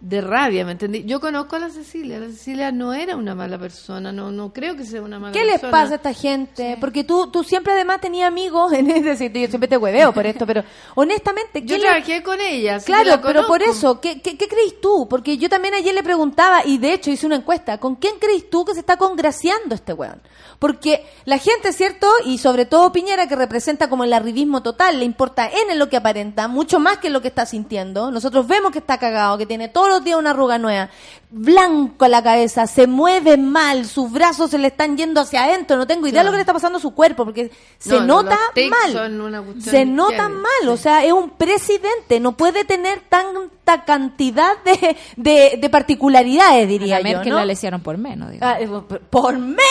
[0.00, 1.04] de rabia, ¿me entendí?
[1.04, 4.76] Yo conozco a la Cecilia, la Cecilia no era una mala persona, no no creo
[4.76, 5.62] que sea una mala ¿Qué persona.
[5.62, 6.76] les pasa a esta gente?
[6.78, 10.26] Porque tú, tú siempre además tenías amigos, en es decir, yo siempre te hueveo por
[10.26, 10.62] esto, pero
[10.94, 14.20] honestamente, ¿qué Yo le- trabajé con ella, así que Claro, la pero por eso, ¿qué,
[14.20, 15.06] qué, qué crees tú?
[15.08, 18.50] Porque yo también ayer le preguntaba, y de hecho hice una encuesta, ¿con quién crees
[18.50, 20.20] tú que se está congraciando este weón?
[20.58, 22.06] Porque la gente, ¿cierto?
[22.26, 25.96] Y sobre todo Piñera, que representa como el arribismo total, le importa en lo que
[25.96, 28.10] aparenta, mucho más que lo que está sintiendo.
[28.10, 30.90] Nosotros vemos que está cagado, que tiene todos los días una arruga nueva,
[31.30, 35.76] blanco a la cabeza, se mueve mal, sus brazos se le están yendo hacia adentro,
[35.76, 38.00] no tengo idea de lo que le está pasando a su cuerpo, porque se No,
[38.00, 38.38] no, nota
[38.70, 39.52] mal.
[39.60, 45.58] Se nota mal, o sea, es un presidente, no puede tener tanta cantidad de, de,
[45.60, 47.36] de particularidades, diría A yo, Merkel ¿no?
[47.36, 48.32] la lesionaron por menos.
[48.40, 48.68] Ah, eh,
[49.10, 49.64] por menos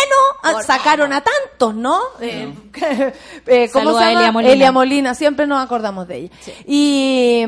[0.43, 1.99] ah, sacaron a tantos, ¿no?
[2.21, 2.53] Eh,
[3.47, 4.19] eh, ¿Cómo Saluda se a llama?
[4.19, 4.53] Elia Molina.
[4.53, 6.31] Elia Molina, siempre nos acordamos de ella.
[6.65, 7.45] Y,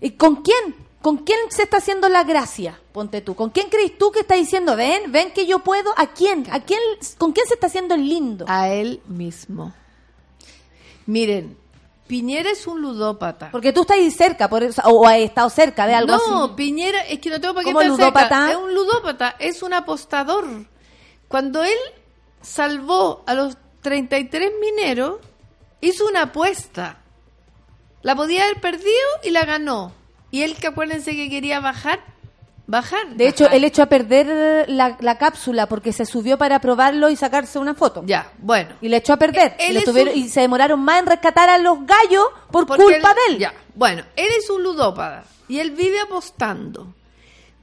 [0.00, 0.81] ¿y con quién?
[1.02, 2.80] ¿Con quién se está haciendo la gracia?
[2.92, 3.34] Ponte tú.
[3.34, 5.92] ¿Con quién crees tú que está diciendo, ven, ven que yo puedo?
[5.96, 6.46] ¿A quién?
[6.50, 6.80] ¿A quién?
[7.18, 8.44] ¿Con quién se está haciendo el lindo?
[8.48, 9.74] A él mismo.
[11.06, 11.58] Miren,
[12.06, 13.50] Piñera es un ludópata.
[13.50, 16.52] Porque tú estás ahí cerca, por eso, o has estado cerca de algo no, así.
[16.56, 18.28] Piñera, es que no tengo para qué ¿Cómo estar ludópata?
[18.28, 18.50] cerca.
[18.50, 20.46] Es un ludópata, es un apostador.
[21.26, 21.78] Cuando él
[22.42, 25.20] salvó a los 33 mineros,
[25.80, 26.98] hizo una apuesta.
[28.02, 29.92] La podía haber perdido y la ganó.
[30.32, 32.00] Y él, que acuérdense que quería bajar,
[32.66, 33.14] bajar.
[33.14, 33.56] De hecho, bajar.
[33.58, 37.74] él echó a perder la, la cápsula porque se subió para probarlo y sacarse una
[37.74, 38.02] foto.
[38.06, 38.70] Ya, bueno.
[38.80, 39.54] Y le echó a perder.
[39.60, 42.24] Él Y le es tuvieron- un- Y se demoraron más en rescatar a los gallos
[42.50, 43.38] por Porque culpa él- de él.
[43.40, 46.94] Ya, bueno, él es un ludópata y él vive apostando.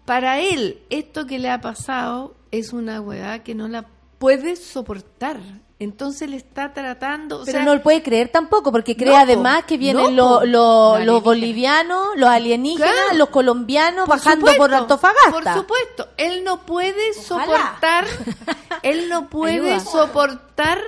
[0.06, 3.86] Para él, esto que le ha pasado es una hueá que no la
[4.20, 5.38] puede soportar.
[5.82, 7.38] Entonces le está tratando.
[7.38, 10.44] o Pero sea, no lo puede creer tampoco, porque cree No, además que vienen no,
[10.44, 13.18] los los- bolivianos, los alienígenas, Claro.
[13.18, 15.32] los colombianos por bajando por supuesto, Antofagasta.
[15.32, 17.46] Por supuesto, él no puede Ojalá.
[17.46, 18.06] soportar,
[18.84, 19.80] él no puede Ayuda.
[19.80, 20.80] soportar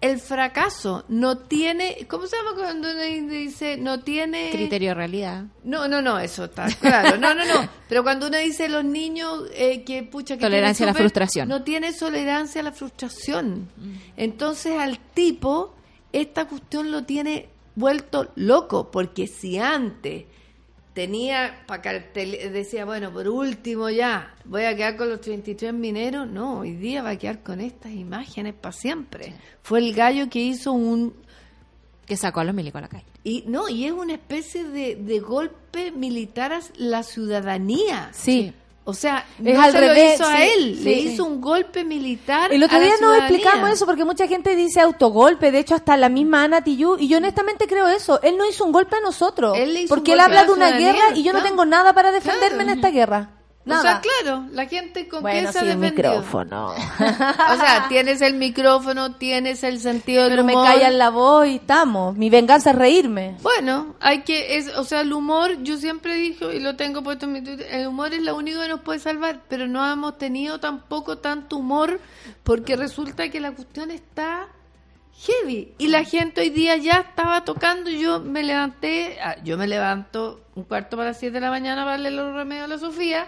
[0.00, 1.04] el fracaso.
[1.08, 5.44] No tiene, ¿cómo se llama cuando uno dice no tiene Criterio de realidad.
[5.64, 7.16] No, no, no, eso está claro.
[7.18, 7.68] No, no, no.
[7.88, 11.48] Pero cuando uno dice los niños eh, que pucha que Tolerancia a la frustración.
[11.48, 13.68] No tiene tolerancia a la frustración.
[14.16, 15.74] Entonces al tipo
[16.12, 20.24] esta cuestión lo tiene vuelto loco porque si antes
[20.92, 26.28] tenía para cartel decía, bueno, por último ya, voy a quedar con los 33 mineros,
[26.28, 29.34] no, hoy día va a quedar con estas imágenes para siempre.
[29.62, 31.14] Fue el gallo que hizo un
[32.06, 33.04] Que sacó a los milicos a la calle.
[33.22, 38.10] y no, y es una especie de, de golpe militar a la ciudadanía.
[38.12, 38.52] Sí.
[38.90, 40.84] O sea, Es no al se revés, lo hizo a él, sí.
[40.84, 42.52] le hizo un golpe militar.
[42.52, 43.28] El otro día nos ciudadanía.
[43.28, 47.08] explicamos eso porque mucha gente dice autogolpe, de hecho hasta la misma Ana Tijoux, y
[47.08, 50.12] yo honestamente creo eso, él no hizo un golpe a nosotros, Él le hizo porque
[50.12, 52.12] un él golpe a habla la de una guerra y yo no tengo nada para
[52.12, 52.70] defenderme Claro.
[52.72, 53.30] en esta guerra.
[53.70, 53.80] Nada.
[53.80, 56.68] O sea, claro, la gente con bueno, qué se sí, el micrófono.
[56.70, 61.56] O sea, tienes el micrófono, tienes el sentido del Pero me callan la voz y
[61.56, 62.16] estamos.
[62.16, 63.36] Mi venganza es reírme.
[63.42, 67.26] Bueno, hay que, es, o sea, el humor, yo siempre dije, y lo tengo puesto
[67.26, 70.18] en mi Twitter, el humor es lo único que nos puede salvar, pero no hemos
[70.18, 72.00] tenido tampoco tanto humor,
[72.42, 74.48] porque resulta que la cuestión está
[75.20, 79.66] heavy, y la gente hoy día ya estaba tocando, yo me levanté, ah, yo me
[79.66, 82.78] levanto un cuarto para las siete de la mañana para darle los remedios a la
[82.78, 83.26] Sofía,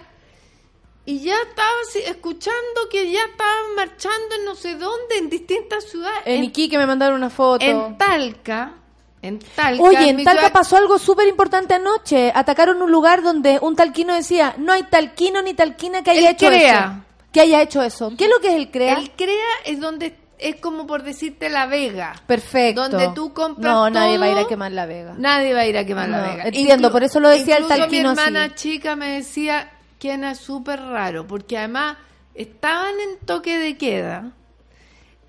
[1.04, 1.70] y ya estaba
[2.06, 6.78] escuchando que ya estaban marchando en no sé dónde, en distintas ciudades, En en, Iquique
[6.78, 7.64] me mandaron una foto.
[7.64, 8.74] en Talca,
[9.20, 12.32] en Talca, Oye, en Talca ciudad- pasó algo súper importante anoche.
[12.34, 16.34] Atacaron un lugar donde un talquino decía, no hay talquino ni talquina que haya El
[16.34, 16.78] hecho CREA.
[16.78, 17.04] eso.
[17.32, 18.12] Que haya hecho eso.
[18.18, 18.94] ¿Qué es lo que es el CREA?
[18.98, 22.14] El CREA es donde es como por decirte La Vega.
[22.26, 22.88] Perfecto.
[22.88, 24.48] Donde tú compras No, nadie va a ir a todo.
[24.48, 25.14] quemar la vega.
[25.16, 26.42] Nadie va a ir a quemar La No, Vega.
[26.44, 28.54] entiendo, por eso lo decía el talquino mi hermana así.
[28.56, 29.71] chica me decía
[30.10, 31.96] era súper raro, porque además
[32.34, 34.32] estaban en toque de queda.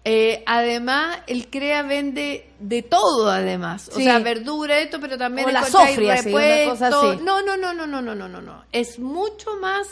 [0.06, 3.90] Eh, además, el CREA vende de todo, además.
[3.94, 4.04] O Sí.
[4.04, 7.22] sea, verdura, esto, pero también O la encontráis sofri, así, una cosa así.
[7.24, 8.66] No, no, no, no, no, no, no, no, no.
[8.74, 9.88] Es mucho más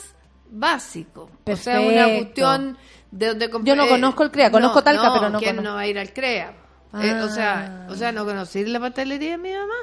[0.50, 1.30] básico.
[1.46, 2.18] O sea, una Perfecto.
[2.18, 2.78] cuestión
[3.10, 5.70] de donde Yo no eh, conozco el CREA, conozco Talca, pero no ¿quién conozco.
[5.70, 6.54] no va a ir al CREA?
[7.00, 7.90] Eh, o sea, Ah.
[7.90, 9.74] o sea, ¿no conocí la pastelería de mi mamá?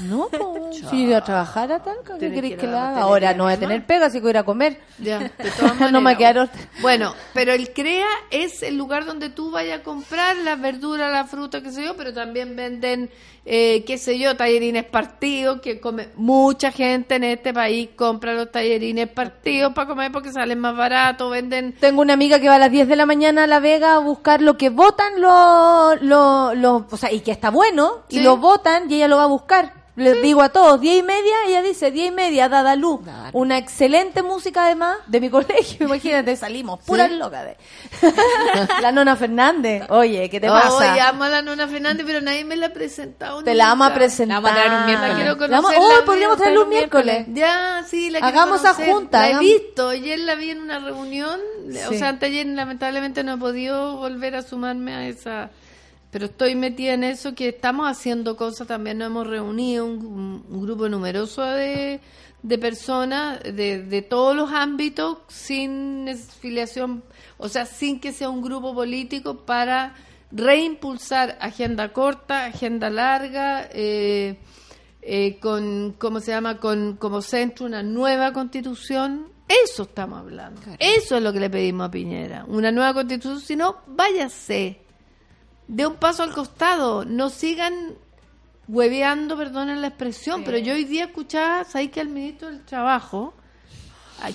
[0.00, 0.28] No,
[0.90, 3.00] si iba a trabajar a tal, ¿qué queréis que la haga?
[3.02, 4.80] Ahora no voy a tener pega, si que voy a ir a comer.
[4.98, 6.50] Ya, de todas No me quedaron-
[6.80, 11.24] Bueno, pero el CREA es el lugar donde tú vayas a comprar las verduras, la
[11.24, 13.10] fruta, qué sé yo, pero también venden,
[13.44, 18.50] eh, qué sé yo, tallerines partidos, que come mucha gente en este país compra los
[18.50, 22.58] tallerines partidos para comer porque salen más baratos, venden Tengo una amiga que va a
[22.58, 26.56] las 10 de la mañana a La Vega a buscar lo que votan los, los,
[26.56, 29.26] los- o sea, y que está bueno, y lo votan y ella lo va a
[29.26, 29.85] buscar.
[29.96, 33.00] Les digo a todos, 10 y media, ella dice 10 y media, Dada Luz.
[33.32, 37.56] Una excelente música además de mi colegio, imagínate, salimos puras locas de...
[38.82, 40.92] la nona Fernández, oye, ¿qué te pasa?
[40.92, 43.86] Oye, amo a la Nona Fernández, pero nadie me la ha presentado Te la vamos
[43.86, 43.98] a nunca.
[44.00, 44.26] presentar.
[44.28, 45.08] La vamos a traer un miércoles.
[45.08, 47.26] La quiero La vamos- conocer, Oh, podríamos veo, traerlo un miércoles.
[47.32, 49.88] Ya, sí, la Hagamos esa junta, La he visto.
[49.88, 51.40] Ayer la vi en una reunión.
[51.86, 51.98] O Sí.
[51.98, 55.50] sea, anteayer lamentablemente no he podido volver a sumarme a esa.
[56.16, 58.66] Pero estoy metida en eso, que estamos haciendo cosas.
[58.66, 62.00] También nos hemos reunido un, un grupo numeroso de,
[62.42, 66.08] de personas de, de todos los ámbitos sin
[66.40, 67.04] filiación,
[67.36, 69.94] o sea, sin que sea un grupo político para
[70.30, 74.38] reimpulsar agenda corta, agenda larga, eh,
[75.02, 76.60] eh, con, ¿cómo se llama?
[76.60, 79.26] Con como centro una nueva constitución.
[79.46, 80.62] Eso estamos hablando.
[80.78, 82.46] Eso es lo que le pedimos a Piñera.
[82.48, 84.85] Una nueva constitución, si no, váyase.
[85.68, 87.04] De un paso al costado.
[87.04, 87.94] No sigan
[88.68, 93.32] hueveando, perdonen la expresión, pero yo hoy día escuchaba, ¿sabes que al ministro del Trabajo,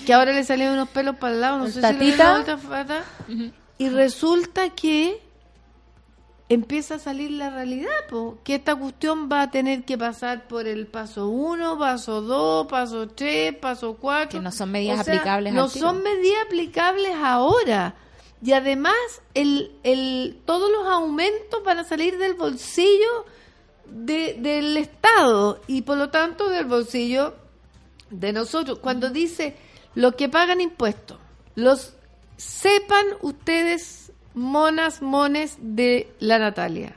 [0.06, 2.38] que ahora le salieron unos pelos para el lado, no ¿El sé si tatita?
[2.38, 3.04] dieron vuelta, pata,
[3.78, 5.20] y resulta que
[6.48, 10.66] empieza a salir la realidad, po, que esta cuestión va a tener que pasar por
[10.66, 14.38] el paso 1, paso 2, paso 3, paso 4.
[14.38, 15.86] Que no son medidas aplicables No al tiro.
[15.88, 17.94] son medidas aplicables ahora.
[18.44, 18.96] Y además,
[19.34, 23.24] el, el, todos los aumentos van a salir del bolsillo
[23.86, 27.36] de- del Estado y por lo tanto del bolsillo
[28.10, 28.78] de nosotros.
[28.80, 29.56] Cuando dice
[29.94, 31.18] los que pagan impuestos,
[31.54, 31.94] los
[32.36, 36.96] sepan ustedes, monas, mones de la Natalia.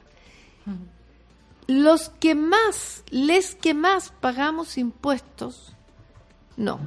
[1.67, 5.73] Los que más, les que más pagamos impuestos,
[6.57, 6.79] no.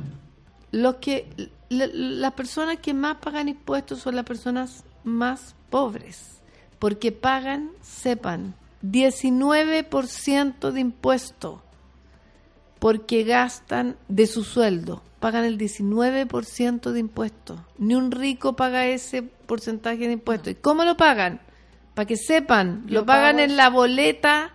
[0.70, 6.40] Los que, la- las personas que más pagan impuestos son las personas más pobres,
[6.78, 11.62] porque pagan, sepan, 19% de impuesto,
[12.78, 17.60] porque gastan de su sueldo, pagan el 19% de impuestos.
[17.78, 20.52] Ni un rico paga ese porcentaje de impuestos.
[20.52, 21.40] ¿Y cómo lo pagan?
[21.94, 24.52] Para que sepan, lo, Lo pagan pago en la boleta,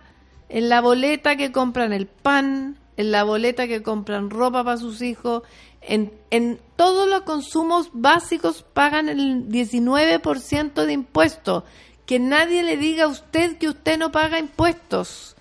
[0.48, 5.02] en la boleta que compran el pan, en la boleta que compran ropa para sus
[5.02, 5.42] hijos,
[5.86, 11.64] en, en todos los consumos básicos pagan el 19% de impuestos.
[12.06, 15.36] Que nadie le diga a usted que usted no paga impuestos.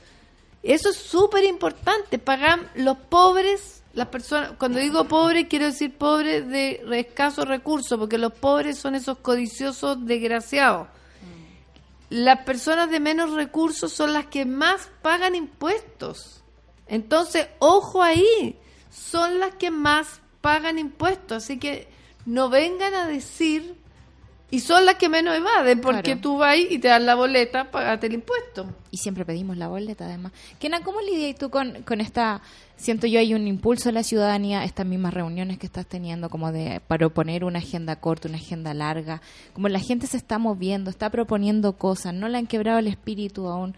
[0.61, 2.19] Eso es súper importante.
[2.19, 8.17] Pagan los pobres, las personas, cuando digo pobres quiero decir pobres de escasos recursos, porque
[8.17, 10.87] los pobres son esos codiciosos desgraciados.
[12.09, 16.43] Las personas de menos recursos son las que más pagan impuestos.
[16.87, 18.57] Entonces, ojo ahí,
[18.91, 21.43] son las que más pagan impuestos.
[21.45, 21.87] Así que
[22.25, 23.75] no vengan a decir,
[24.51, 26.19] y son las que menos evaden, porque Claro.
[26.21, 28.67] tú vas y te dan la boleta, pagate el impuesto.
[28.91, 30.33] Y siempre pedimos la boleta, además.
[30.59, 32.41] Kena, ¿cómo lidias tú con, con esta...
[32.75, 36.51] Siento yo hay un impulso de la ciudadanía, estas mismas reuniones que estás teniendo, como
[36.51, 39.21] de proponer una agenda corta, una agenda larga.
[39.53, 43.47] Como la gente se está moviendo, está proponiendo cosas, no le han quebrado el espíritu
[43.47, 43.75] aún.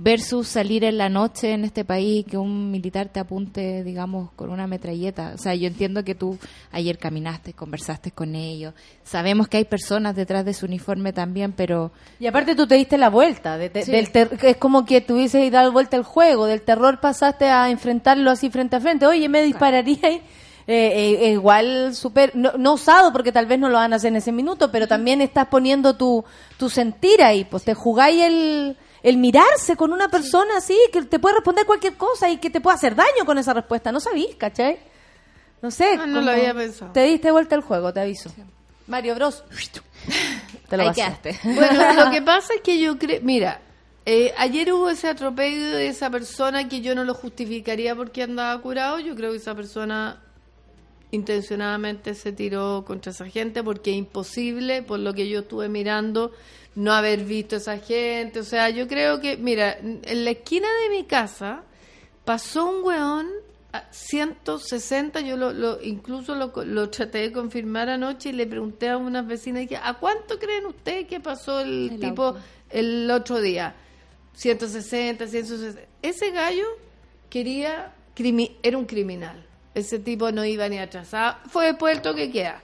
[0.00, 4.30] Versus salir en la noche en este país y que un militar te apunte, digamos,
[4.36, 5.32] con una metralleta.
[5.34, 6.38] O sea, yo entiendo que tú
[6.70, 8.74] ayer caminaste, conversaste con ellos.
[9.02, 12.96] Sabemos que hay personas detrás de su uniforme también, pero Y aparte tú te diste
[12.96, 13.90] la vuelta, de- de- Sí.
[13.90, 18.30] del ter- es como que tuvieses dado vuelta el juego, del terror pasaste a enfrentarlo
[18.30, 19.04] así frente a frente.
[19.04, 20.22] Oye, me dispararía ahí.
[20.70, 24.08] Eh, eh, igual super no, no usado porque tal vez no lo van a hacer
[24.10, 26.24] en ese minuto, pero también estás poniendo tu,
[26.56, 31.18] tu sentir ahí, pues te jugáis el, el mirarse con una persona así que te
[31.18, 34.36] puede responder cualquier cosa y que te puede hacer daño con esa respuesta, no sabís,
[34.36, 34.78] ¿cachai?
[35.62, 35.96] No sé.
[35.98, 36.92] Ah, no lo había pensado.
[36.92, 38.30] Te diste vuelta el juego, te aviso.
[38.86, 39.44] Mario Bros.
[40.68, 41.38] Te lo quedaste.
[41.44, 43.60] Bueno, lo que pasa es que yo creo, mira,
[44.06, 48.60] eh, ayer hubo ese atropello de esa persona que yo no lo justificaría porque andaba
[48.60, 48.98] curado.
[48.98, 50.22] Yo creo que esa persona
[51.10, 56.32] intencionadamente se tiró contra esa gente porque es imposible, por lo que yo estuve mirando,
[56.78, 58.40] no haber visto a esa gente.
[58.40, 61.62] O sea, yo creo que, mira, en la esquina de mi casa
[62.24, 63.26] pasó un weón
[63.72, 68.88] a 160, yo lo, lo incluso lo, lo traté de confirmar anoche y le pregunté
[68.88, 72.40] a unas vecinas, dije, ¿a cuánto creen ustedes que pasó el, El tipo auto.
[72.70, 73.74] el otro día?
[74.34, 75.80] 160, 160.
[76.02, 76.66] Ese gallo
[77.28, 79.44] quería, crimi- era un criminal.
[79.74, 81.36] Ese tipo no iba ni atrasado.
[81.48, 82.62] Fue después el toque queda.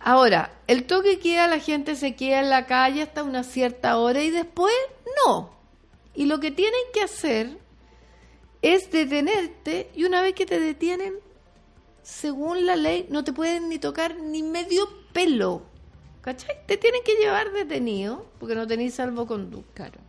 [0.00, 4.22] Ahora, el toque queda, la gente se queda en la calle hasta una cierta hora
[4.22, 4.72] y después
[5.26, 5.50] no.
[6.14, 7.58] Y lo que tienen que hacer
[8.62, 11.14] es detenerte y una vez que te detienen,
[12.02, 15.62] según la ley, no te pueden ni tocar ni medio pelo.
[16.22, 16.66] ¿Cachai?
[16.66, 19.72] Te tienen que llevar detenido porque no tenéis salvoconducto.
[19.74, 20.00] Claro.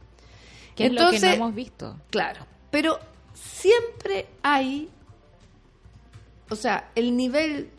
[0.76, 1.95] Que es lo que no Entonces- hemos visto.
[2.10, 2.99] Claro, pero
[3.34, 4.90] siempre hay,
[6.49, 7.70] o sea, el nivel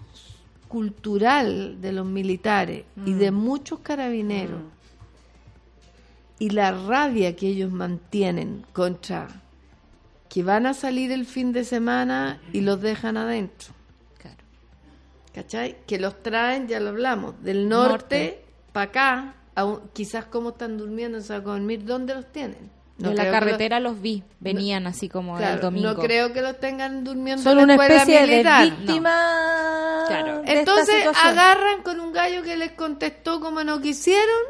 [0.71, 4.63] cultural de los militares y de muchos carabineros
[6.39, 9.29] y la rabia que ellos mantienen contra
[10.29, 13.75] que van a salir el fin de semana y los dejan adentro.
[14.19, 14.37] Claro.
[15.35, 15.79] ¿Cachai?
[15.89, 17.91] Que los traen, ya lo hablamos, del norte,
[18.39, 18.45] Norte.
[18.73, 22.71] para acá, aún- quizás cómo están durmiendo, se van a dormir, ¿dónde los tienen?
[23.09, 25.89] En la los- carretera los vi, venían así como Claro, el domingo.
[25.93, 28.65] no creo que los tengan durmiendo Son en la una escuela especie militar.
[28.65, 30.05] de víctima.
[30.09, 30.35] Claro.
[30.37, 34.41] de esta Entonces agarran con un gallo que les contestó como no quisieron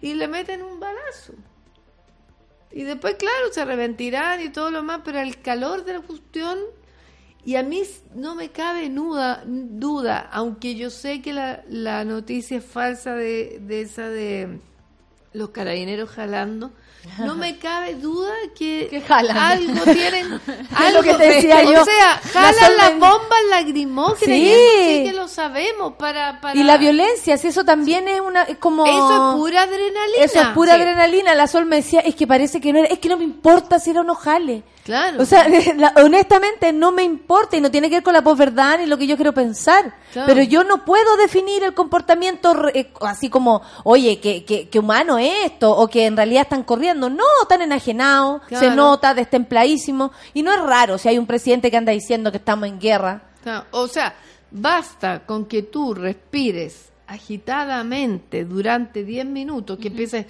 [0.00, 1.32] y le meten un balazo.
[2.72, 6.58] Y después, claro, se arrepentirán y todo lo más, pero el calor de la cuestión,
[7.44, 7.82] y a mí
[8.14, 13.58] no me cabe nuda- duda, aunque yo sé que la, la noticia es falsa de,
[13.62, 14.58] de esa de
[15.32, 16.72] los carabineros jalando,
[17.18, 19.36] no me cabe duda que, Que jalan.
[19.36, 20.40] algo tienen,
[20.76, 21.84] algo que te decía o yo.
[21.84, 24.52] sea, La jalan las solven- bombas lacrimógenas, Sí.
[24.54, 26.58] sí que lo sabemos, para, para...
[26.58, 30.18] Y la violencia, si eso también es una es como Eso es pura adrenalina.
[30.24, 30.80] Eso es pura Sí.
[30.82, 31.34] adrenalina.
[31.34, 33.78] La Sol me decía, es que parece que no era, es que no me importa
[33.78, 34.62] si era un ojale.
[34.86, 35.20] Claro.
[35.20, 35.46] O sea,
[35.76, 38.96] la- honestamente no me importa y no tiene que ver con la posverdad ni lo
[38.96, 39.96] que yo quiero pensar.
[40.12, 40.26] Claro.
[40.28, 45.18] Pero yo no puedo definir el comportamiento eh, así como, oye, que, que, que humano
[45.18, 47.10] es esto o que en realidad están corriendo.
[47.10, 48.64] No, están enajenados, Claro.
[48.70, 50.12] se nota, destempladísimo.
[50.34, 53.22] Y no es raro si hay un presidente que anda diciendo que estamos en guerra.
[53.42, 54.14] Claro, O sea,
[54.52, 60.26] basta con que tú respires agitadamente durante 10 minutos, que empieces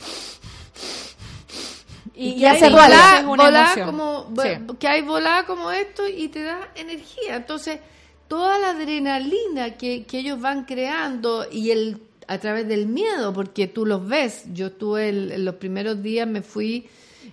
[2.18, 3.86] Y, volá- es una volá emoción.
[3.86, 4.48] como Sí.
[4.78, 7.36] que hay volá como esto y te da energía.
[7.36, 7.78] Entonces,
[8.26, 11.98] toda la adrenalina que, que ellos van creando y el
[12.28, 14.46] a través del miedo, porque tú los ves.
[14.52, 16.88] Yo estuve el- en los primeros días, me fui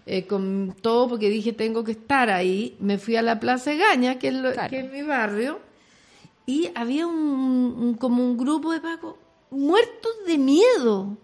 [0.06, 2.76] eh, con todo porque dije tengo que estar ahí.
[2.80, 4.70] Me fui a la Plaza Gaña, que es, lo- Claro.
[4.70, 5.60] que es mi barrio,
[6.46, 9.16] y había un, un- como un grupo de pacos
[9.50, 11.16] muertos de miedo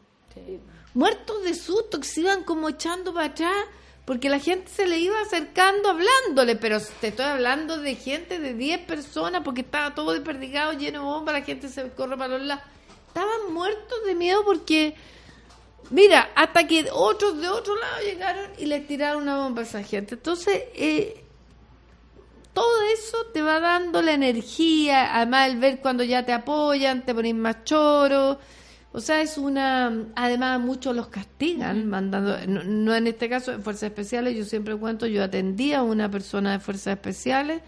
[1.00, 3.66] muertos de susto, que se iban como echando para atrás,
[4.04, 8.54] porque la gente se le iba acercando hablándole, pero te estoy hablando de gente de
[8.54, 12.46] 10 personas, porque estaba todo desperdigado, lleno de bombas, la gente se corre para los
[12.46, 12.66] lados.
[13.08, 14.96] Estaban muertos de miedo porque,
[15.90, 19.82] mira, hasta que otros de otro lado llegaron y les tiraron una bomba a esa
[19.84, 20.16] gente.
[20.16, 21.24] Entonces, eh,
[22.54, 27.16] todo eso te va dando la energía, además el ver cuando ya te apoyan, te
[27.16, 28.38] ponen más choro.
[28.92, 30.08] O sea, es una...
[30.16, 32.38] Además, muchos los castigan, mandando...
[32.48, 36.10] No, no en este caso de Fuerzas Especiales, yo siempre cuento, yo atendía a una
[36.10, 37.62] persona de Fuerzas Especiales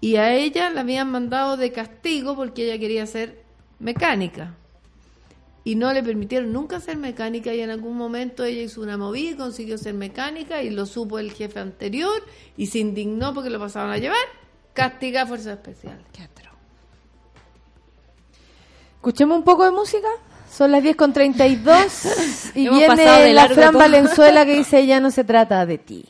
[0.00, 3.42] y a ella la habían mandado de castigo porque ella quería ser
[3.78, 4.54] mecánica.
[5.64, 9.32] Y no le permitieron nunca ser mecánica y en algún momento ella hizo una movida
[9.32, 12.22] y consiguió ser mecánica y lo supo el jefe anterior
[12.56, 14.18] y se indignó porque lo pasaban a llevar.
[14.74, 16.06] Castiga a Fuerzas Especiales.
[19.06, 20.08] Escuchemos un poco de música.
[20.56, 23.80] Son las 10 con 32 y Hemos viene la Fran todo.
[23.80, 26.06] Valenzuela que dice ya no se trata de ti.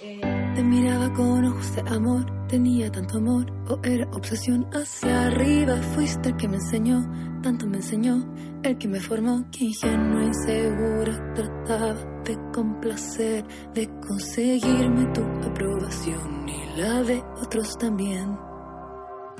[0.00, 5.76] Te miraba con ojos de amor, tenía tanto amor, o era obsesión hacia arriba.
[5.94, 7.04] Fuiste el que me enseñó,
[7.42, 8.24] tanto me enseñó,
[8.62, 13.44] el que me formó, que ingenua y segura trataba de complacer,
[13.74, 18.38] de conseguirme tu aprobación y la de otros también.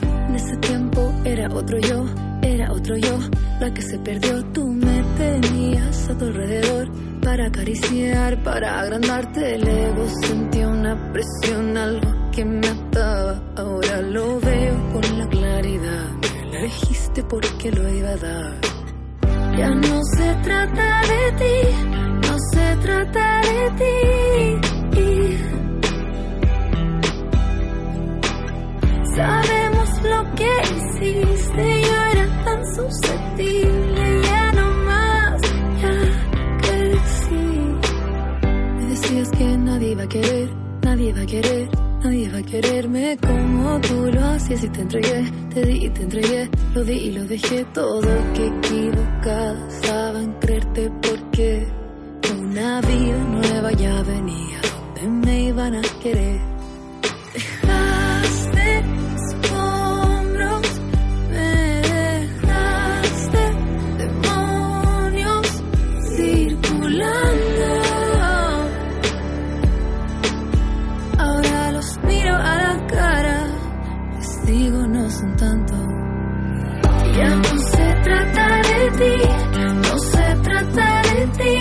[0.03, 2.05] En ese tiempo era otro yo,
[2.55, 3.19] era otro yo,
[3.61, 4.45] la que se perdió.
[4.53, 6.91] Tú me tenías a tu alrededor
[7.21, 10.07] para acariciar, para agrandarte el ego.
[10.23, 13.43] Sentía una presión, algo que me ataba.
[13.57, 16.07] Ahora lo veo con la claridad.
[16.51, 18.61] Me elegiste porque lo iba a dar.
[19.59, 21.57] Ya no se trata de ti,
[22.29, 24.67] no se trata de ti.
[29.17, 32.06] Sabemos lo que hiciste, era
[32.75, 35.41] susceptible, ya no más,
[35.83, 35.95] ya
[36.63, 37.47] crecí.
[38.77, 40.49] Me decías que nadie iba a querer,
[40.83, 41.69] nadie iba a querer,
[42.03, 46.03] nadie iba a quererme como tú lo hacías y te entregué, te di y te
[46.03, 51.67] entregué, lo di y lo dejé todo, que equivocada estaba creerte porque
[52.41, 54.61] una vida nueva ya venía
[54.95, 56.56] donde me iban a querer.
[77.17, 79.15] Ya no se trata de ti,
[79.75, 81.57] no se trata de ti.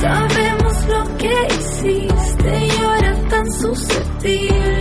[0.00, 4.72] Sabemos lo que hiciste y ahora tan susceptible.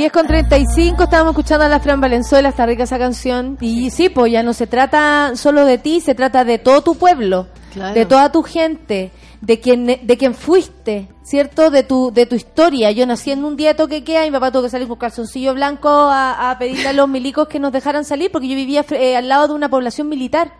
[0.00, 3.58] 10 con 35, estábamos escuchando a la Fran Valenzuela, está rica esa canción.
[3.60, 6.94] Y sí, pues ya no se trata solo de ti, se trata de todo tu
[6.94, 7.92] pueblo, Claro.
[7.94, 9.10] de toda tu gente,
[9.42, 11.68] de quien, de quien fuiste, ¿cierto?
[11.70, 12.90] De tu, de tu historia.
[12.92, 15.90] Yo nací en un día toque queda, mi papá tuvo que salir con calzoncillo blanco
[15.90, 19.28] a, a pedirle a los milicos que nos dejaran salir porque yo vivía eh, al
[19.28, 20.50] lado de una población militar.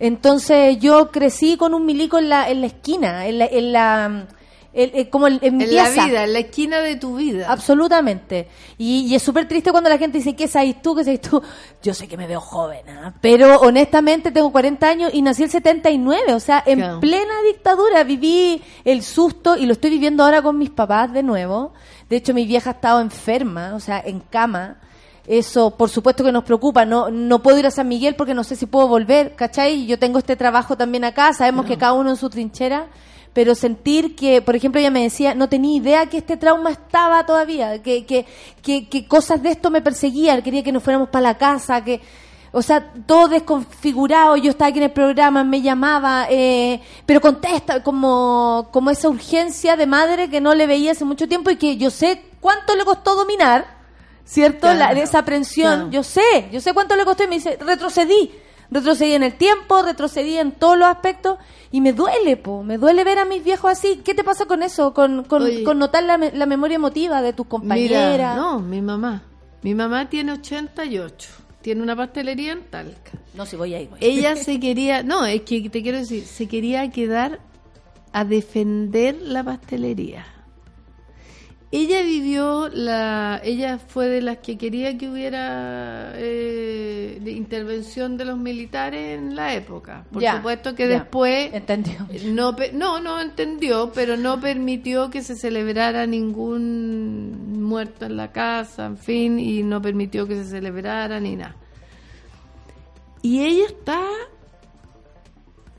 [0.00, 4.26] Entonces yo crecí con un milico en la, en la esquina, en la, en la
[4.74, 7.46] el- eh, como en, en la vida, en la esquina de tu vida.
[7.50, 8.48] Absolutamente.
[8.78, 10.94] Y, y es súper triste cuando la gente dice, ¿qué sabes tú?
[10.94, 11.42] ¿Qué sabes tú?
[11.82, 13.12] Yo sé que me veo joven, ¿ah?
[13.20, 17.00] pero honestamente tengo 40 años y nací el 79, o sea, en Claro.
[17.00, 21.72] plena dictadura viví el susto y lo estoy viviendo ahora con mis papás de nuevo.
[22.08, 24.76] De hecho, mi vieja ha estado enferma, o sea, en cama.
[25.26, 26.84] Eso, por supuesto que nos preocupa.
[26.84, 29.86] No, no puedo ir a San Miguel porque no sé si puedo volver, ¿cachai?
[29.86, 32.86] Yo tengo este trabajo también acá, sabemos que cada uno en su trinchera,
[33.32, 37.24] pero sentir que, por ejemplo, ella me decía, no tenía idea que este trauma estaba
[37.24, 38.26] todavía, que, que,
[38.62, 42.00] que, que cosas de esto me perseguían, quería que nos fuéramos para la casa, que,
[42.52, 47.82] o sea, todo desconfigurado, yo estaba aquí en el programa, me llamaba, eh, pero contesta,
[47.82, 51.78] como, como esa urgencia de madre que no le veía hace mucho tiempo y que
[51.78, 53.66] yo sé cuánto le costó dominar,
[54.26, 54.60] ¿cierto?
[54.60, 54.78] Claro.
[54.94, 55.90] La- esa aprensión, Claro.
[55.90, 58.30] yo sé, yo sé cuánto le costó y me dice, retrocedí,
[58.72, 61.38] retrocedí en el tiempo, retrocedí en todos los aspectos
[61.70, 64.00] y me duele, po, me duele ver a mis viejos así.
[64.04, 64.92] ¿Qué te pasa con eso?
[64.94, 65.62] Con, con, Oye.
[65.64, 68.12] con notar la, me- la memoria emotiva de tus compañeras.
[68.12, 69.22] Mira, no, mi mamá.
[69.62, 71.28] Mi mamá tiene 88.
[71.60, 73.12] Tiene una pastelería en Talca.
[73.34, 73.86] No, si voy ahí.
[73.86, 73.98] voy.
[74.02, 77.38] Ella se quería, no, es que te quiero decir, se quería quedar
[78.12, 80.26] a defender la pastelería.
[81.74, 88.26] Ella vivió la, ella fue de las que quería que hubiera eh, de intervención de
[88.26, 90.04] los militares en la época.
[90.12, 90.98] Por Ya, supuesto que ya.
[90.98, 92.06] después Entendió.
[92.26, 98.84] no, no, no entendió, pero no permitió que se celebrara ningún muerto en la casa,
[98.84, 101.56] en fin, y no permitió que se celebrara ni nada.
[103.22, 103.98] Y ella está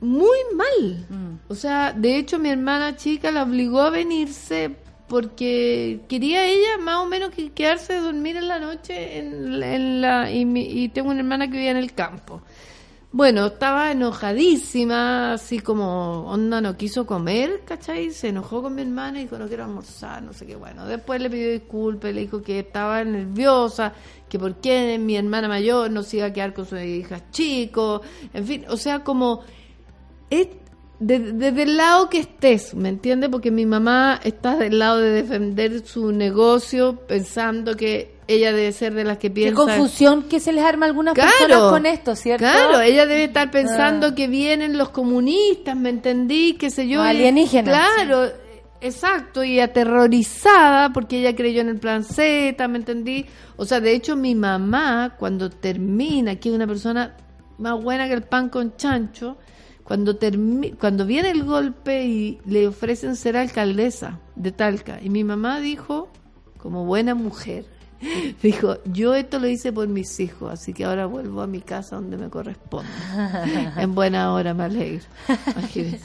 [0.02, 1.06] muy mal.
[1.50, 4.76] O sea, de hecho mi hermana chica la obligó a venirse
[5.14, 10.02] porque quería ella más o menos que quedarse a dormir en la noche en, en
[10.02, 12.42] la y, mi- y tengo una hermana que vivía en el campo.
[13.12, 18.10] Bueno, estaba enojadísima, así como onda no quiso comer, ¿cachai?
[18.10, 20.56] Se enojó con mi hermana y dijo no quiero almorzar, no sé qué.
[20.56, 23.94] Bueno, después le pidió disculpas, le dijo que estaba nerviosa,
[24.28, 28.02] que por qué mi hermana mayor no se iba a quedar con sus hijas chicos,
[28.34, 29.42] en fin, o sea, como
[30.32, 30.48] es
[31.00, 33.30] de- desde el lado que estés, ¿me entiendes?
[33.30, 38.94] Porque mi mamá está del lado de defender su negocio pensando que ella debe ser
[38.94, 41.30] de las que Qué piensa confusión que se les arma a algunas Claro.
[41.40, 42.46] personas con esto, ¿cierto?
[42.46, 44.16] Claro, ella debe estar pensando Ah.
[44.16, 46.54] que vienen los comunistas, ¿me entendí?
[46.54, 47.02] Qué sé yo.
[47.02, 47.76] O alienígenas.
[47.96, 48.32] Claro,
[48.80, 53.26] exacto, y aterrorizada porque ella creyó en el plan Z, ¿me entendí?
[53.58, 57.16] O sea, de hecho mi mamá cuando termina, que es una persona
[57.58, 59.38] más buena que el pan con chancho,
[59.84, 60.18] cuando
[60.80, 66.10] cuando viene el golpe y le ofrecen ser alcaldesa de Talca, y mi mamá dijo
[66.58, 67.66] como buena mujer,
[68.42, 71.96] dijo, yo esto lo hice por mis hijos, así que ahora vuelvo a mi casa
[71.96, 72.90] donde me corresponde.
[73.78, 75.04] En buena hora, me alegro.
[75.28, 76.00] Imagínense.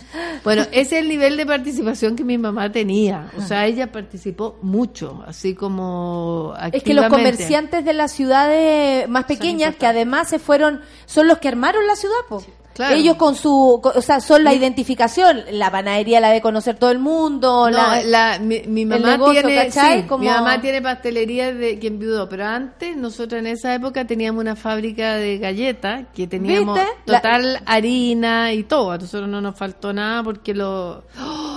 [0.44, 3.30] Bueno, ese es el nivel de participación que mi mamá tenía.
[3.36, 9.24] O sea, ella participó mucho, así como Es que los comerciantes de las ciudades más
[9.24, 12.42] pequeñas, que además se fueron, son los que armaron la ciudad, po.
[12.78, 12.94] Claro.
[12.96, 15.42] Ellos con su, co- o sea, son la identificación.
[15.50, 17.68] La panadería la de conocer todo el mundo.
[17.70, 21.88] No, la, la- mi, mi mamá negocio, tiene, Como- mi mamá tiene pastelería de que
[21.88, 26.90] enviudó, pero antes nosotros en esa época teníamos una fábrica de galletas que teníamos ¿Viste?
[27.06, 28.92] La- total harina y todo.
[28.92, 31.47] A nosotros no nos faltó nada porque lo ¡Ay, qué horror!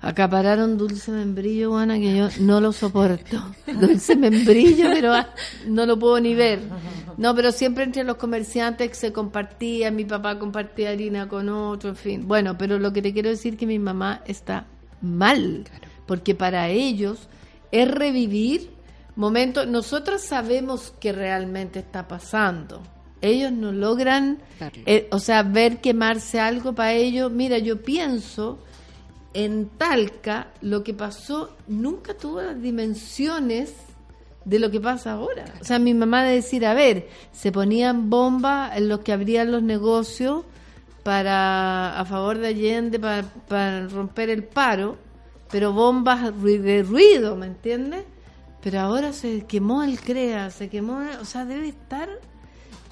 [0.00, 3.42] Acapararon dulce membrillo, Juana, que yo no lo soporto.
[3.80, 5.28] Dulce membrillo, pero ah,
[5.66, 6.60] no lo puedo ni ver.
[7.16, 11.96] No, pero siempre entre los comerciantes se compartía, mi papá compartía harina con otro, en
[11.96, 12.28] fin.
[12.28, 14.66] Bueno, pero lo que te quiero decir es que mi mamá está
[15.00, 15.64] mal,
[16.06, 17.28] porque para ellos
[17.70, 18.70] es revivir
[19.16, 19.66] momentos.
[19.66, 22.82] Nosotros sabemos que realmente está pasando.
[23.20, 24.38] Ellos no logran,
[24.84, 27.30] eh, o sea, ver quemarse algo para ellos.
[27.30, 28.58] Mira, yo pienso
[29.34, 33.74] en Talca, lo que pasó nunca tuvo las dimensiones
[34.44, 35.44] de lo que pasa ahora.
[35.60, 39.52] O sea, mi mamá de decir, a ver, se ponían bombas en los que abrían
[39.52, 40.44] los negocios
[41.02, 44.96] para a favor de Allende para, romper el paro,
[45.50, 48.04] pero bombas de ruido, ¿me entiendes?
[48.62, 52.08] Pero ahora se quemó el CREA, se quemó, o sea, debe estar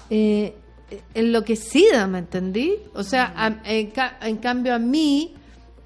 [0.09, 0.53] eh,
[1.13, 2.75] enloquecida, ¿me entendí?
[2.93, 5.33] O sea, en cambio a mí,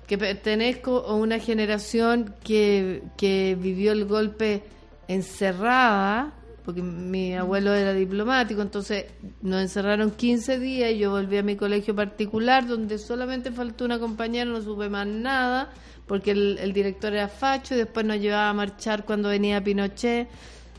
[0.08, 4.64] que pertenezco a una generación que, que vivió el golpe
[5.08, 6.34] encerrada,
[6.64, 9.06] porque mi abuelo era diplomático, entonces
[9.42, 14.00] nos encerraron 15 días y yo volví a mi colegio particular, donde solamente faltó una
[14.00, 15.72] compañera, no supe más nada,
[16.08, 20.28] porque el, el director era facho y después nos llevaba a marchar cuando venía Pinochet.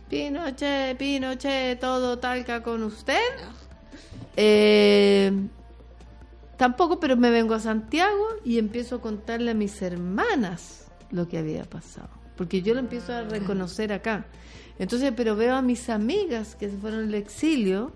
[0.08, 3.18] Pinochet, Pinochet, todo talca con usted.
[4.36, 5.32] Eh,
[6.56, 11.38] tampoco, pero me vengo a Santiago y empiezo a contarle a mis hermanas lo que
[11.38, 12.08] había pasado.
[12.36, 14.26] Porque yo lo empiezo a reconocer acá.
[14.78, 17.92] Entonces, pero veo a mis amigas que se fueron al exilio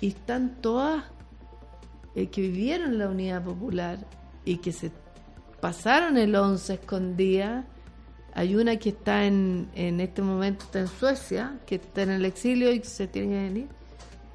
[0.00, 1.04] y están todas
[2.14, 3.98] eh, que vivieron la unidad popular
[4.44, 4.92] y que se
[5.60, 7.66] pasaron el 11 escondida.
[8.34, 12.24] Hay una que está en, en este momento, está en Suecia, que está en el
[12.24, 13.68] exilio y se tiene que venir,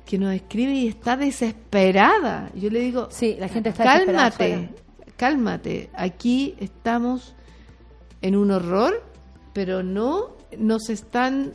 [0.06, 2.50] que nos escribe y está desesperada.
[2.56, 4.70] Yo le digo, Sí, la gente está desesperada cálmate,
[5.16, 5.90] cálmate.
[5.96, 7.36] Aquí estamos
[8.22, 9.04] en un horror,
[9.54, 11.54] pero no nos están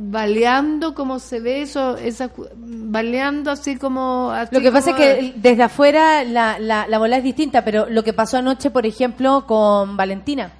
[0.00, 4.30] baleando como se ve eso, esa, baleando así como...
[4.30, 7.86] así Lo que pasa es que desde afuera la, la, la bola es distinta, pero
[7.90, 10.52] lo que pasó anoche, por ejemplo, con Valentina,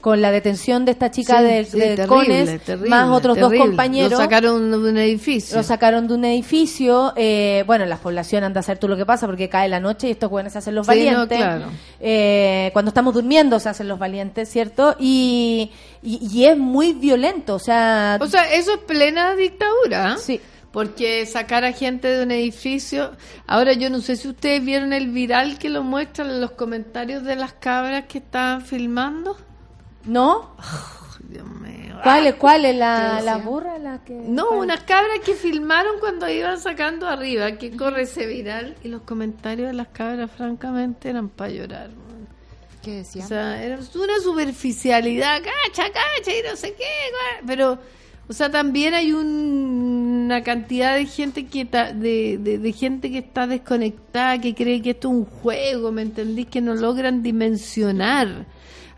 [0.00, 3.38] con la detención de esta chica Sí, de, sí, de terrible, Cones, terrible, más otros
[3.38, 4.12] dos compañeros.
[4.12, 5.56] Lo sacaron de un edificio.
[5.58, 7.12] Lo sacaron de un edificio.
[7.16, 10.08] eh, bueno, la población anda a hacer tú lo que pasa porque cae la noche
[10.08, 10.96] y estos jóvenes se hacen los Sí, no,
[11.26, 11.38] valientes.
[11.38, 11.66] claro.
[12.00, 14.96] Eh, cuando estamos durmiendo se hacen los valientes, ¿cierto?
[14.98, 15.70] Y,
[16.02, 18.16] y, y es muy violento, o sea...
[18.20, 20.14] O sea, eso es plena dictadura.
[20.14, 20.16] ¿eh?
[20.18, 20.40] Sí.
[20.72, 23.10] Porque sacar a gente de un edificio.
[23.48, 27.24] Ahora, yo no sé si ustedes vieron el viral que lo muestran en los comentarios
[27.24, 29.36] de las cabras que estaban filmando.
[30.04, 30.50] ¿No?
[31.28, 31.96] Dios mío.
[32.02, 33.78] ¿Cuál es, cuál es la, la burra?
[33.78, 34.60] La que, No, cuál?
[34.60, 38.74] unas cabras que filmaron cuando iban sacando arriba, que corre ese viral.
[38.82, 41.90] Y los comentarios de las cabras, francamente, eran para llorar.
[42.82, 43.28] ¿Qué O decían?
[43.28, 46.84] sea, era una superficialidad, cacha, cacha, y no sé qué,
[47.46, 47.78] pero,
[48.26, 53.10] o sea, también hay un- una cantidad de gente que ta- de, de, de gente
[53.10, 56.46] que está desconectada, que cree que esto es un juego, ¿me entendís?
[56.46, 58.46] Que no logran dimensionar.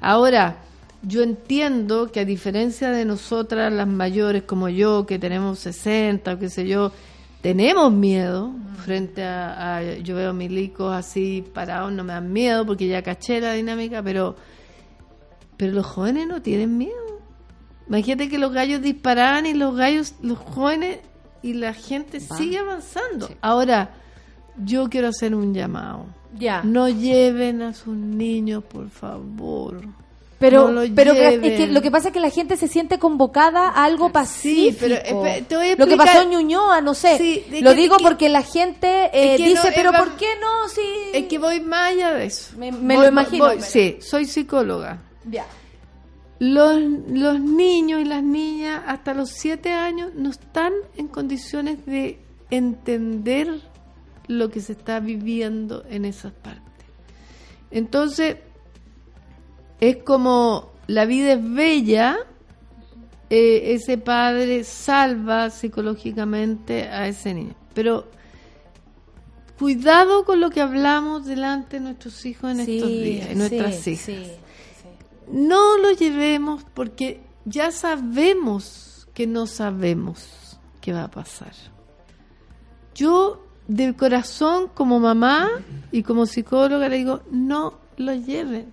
[0.01, 0.59] Ahora,
[1.03, 6.39] yo entiendo que a diferencia de nosotras, las mayores como yo, que tenemos 60 o
[6.39, 6.93] qué sé yo,
[7.41, 8.53] tenemos miedo
[8.85, 13.41] frente a, a- yo veo milicos así parados, no me dan miedo porque ya caché
[13.41, 14.37] la dinámica, pero
[15.57, 17.20] pero los jóvenes no tienen miedo.
[17.89, 20.99] Imagínate que los gallos disparaban y los gallos, los jóvenes
[21.43, 23.29] y la gente sigue avanzando.
[23.41, 23.91] Ahora,
[24.65, 26.07] yo quiero hacer un llamado.
[26.39, 26.62] Ya.
[26.65, 29.81] No lleven a sus niños, por favor.
[30.43, 33.69] Pero, No pero es que lo que pasa es que la gente se siente convocada
[33.69, 34.77] a algo pacífico.
[34.81, 37.16] pero, espe- te voy a lo que pasó en Ñuñoa, no sé.
[37.16, 40.16] Sí, lo que- digo que- porque la gente eh, que dice, no, pero va- ¿por
[40.16, 40.69] qué no?
[40.69, 40.82] Sí.
[41.14, 42.56] Es que voy más allá de eso.
[42.59, 45.01] Me- me Voy- lo imagino, voy- sí, soy psicóloga.
[45.31, 45.47] Ya.
[46.39, 52.19] Los, los niños y las niñas hasta los siete años no están en condiciones de
[52.51, 53.60] entender
[54.27, 56.62] lo que se está viviendo en esas partes.
[57.70, 58.36] Entonces,
[59.82, 62.16] es como la vida es bella,
[63.28, 67.56] eh, ese padre salva psicológicamente a ese niño.
[67.74, 68.06] Pero
[69.59, 73.90] cuidado con lo que hablamos delante de nuestros hijos en estos días, en nuestras sí,
[73.90, 74.04] hijas.
[74.04, 74.32] sí.
[75.32, 81.54] No lo llevemos porque ya sabemos que no sabemos qué va a pasar.
[82.94, 85.50] Yo de corazón como mamá
[85.90, 88.72] y como psicóloga le digo, no lo lleven,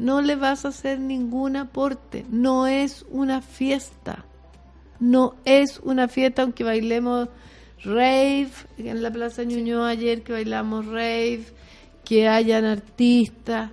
[0.00, 4.24] no le vas a hacer ningún aporte, no es una fiesta,
[4.98, 7.28] no es una fiesta aunque bailemos
[7.84, 11.44] rave en la Plaza Ñuñoa ayer que bailamos rave,
[12.02, 13.72] que hayan artistas,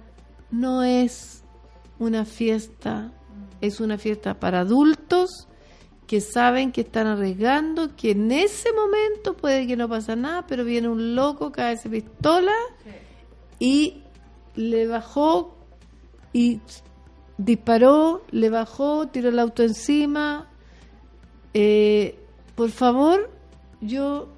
[0.52, 1.44] no es
[1.98, 3.14] una fiesta,
[3.62, 5.48] es una fiesta para adultos
[6.08, 10.66] que saben que están arriesgando, que en ese momento puede que no pasa nada, pero
[10.66, 12.54] viene un loco, cae esa pistola
[13.60, 14.04] y
[14.56, 15.57] le bajó
[16.38, 16.62] y
[17.40, 20.46] disparó, le bajó, tiró el auto encima.
[21.56, 22.20] Eh,
[22.54, 23.32] por favor,
[23.82, 24.30] yo,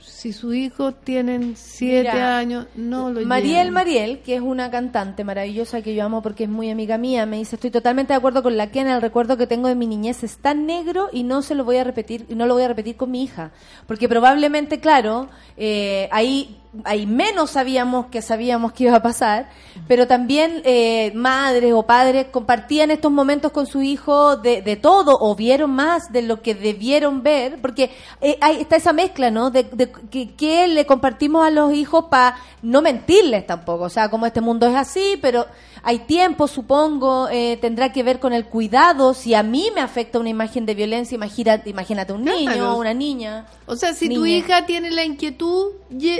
[0.00, 3.72] si su hijo tienen siete Mira, años, no lo Mariel lleven.
[3.74, 7.36] Mariel, que es una cantante maravillosa que yo amo porque es muy amiga mía, me
[7.36, 10.24] dice, estoy totalmente de acuerdo con la Ken, el recuerdo que tengo de mi niñez
[10.24, 12.68] es tan negro y no se lo voy a repetir, y no lo voy a
[12.68, 13.52] repetir con mi hija.
[13.86, 19.48] Porque probablemente, claro, eh, ahí, ahí menos sabíamos que sabíamos que iba a pasar,
[19.88, 25.16] pero también eh, madres o padres compartían estos momentos con su hijo de, de todo
[25.20, 27.90] o vieron más de lo que debieron ver, porque
[28.20, 29.50] eh, hay, está esa mezcla, ¿no?
[29.50, 34.08] De, de que, que le compartimos a los hijos para no mentirles tampoco, o sea,
[34.08, 35.46] como este mundo es así, pero
[35.88, 40.18] hay tiempo, supongo, eh, tendrá que ver con el cuidado, si a mí me afecta
[40.18, 42.72] una imagen de violencia, imagínate, imagínate un niño Claro.
[42.72, 43.46] o una niña.
[43.66, 45.74] O sea, si tu hija tiene la inquietud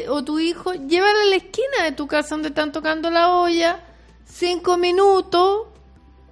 [0.09, 3.81] o tu hijo, llévala a la esquina de tu casa donde están tocando la olla,
[4.25, 5.63] cinco minutos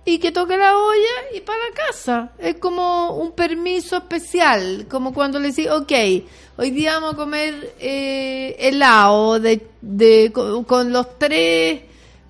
[0.05, 2.31] y que toque la olla y para casa.
[2.39, 5.93] Es como un permiso especial, como cuando le decís, ok,
[6.57, 11.81] hoy día vamos a comer eh, helado de, de, con, con los tres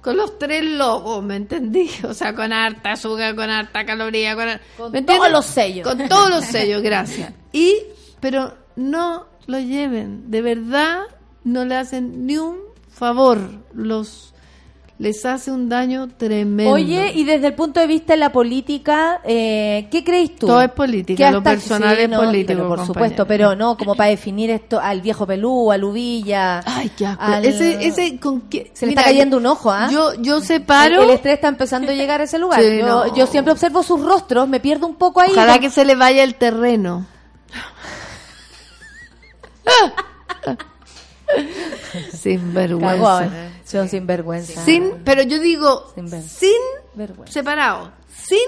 [0.05, 1.91] con los tres logos, ¿me entendí?
[2.05, 5.89] O sea, con harta azúcar, con harta caloría, con, Con ¿me todos los sellos.
[5.89, 7.33] Con todos los sellos, gracias.
[7.53, 7.75] Y,
[8.21, 11.01] pero no lo lleven, de verdad
[11.43, 12.59] no le hacen ni un
[12.89, 13.39] favor,
[13.73, 14.34] los
[14.97, 16.73] les hace un daño tremendo.
[16.73, 20.47] Oye, y desde el punto de vista de la política, eh, ¿qué crees tú?
[20.47, 22.87] Todo es política, Que lo personal es no, político, pero por compañero.
[22.95, 26.61] supuesto, pero no, como para definir esto al viejo Pelú, a Lubilla.
[26.65, 27.23] Ay, qué asco.
[27.25, 29.89] al- Ese, ese, con qué- Se le Mira, está cayendo un ojo, ¿ah?
[29.91, 31.03] Yo, yo separo.
[31.03, 32.61] El, el estrés está empezando a llegar a ese lugar.
[32.63, 33.17] Sí, yo, no.
[33.17, 35.33] yo siempre observo sus rostros, me pierdo un poco ahí.
[35.33, 37.05] Ojalá con- que se le vaya el terreno.
[42.13, 43.25] Sin Cagó, vergüenza.
[43.27, 43.51] eh.
[43.65, 44.65] Son sinvergüenza.
[44.65, 46.51] Sin, pero yo digo, Sin ver- sin
[46.95, 47.33] vergüenza.
[47.33, 48.39] separado, sin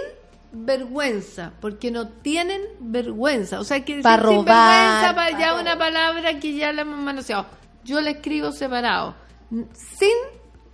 [0.53, 3.61] vergüenza, porque no tienen vergüenza.
[3.61, 6.83] O sea, que Pa' decir sin robar, vergüenza para ya una palabra que ya la
[6.83, 7.47] hemos manoseado.
[7.85, 9.15] Yo la escribo separado,
[9.51, 10.11] sin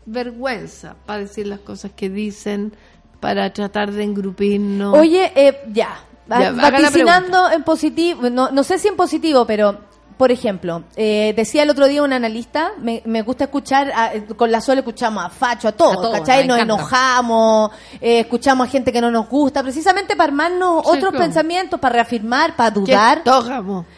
[0.07, 2.73] vergüenza, para decir las cosas que dicen,
[3.21, 4.97] para tratar de engrupirnos.
[4.99, 6.01] Oye, eh, ya.
[6.29, 9.81] Ya, Vaticinando en positivo, no, no sé si en positivo, pero
[10.17, 14.51] por ejemplo, eh, decía el otro día un analista, me, me gusta escuchar, a- con
[14.53, 16.47] la Sol escuchamos a Facho, a todos, A todos, ¿cachai?
[16.47, 17.71] nos Nos enojamos,
[18.01, 21.19] eh, escuchamos a gente que no nos gusta, precisamente para armarnos Sí, otros claro.
[21.19, 23.23] pensamientos, para reafirmar, para dudar.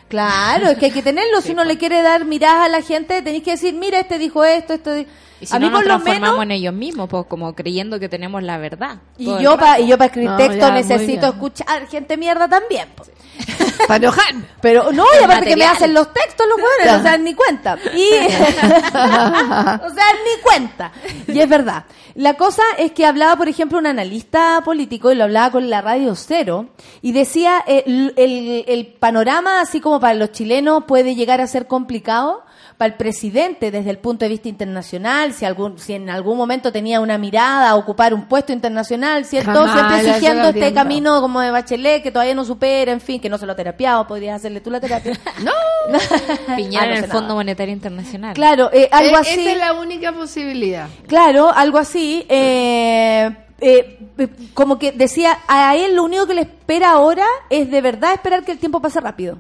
[0.09, 1.41] Claro, es que hay que tenerlo.
[1.43, 4.45] Si uno le quiere dar miradas a la gente, tenéis que decir, mira, este dijo
[4.45, 4.93] esto, esto.
[4.93, 5.07] di-".
[5.45, 7.99] Y si a mí nos por lo transformamos menos en ellos mismos, pues como creyendo
[8.01, 8.99] que tenemos la verdad.
[9.19, 12.89] y yo para y yo para escribir No, texto ya, necesito escuchar gente mierda también.
[12.97, 13.05] po.
[13.89, 14.33] Para enojar.
[14.61, 17.77] Pero no, y aparte que me hacen los textos los buenos, o sea, ni cuenta.
[17.95, 20.93] Y, o sea, ni cuenta.
[21.27, 21.85] Y es verdad.
[22.15, 25.81] La cosa es que hablaba, por ejemplo, un analista político, y lo hablaba con la
[25.83, 26.67] radio Cero,
[27.03, 31.47] y decía, eh, el, el- el panorama, así como para los chilenos, puede llegar a
[31.49, 32.45] ser complicado
[32.77, 36.73] para el presidente desde el punto de vista internacional, si algún si en algún momento
[36.73, 39.53] tenía una mirada a ocupar un puesto internacional, ¿cierto?
[39.53, 43.29] Jamás, Siempre exigiendo este camino como de Bachelet, que todavía no supera, en fin, que
[43.29, 45.13] no se lo ha terapiado, podrías hacerle tú la terapia.
[45.43, 45.53] No.
[46.57, 47.35] Piñera Ah, no en el Fondo nada.
[47.35, 48.35] Monetario Internacional.
[48.35, 49.41] Claro, eh, algo E- así.
[49.41, 50.89] Esa es la única posibilidad.
[51.07, 52.25] Claro, algo así.
[52.29, 57.71] eh, eh, eh, como que decía, a él lo único que le espera ahora es
[57.71, 59.39] de verdad esperar que el tiempo pase rápido.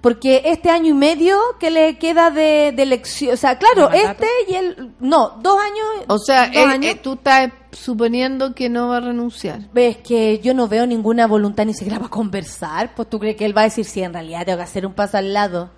[0.00, 4.26] Porque este año y medio que le queda de, de elección, o sea, claro, este
[4.48, 6.04] y el, no, dos años.
[6.06, 6.96] O sea, dos eh, años.
[7.02, 9.60] tú estás suponiendo que no va a renunciar.
[9.72, 12.94] Ves que yo no veo ninguna voluntad ni siquiera para conversar.
[12.94, 14.94] Pues tú crees que él va a decir, sí, en realidad tengo que hacer un
[14.94, 15.70] paso al lado.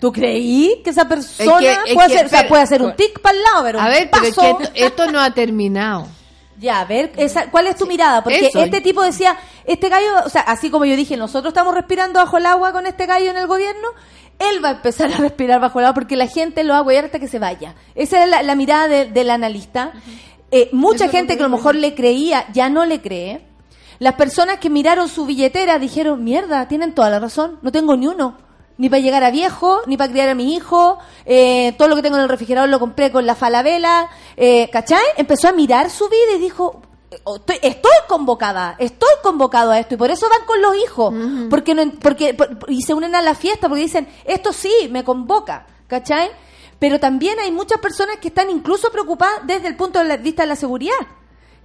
[0.00, 2.62] ¿Tú creí que esa persona Es que- es puede, que- hacer, o sea, pero- puede
[2.62, 4.74] hacer un tic para el lado, pero A un ver, pero es paso- que esto,
[4.76, 6.06] esto no ha terminado.
[6.58, 8.22] Ya, a ver, esa, ¿cuál es tu mirada?
[8.24, 8.62] Porque eso.
[8.62, 12.36] este tipo decía, este gallo, o sea, así como yo dije, nosotros estamos respirando bajo
[12.38, 13.88] el agua con este gallo en el gobierno,
[14.38, 17.04] él va a empezar a respirar bajo el agua porque la gente lo va a
[17.04, 17.74] hasta que se vaya.
[17.94, 19.92] Esa es la, la mirada de- del analista.
[20.50, 23.42] Eh, mucha Eso gente que a lo mejor le creía, ya no le cree.
[24.00, 28.06] Las personas que miraron su billetera dijeron, mierda, tienen toda la razón, no tengo ni
[28.06, 28.36] uno.
[28.78, 30.98] Ni para llegar a viejo, ni para criar a mi hijo.
[31.26, 34.08] eh, todo lo que tengo en el refrigerador lo compré con la falabela.
[34.36, 35.02] Eh, ¿Cachai?
[35.16, 36.80] Empezó a mirar su vida y dijo,
[37.24, 39.94] "Oh, estoy, estoy convocada, estoy convocado a esto.
[39.94, 41.12] Y por eso van con los hijos.
[41.50, 45.04] porque no, porque por- Y se unen a la fiesta porque dicen, esto sí, me
[45.04, 45.66] convoca.
[45.88, 46.30] ¿Cachai?
[46.78, 50.48] Pero también hay muchas personas que están incluso preocupadas desde el punto de vista de
[50.48, 50.94] la seguridad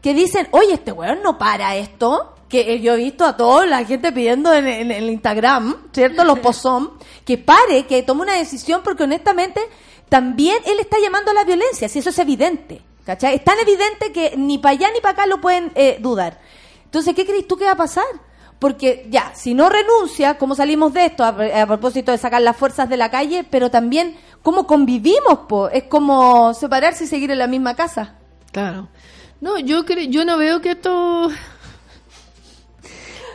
[0.01, 2.32] que dicen, oye, este weón no para esto.
[2.53, 6.23] Que eh, yo he visto a toda la gente pidiendo en, en el Instagram, ¿cierto?
[6.23, 6.91] Los pozón,
[7.25, 9.59] que pare, que tome una decisión, porque honestamente
[10.07, 13.33] también él está llamando a la violencia, si eso es evidente, ¿cachai?
[13.33, 16.39] Es tan evidente que ni para allá ni para acá lo pueden eh, dudar.
[16.85, 18.05] Entonces, ¿qué crees tú que va a pasar?
[18.59, 21.23] Porque ya, si no renuncia, ¿cómo salimos de esto?
[21.23, 25.69] A, a propósito de sacar las fuerzas de la calle, pero también cómo convivimos, po?
[25.69, 28.13] Es como separarse y seguir en la misma casa.
[28.51, 28.89] Claro.
[29.41, 31.29] No, yo creo, yo no veo que esto,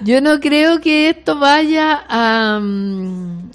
[0.00, 3.50] yo no creo que esto vaya a, mm,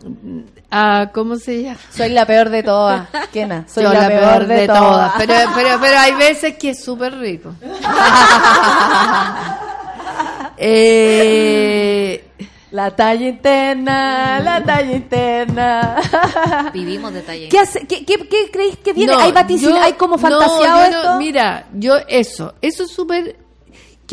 [0.72, 1.80] a ¿cómo se llama?
[1.92, 3.66] Soy la peor de todas, Kena.
[3.68, 5.14] Soy Yo la, peor, de, todas.
[5.18, 7.54] Pero, pero, pero hay veces que es súper rico.
[10.58, 12.24] eh,
[12.72, 15.98] La talla interna, la talla interna.
[16.74, 17.50] Vivimos detalle.
[17.50, 19.14] ¿Qué, hace, qué, qué, qué creéis que viene?
[19.14, 19.32] no, ¿Hay
[19.82, 23.43] ¿Hay como no, fantaseado no- mira, yo eso, eso es súper...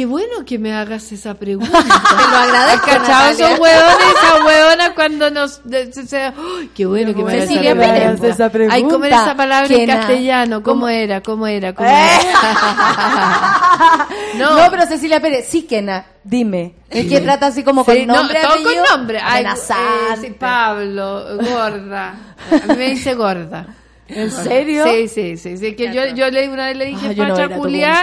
[0.00, 1.78] Qué bueno que me hagas esa pregunta.
[1.82, 1.86] Te
[2.30, 3.02] lo agradezco, ¿Cachado
[3.32, 3.46] Natalia.
[3.48, 5.60] esos hueones, esas hueonas cuando nos...
[5.68, 8.26] de- se- se- ¡Ay, qué bueno que me hagas esa pregunta.
[8.28, 8.74] Esa pregunta.
[8.76, 10.62] Ay, ¿cómo era esa palabra en castellano?
[10.62, 11.20] ¿Cómo era?
[11.22, 11.74] ¿Cómo era?
[11.74, 11.92] ¿Cómo Eh.
[12.18, 14.08] era?
[14.38, 14.70] No.
[14.70, 16.76] pero Cecilia Pérez, sí, Kena, dime.
[16.88, 18.40] ¿Es que trata así como con Sí, no, nombre?
[18.40, 18.72] todo apellido?
[18.86, 19.20] con nombre.
[19.22, 22.14] Ay, eh, sí, Pablo, gorda.
[22.50, 23.66] A mí me dice gorda.
[24.08, 24.84] ¿En serio?
[24.86, 25.58] Sí, sí, sí.
[25.58, 27.34] sí, que yo, yo le, una vez le dije Ah, yo no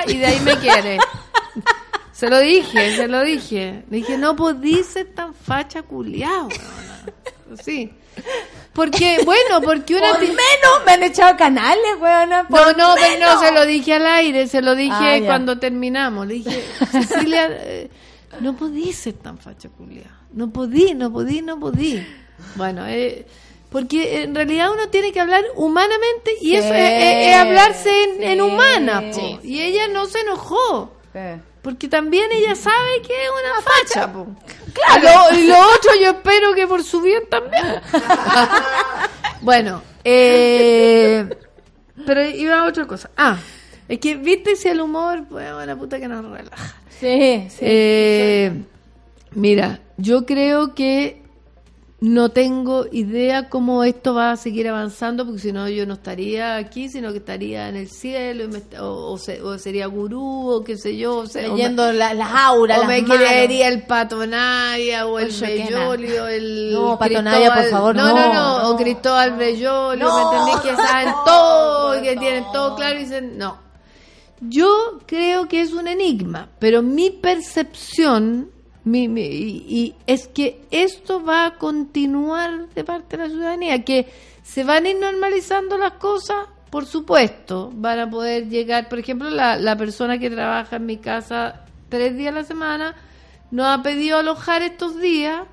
[0.08, 1.00] y de ahí me quiere.
[2.18, 3.84] Se lo dije, se lo dije.
[3.92, 7.06] Le dije, no podís ser tan facha culiá, weona.
[7.64, 7.92] Sí.
[8.74, 10.10] Porque, bueno, porque una...
[10.14, 10.38] Por menos
[10.86, 12.44] me han echado canales, weona.
[12.44, 15.60] No, por no, pero no, se lo dije al aire, se lo dije Ah, cuando
[15.60, 16.26] terminamos.
[16.26, 17.90] Le dije, Cecilia, eh,
[18.40, 20.10] no podí ser tan facha culia.
[20.34, 22.04] No podí, no podí, no podí.
[22.56, 23.26] Bueno, eh,
[23.70, 28.04] porque en realidad uno tiene que hablar humanamente y Sí, eso es, es- es hablarse
[28.32, 29.04] en, humana.
[29.12, 29.14] po.
[29.14, 29.40] sí.
[29.44, 30.92] Y ella no se enojó.
[31.68, 34.14] Porque también ella sabe que es una facha.
[34.14, 34.26] po.
[34.72, 35.38] Claro.
[35.38, 37.66] y lo otro yo espero que por su bien también.
[39.42, 41.28] bueno, eh,
[42.06, 43.10] pero iba a otra cosa.
[43.18, 43.38] Ah,
[43.90, 46.76] es que viste si el humor, pues bueno, puta que nos relaja.
[46.88, 47.60] Sí, sí.
[47.60, 48.64] Eh,
[49.32, 51.22] mira, yo creo que
[52.00, 56.56] no tengo idea cómo esto va a seguir avanzando, porque si no yo no estaría
[56.58, 60.48] aquí, sino que estaría en el cielo, y me o, o se- o sería gurú,
[60.52, 63.18] o qué sé yo, o sea, Leyendo la- las auras, o las me manos.
[63.18, 68.08] querería el Pato Navia o el Bellolio, el No, Pato Cristóbal- Navia, por favor, no,
[68.10, 68.70] no, no, no, no.
[68.70, 70.62] o Cristóbal Bellolio, No, ¿me entendés?
[70.70, 73.58] Que saben todo, que tienen todo claro y dicen, no.
[74.40, 78.52] Yo creo que es un enigma, pero mi percepción
[78.88, 84.08] mi, mi- y, es que esto va a continuar de parte de la ciudadanía, que
[84.44, 89.30] se van a ir normalizando las cosas, por supuesto, van a poder llegar, por ejemplo,
[89.30, 92.96] la, la persona que trabaja en mi casa tres días a la semana,
[93.52, 95.44] nos ha pedido alojar estos días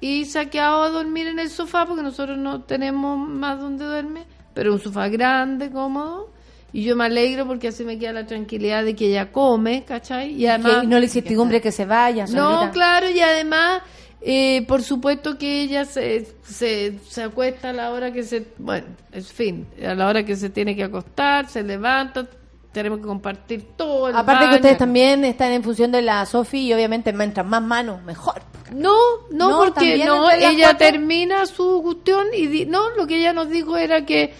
[0.00, 3.84] y se ha quedado a dormir en el sofá porque nosotros no tenemos más donde
[3.84, 6.30] duerme, pero un sofá grande, cómodo.
[6.74, 10.32] Y yo me alegro porque así me queda la tranquilidad de que ella come, ¿cachai?
[10.32, 10.80] Y además...
[10.80, 12.26] Que no le incertidumbre que se vaya.
[12.26, 12.70] No, solita.
[12.72, 13.82] claro, y además,
[14.20, 18.88] eh, por supuesto que ella se, se, se acuesta a la hora que se, bueno,
[19.12, 22.26] en fin, a la hora que se tiene que acostar, se levanta,
[22.72, 24.08] tenemos que compartir todo.
[24.08, 27.62] el Aparte que ustedes también están en función de la Sofi y obviamente mientras más
[27.62, 28.42] manos, mejor.
[28.74, 28.96] No,
[29.30, 30.78] no, No, porque no, ella cuatro.
[30.78, 34.34] termina su cuestión y di- no, lo que ella nos dijo era que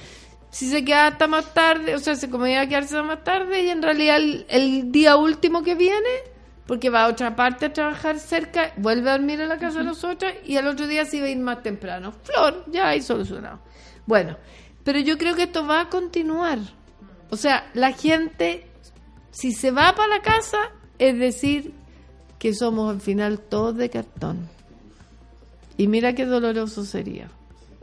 [0.55, 3.24] si se queda hasta más tarde, o sea, se como iba a quedarse hasta más
[3.24, 6.09] tarde, y en realidad el, el día último que viene,
[6.64, 9.86] porque va a otra parte a trabajar cerca, vuelve a dormir en la casa de
[9.86, 12.12] nosotras y al otro día se iba a ir más temprano.
[12.22, 13.59] Flor, ya hay solucionado.
[14.06, 14.36] Bueno,
[14.85, 16.60] pero yo creo que esto va a continuar.
[17.31, 18.64] O sea, la gente,
[19.32, 20.70] si se va para la casa,
[21.01, 21.74] es decir,
[22.39, 24.48] que somos al final todos de cartón.
[25.76, 27.28] Y mira qué doloroso sería.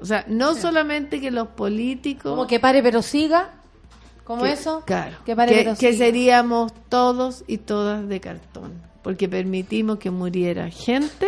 [0.02, 2.32] O sea, no solamente que los políticos...
[2.32, 3.52] Como que pare pero siga.
[4.24, 4.82] ¿Cómo que- eso?
[4.86, 5.18] Claro.
[5.26, 8.82] Que pare que, de que seríamos todos y todas de cartón.
[9.04, 11.28] Porque permitimos que muriera gente.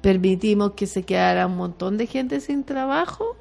[0.00, 3.36] Permitimos que se quedara un montón de gente sin trabajo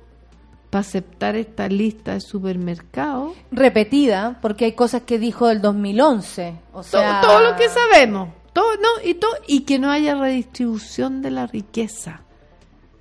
[0.70, 3.34] para aceptar esta lista de supermercados.
[3.52, 6.56] repetida, porque hay cosas que dijo del 2011.
[6.72, 8.30] O Todo, sea, todo lo que sabemos.
[8.54, 12.22] Todo, no, y, todo, y que no haya redistribución de la riqueza.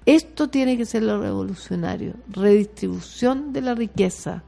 [0.07, 2.15] Esto tiene que ser lo revolucionario.
[2.29, 4.43] Redistribución de la riqueza.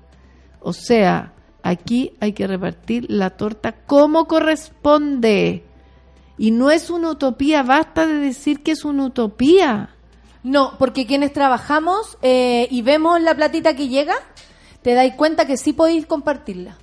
[0.61, 1.33] O sea,
[1.63, 5.65] aquí hay que repartir la torta como corresponde.
[6.37, 9.91] Y no es una utopía, basta de decir que es una utopía.
[10.43, 14.15] No, porque quienes trabajamos eh, y vemos la platita que llega,
[14.83, 16.77] te dais cuenta que sí podéis compartirla.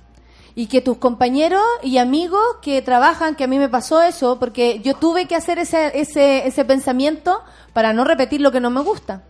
[0.54, 4.80] Y que tus compañeros y amigos que trabajan, que a mí me pasó eso, porque
[4.80, 7.40] yo tuve que hacer ese, ese, ese pensamiento
[7.72, 9.22] para no repetir lo que no me gusta,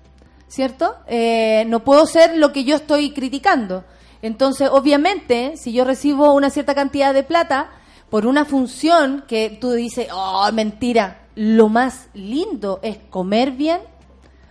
[0.48, 0.96] ¿cierto?
[1.06, 3.84] Eh, no puedo ser lo que yo estoy criticando.
[4.20, 7.70] Entonces, obviamente, si yo recibo una cierta cantidad de plata
[8.10, 13.80] por una función que tú dices, oh, mentira, lo más lindo es comer bien,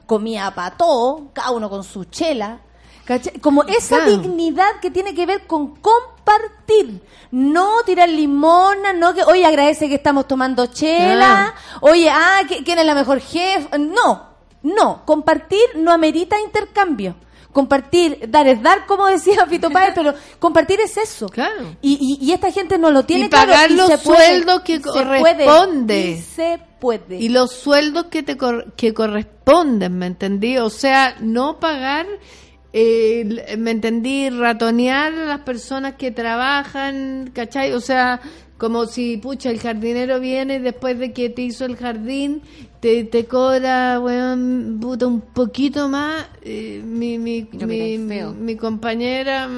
[0.06, 2.60] comía para todo, cada uno con su chela.
[3.06, 3.40] ¿Cachai?
[3.40, 4.18] Como esa Claro.
[4.18, 7.02] dignidad que tiene que ver con compartir,
[7.32, 12.80] no tirar limona, no que, oye, agradece que estamos tomando chela, oye, ah, que- ¿quién
[12.80, 13.78] es la mejor jefa?
[13.78, 14.30] No,
[14.64, 17.15] no, compartir no amerita intercambio.
[17.52, 21.28] Compartir, dar es dar, como decía Fito Páez, pero compartir es eso.
[21.28, 21.76] Claro.
[21.82, 24.61] Y, y, y esta gente no lo tiene Y pagar claro, los se puede, sueldos
[24.61, 25.44] que corresponde.
[25.44, 27.18] puede, y se puede.
[27.18, 30.57] Y los sueldos que te cor- que corresponden, ¿me entendí?
[30.60, 32.07] O sea, no pagar,
[32.73, 34.30] eh, ¿me entendí?
[34.30, 37.73] Ratonear a las personas que trabajan, ¿cachai?
[37.73, 38.22] O sea,
[38.57, 42.41] como si, pucha, el jardinero viene después de que te hizo el jardín,
[42.80, 46.27] te, te cobra, weón, puta, un poquito más.
[46.43, 49.49] eh, mi, mi, mi, mi compañera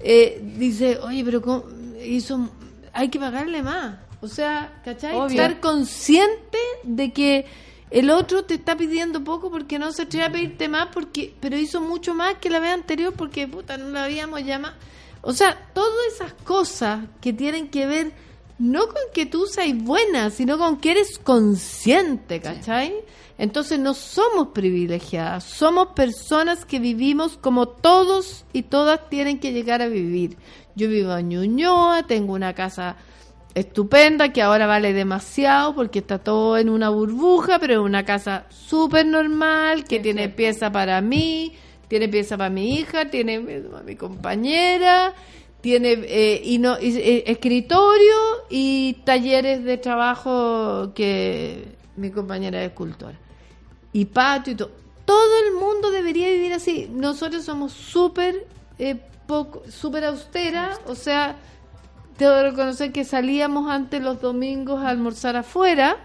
[0.00, 1.64] eh, dice, oye, pero ¿cómo
[2.04, 2.48] hizo,
[2.92, 3.98] hay que pagarle más.
[4.20, 5.16] O sea, ¿cachai?
[5.16, 5.26] Obvio.
[5.26, 7.44] Estar consciente de que
[7.92, 11.58] el otro te está pidiendo poco porque no se atreve a pedirte más, porque pero
[11.58, 14.74] hizo mucho más que la vez anterior porque, puta, no la habíamos llamado.
[15.20, 18.12] O sea, todas esas cosas que tienen que ver
[18.58, 22.94] no con que tú seas buena, sino con que eres consciente, ¿cachai?
[23.36, 29.82] Entonces no somos privilegiadas, somos personas que vivimos como todos y todas tienen que llegar
[29.82, 30.38] a vivir.
[30.74, 32.96] Yo vivo en Ñuñoa, tengo una casa
[33.54, 38.46] estupenda que ahora vale demasiado porque está todo en una burbuja, pero es una casa
[38.48, 41.52] súper normal, que tiene pieza para mí,
[41.88, 45.12] tiene pieza para mi hija, tiene para mi compañera,
[45.60, 48.16] tiene eh, y no, y, eh, escritorio
[48.50, 53.18] y talleres de trabajo que mi compañera es escultora.
[53.92, 54.70] Y patio y todo.
[55.04, 56.88] Todo el mundo debería vivir así.
[56.90, 58.46] Nosotros somos súper
[58.78, 58.96] eh,
[59.26, 61.36] poco, súper austera, o sea,
[62.22, 65.96] tengo reconocer que salíamos antes los domingos a almorzar afuera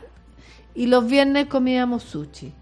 [0.73, 2.53] y los viernes comíamos sushi.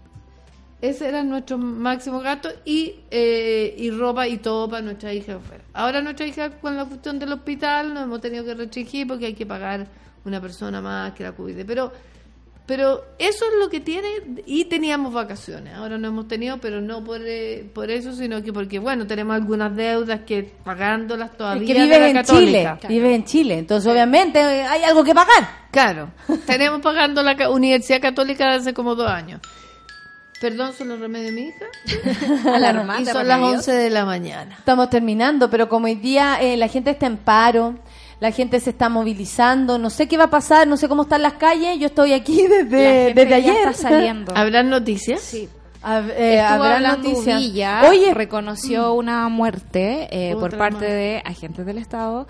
[0.82, 5.64] Ese era nuestro máximo gasto y, eh, y ropa y todo para nuestra hija afuera.
[5.72, 9.34] Ahora nuestra hija con la cuestión del hospital nos hemos tenido que restringir porque hay
[9.34, 9.86] que pagar
[10.26, 11.64] una persona más que la cuide.
[11.64, 11.92] Pero
[12.66, 14.08] pero eso es lo que tiene
[14.44, 15.74] y teníamos vacaciones.
[15.74, 19.36] Ahora no hemos tenido, pero no por, eh, por eso, sino que porque, bueno, tenemos
[19.36, 22.78] algunas deudas que pagándolas todavía Es que vives en católica.
[22.80, 25.66] Chile, vives en Chile, entonces obviamente hay algo que pagar.
[25.70, 26.10] Claro,
[26.46, 29.40] tenemos pagando la Universidad Católica hace como dos años.
[30.40, 32.50] Perdón, son los remedios de mi hija.
[32.54, 33.68] Alarmante, y son las remedios.
[33.68, 34.56] 11 de la mañana.
[34.58, 37.76] Estamos terminando, pero como hoy día eh, la gente está en paro,
[38.20, 41.22] la gente se está movilizando, no sé qué va a pasar, no sé cómo están
[41.22, 43.68] las calles, yo estoy aquí La desde, gente desde ya ayer.
[43.68, 44.32] está saliendo.
[44.36, 45.20] ¿Habrán noticias?
[45.20, 45.48] Sí.
[45.82, 47.38] A- eh, habrá noticias.
[47.40, 52.26] Uvilla, Oye, reconoció una muerte eh, por parte de agentes del Estado.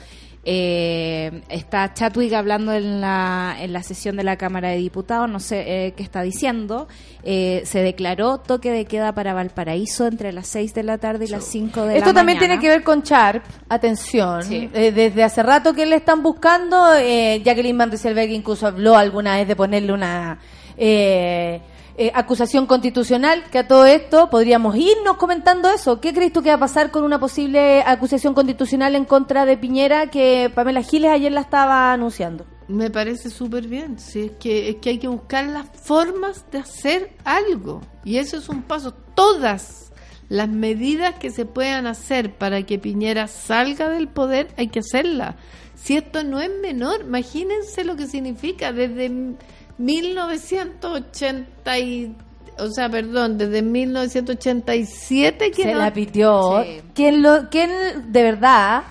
[0.48, 5.40] Eh, está Chatwig hablando en la, en la sesión de la Cámara de Diputados, no
[5.40, 6.86] sé eh, qué está diciendo.
[7.24, 11.28] Eh, se declaró toque de queda para Valparaíso entre las 6 de la tarde y
[11.28, 12.60] las 5 de la Esto también mañana.
[12.60, 14.44] tiene que ver con Sharp, atención.
[14.44, 14.70] Sí.
[14.72, 19.34] Eh, desde hace rato que le están buscando, eh, Jacqueline Van Rieselberg incluso habló alguna
[19.38, 20.38] vez de ponerle una
[20.76, 21.60] eh,
[21.98, 25.98] eh, acusación constitucional, que a todo esto podríamos irnos comentando eso.
[25.98, 29.56] ¿Qué crees tú que va a pasar con una posible acusación constitucional en contra de
[29.56, 32.44] Piñera que Pamela Giles ayer la estaba anunciando?
[32.68, 33.98] Me parece súper bien.
[33.98, 37.80] Sí, es, que, es que hay que buscar las formas de hacer algo.
[38.04, 38.92] Y eso es un paso.
[39.14, 39.90] Todas
[40.28, 45.36] las medidas que se puedan hacer para que Piñera salga del poder, hay que hacerlas.
[45.74, 49.36] Si esto no es menor, imagínense lo que significa desde
[49.78, 52.14] 1980 y
[52.58, 56.62] o sea, perdón, desde 1987 que Se no- la pitió.
[56.64, 56.80] Sí.
[56.94, 57.70] ¿Quién lo, quién,
[58.12, 58.84] de verdad,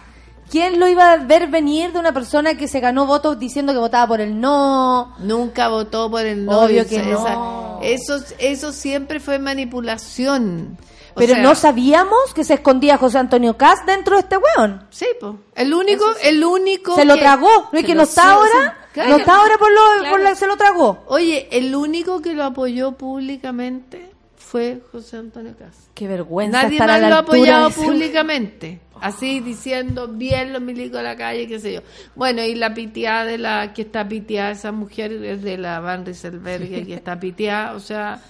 [0.52, 3.80] quién lo iba a ver venir de una persona que se ganó votos diciendo que
[3.80, 5.16] votaba por el no?
[5.20, 6.62] nunca votó por el no.
[6.62, 7.80] Obvio que esa- no.
[7.82, 10.78] Eso, eso siempre fue manipulación.
[11.16, 14.86] O Pero sea, no sabíamos que se escondía José Antonio Caz dentro de este weón.
[14.90, 15.38] Sí, po.
[15.56, 16.96] El único, el único.
[16.96, 17.70] Se lo que- tragó.
[17.72, 18.78] No es que lo- no está ahora.
[18.96, 19.10] Claro.
[19.12, 21.04] No está ahora por lo, por la- se lo tragó.
[21.08, 25.90] Oye, el único que lo apoyó públicamente fue José Antonio Caz.
[25.94, 28.80] Qué vergüenza Nadie estar a más la lo ha apoyado ese- públicamente.
[29.02, 31.82] Así diciendo bien los milicos de la calle, qué sé yo.
[32.16, 36.06] Bueno, y la piteada de la que está piteada, esa mujer es de la Van
[36.06, 38.22] Rieselberg que está piteada, o sea.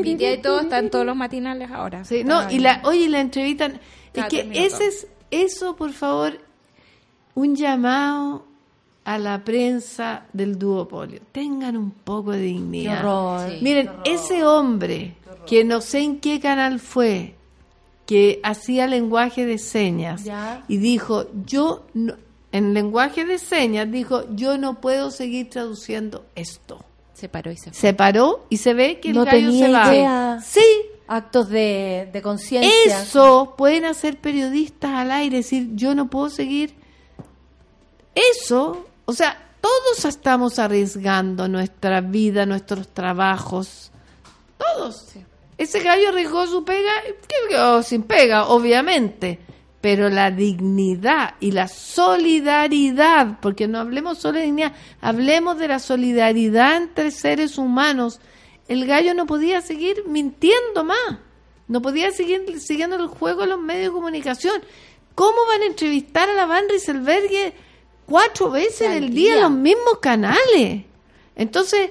[0.00, 2.04] Vitia y todo está en todos los matinales ahora.
[2.06, 3.78] Sí, no, y la, oye, y la entrevistan.
[4.14, 6.38] Es que ese es, eso, por favor,
[7.34, 8.46] un llamado
[9.04, 11.20] a la prensa del duopolio.
[11.32, 13.00] Tengan un poco de Qué dignidad.
[13.04, 13.50] horror.
[13.50, 13.58] Sí.
[13.62, 15.14] Miren, ese hombre
[15.46, 17.34] que no sé en qué canal fue,
[18.06, 20.64] que hacía lenguaje de señas Ya.
[20.68, 22.16] y dijo, yo, no-
[22.52, 26.84] en lenguaje de señas, dijo, yo no puedo seguir traduciendo esto.
[27.12, 27.74] Se paró y se fue.
[27.74, 29.94] Se paró y se ve que el No gallo tenía se va.
[29.94, 30.40] idea.
[30.42, 30.64] Sí,
[31.06, 33.02] Actos de, de conciencia.
[33.02, 36.74] eso pueden hacer periodistas al aire, decir, yo no puedo seguir.
[38.14, 43.90] Eso, o sea, todos estamos arriesgando nuestra vida, nuestros trabajos.
[44.58, 45.06] Todos.
[45.56, 46.92] Ese gallo arriesgó su pega,
[47.26, 49.40] que quedó sin pega, obviamente.
[49.80, 55.78] Pero la dignidad y la solidaridad, porque no hablemos solo de dignidad, hablemos de la
[55.78, 58.20] solidaridad entre seres humanos.
[58.68, 61.18] El gallo no podía seguir mintiendo más.
[61.68, 64.62] No podía seguir siguiendo el juego de los medios de comunicación.
[65.14, 67.54] ¿Cómo van a entrevistar a la Van Rieselberg
[68.06, 69.42] cuatro veces Al al día día.
[69.42, 70.82] los mismos canales?
[71.36, 71.90] Entonces,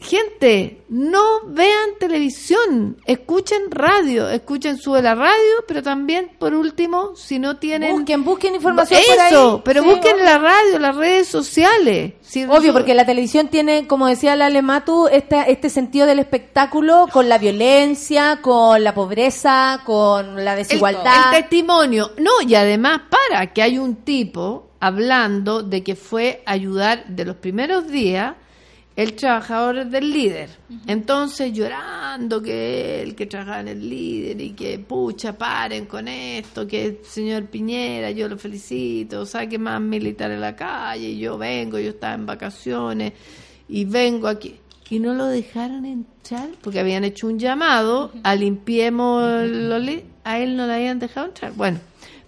[0.00, 7.38] gente, no vean televisión, escuchen radio, escuchen sube la radio, pero también, por último, si
[7.38, 7.92] no tienen...
[7.92, 9.62] Busquen, busquen información Eso, por ahí.
[9.64, 10.24] pero Sí, busquen obvio.
[10.24, 12.12] la radio, las redes sociales.
[12.22, 17.08] Si Obvio, porque la televisión tiene, como decía la Alematu, este, este sentido del espectáculo
[17.12, 21.34] con la violencia, con la pobreza, con la el, desigualdad.
[21.34, 22.12] el testimonio.
[22.18, 27.36] No, y además para que hay un tipo hablando de que fue ayudar de los
[27.36, 28.34] primeros días
[28.98, 30.50] el trabajador del líder.
[30.88, 36.66] Entonces llorando que él que trabajaba en el líder y que pucha, paren con esto,
[36.66, 41.78] que señor Piñera, yo lo felicito, saque más militares a la calle, y yo vengo,
[41.78, 43.12] yo estaba en vacaciones
[43.68, 44.56] y vengo aquí.
[44.90, 49.88] Y no lo dejaron entrar porque habían hecho un llamado a limpiemos los
[50.24, 51.52] a él no le habían dejado entrar.
[51.52, 51.78] Bueno,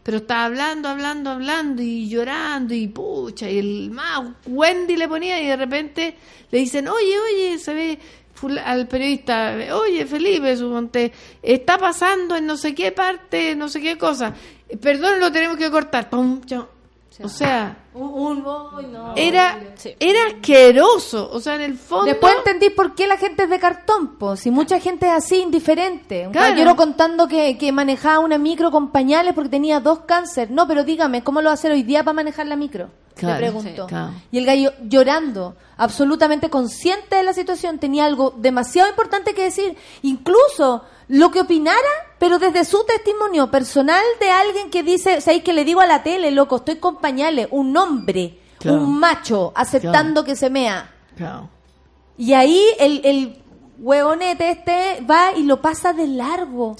[0.02, 5.40] pero estaba hablando, hablando, hablando y llorando y pucha, y el más Wendy le ponía
[5.42, 6.16] y de repente
[6.50, 7.98] le dicen, oye, oye, se ve
[8.34, 11.12] fula- al periodista, oye, Felipe, suponte,
[11.42, 14.34] está pasando en no sé qué parte, no sé qué cosa,
[14.80, 16.68] perdón, lo tenemos que cortar, Pum, chao.
[17.22, 19.14] o sea, Un- un- uy, no.
[19.16, 19.58] era,
[19.98, 22.04] era asqueroso, o sea, en el fondo...
[22.06, 24.36] Después entendí por qué la gente es de cartón, po.
[24.36, 26.26] Si mucha gente es así, indiferente.
[26.26, 26.46] Un Claro.
[26.48, 30.50] caballero contando que, que manejaba una micro con pañales porque tenía dos cáncer.
[30.50, 32.90] No, pero dígame, ¿cómo lo va a hacer hoy día para manejar la micro?
[33.16, 33.82] Claro, Le preguntó.
[33.82, 34.12] sí, claro.
[34.30, 39.76] Y el gallo llorando, absolutamente consciente de la situación, tenía algo demasiado importante que decir.
[40.02, 41.76] Incluso lo que opinara,
[42.18, 46.02] pero desde su testimonio personal de alguien que dice, ¿sabéis que le digo a la
[46.04, 46.56] tele, loco?
[46.56, 47.89] Estoy con pañales, un hombre,
[48.58, 48.78] Claro.
[48.82, 50.92] un macho, aceptando que se mea.
[51.16, 51.48] Claro.
[52.18, 53.42] Y ahí el, el
[53.78, 56.76] huevonete este va y lo pasa de largo.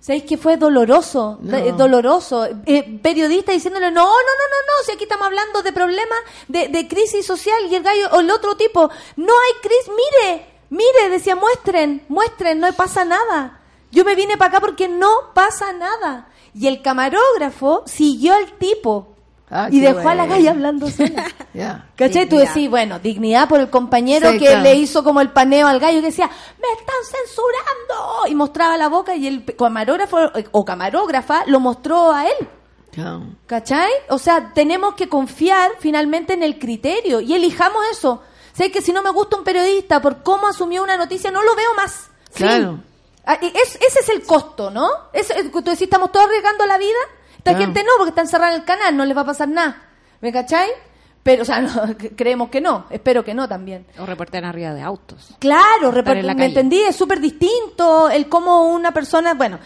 [0.00, 1.38] ¿Sabéis que fue doloroso?
[1.42, 1.56] No.
[1.56, 2.46] de- doloroso.
[2.64, 6.68] Eh, periodista diciéndole, no, no, no, no, no, si aquí estamos hablando de problemas, de,
[6.68, 11.10] de crisis social y el gallo, o el otro tipo, no hay crisis, mire, mire,
[11.10, 13.60] decía, muestren, muestren, no pasa nada.
[13.90, 16.28] Yo me vine para acá porque no pasa nada.
[16.54, 19.11] Y el camarógrafo siguió al tipo
[19.54, 20.34] Ah, y dejó a la bueno.
[20.34, 21.26] galla hablando sola.
[21.52, 21.86] Ya.
[21.94, 22.26] ¿Cachai?
[22.28, 24.62] Tú decís, bueno, dignidad por el compañero Sí, que claro.
[24.62, 28.26] le hizo como el paneo al gallo que decía, me están censurando.
[28.28, 32.48] Y mostraba la boca y el camarógrafo eh, o camarógrafa lo mostró a él.
[33.46, 33.90] ¿Cachai?
[34.10, 38.22] O sea, tenemos que confiar finalmente en el criterio y elijamos eso.
[38.52, 41.54] Sé que si no me gusta un periodista por cómo asumió una noticia, no lo
[41.54, 42.10] veo más.
[42.34, 42.80] Claro.
[43.24, 44.88] Ah, es- ese es el costo, ¿no?
[45.12, 46.98] Ese- tú decís, estamos todos arriesgando la vida.
[47.42, 47.64] Esta Claro.
[47.66, 49.82] gente no, porque está encerrada en el canal, no les va a pasar nada.
[50.20, 50.68] ¿Me cachai?
[51.24, 51.70] Pero, o sea, no,
[52.16, 53.84] creemos que no, espero que no también.
[53.98, 55.34] O reportean arriba de autos.
[55.40, 56.48] Claro, Estar report- en la me calle.
[56.50, 59.58] entendí, es súper distinto el cómo una persona, bueno,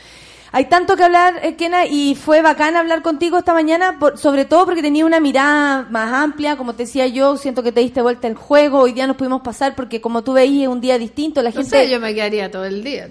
[0.56, 4.46] Hay tanto que hablar, eh, Kena, y fue bacán hablar contigo esta mañana, por- sobre
[4.46, 8.00] todo porque tenía una mirada más amplia, como te decía yo, siento que te diste
[8.00, 10.96] vuelta el juego, hoy día nos pudimos pasar porque como tú veías es un día
[10.96, 11.68] distinto, la No gente...
[11.84, 13.08] sé, yo me quedaría todo el día.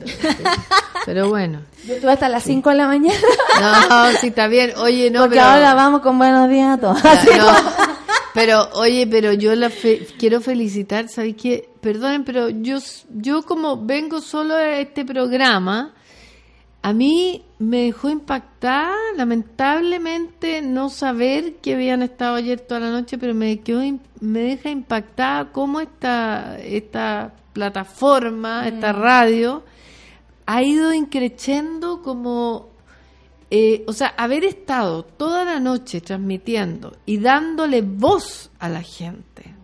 [1.06, 1.62] Pero bueno.
[1.86, 3.20] Yo estuve hasta las 5 de la mañana,
[3.90, 4.74] No, sí, está bien.
[4.78, 5.48] Oye, no, porque pero...
[5.48, 6.98] ahora vamos con buenos días a todos.
[7.04, 7.48] No.
[8.34, 11.70] Pero, oye, pero yo la fe- quiero felicitar, ¿sabes qué?
[11.80, 12.80] Perdonen, pero yo,
[13.12, 15.94] yo como vengo solo a este programa,
[16.86, 23.18] a mí me dejó impactada, lamentablemente, no saber que habían estado ayer toda la noche,
[23.18, 23.82] pero me, quedó,
[24.20, 29.64] me deja impactada cómo esta, esta plataforma, esta radio,
[30.46, 32.70] ha ido increciendo como
[33.50, 39.56] eh, o sea, haber estado toda la noche transmitiendo y dándole voz a la gente.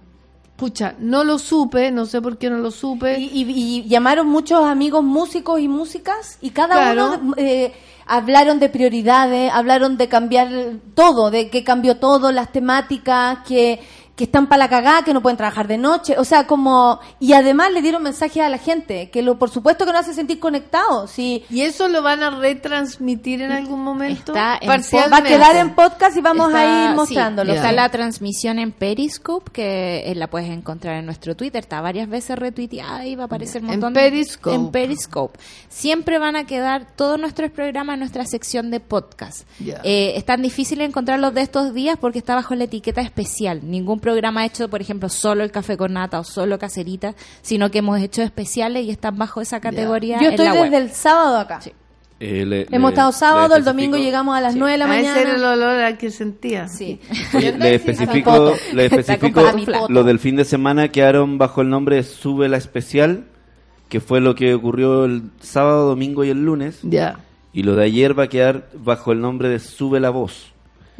[0.61, 3.17] Pucha, no lo supe, no sé por qué no lo supe.
[3.19, 7.19] Y, y- y llamaron muchos amigos músicos y músicas y cada Claro.
[7.19, 7.73] uno eh,
[8.05, 10.49] hablaron de prioridades, hablaron de cambiar
[10.93, 13.79] todo, de que cambió todo, las temáticas, que,
[14.21, 16.99] que están para la cagada, que no pueden trabajar de noche, o sea, como...
[17.19, 20.13] Y además le dieron mensajes a la gente, que lo, por supuesto que nos hace
[20.13, 21.43] sentir conectados, sí.
[21.49, 24.31] ¿Y eso lo van a retransmitir en algún momento?
[24.33, 25.11] Está en Parcialmente.
[25.11, 27.53] Va a quedar en podcast y vamos Está- a ir sí, mostrándolo.
[27.53, 27.75] está sí.
[27.75, 31.61] la transmisión en Periscope, que eh, la puedes encontrar en nuestro Twitter.
[31.63, 33.93] Está varias veces retuiteada y va a aparecer un En montón.
[33.95, 34.55] Periscope.
[34.55, 35.39] En Periscope.
[35.67, 39.47] Siempre van a quedar todos nuestros programas en nuestra sección de podcast.
[39.59, 39.81] Ya.
[39.83, 43.61] Eh, es tan difícil encontrarlos de estos días porque está bajo la etiqueta especial.
[43.63, 47.69] Ningún programa ha hecho, por ejemplo, solo el café con nata o solo caserita, sino
[47.71, 50.73] que hemos hecho especiales y están bajo esa categoría Yo en estoy la desde web.
[50.81, 51.59] el sábado acá.
[52.19, 54.99] Eh, le- Hemos le- estado sábado, el domingo llegamos a las 9 de la Ah,
[54.99, 55.53] ese era el mañana.
[55.53, 56.67] olor al que sentía.
[56.67, 56.99] Sí.
[57.33, 59.41] Oye, le especifico, le especifico
[59.89, 63.25] lo del fin de semana quedaron bajo el nombre de Sube la Especial,
[63.89, 67.19] que fue lo que ocurrió el sábado, domingo y el lunes, Ya,
[67.53, 70.50] y lo de ayer va a quedar bajo el nombre de Sube la Voz.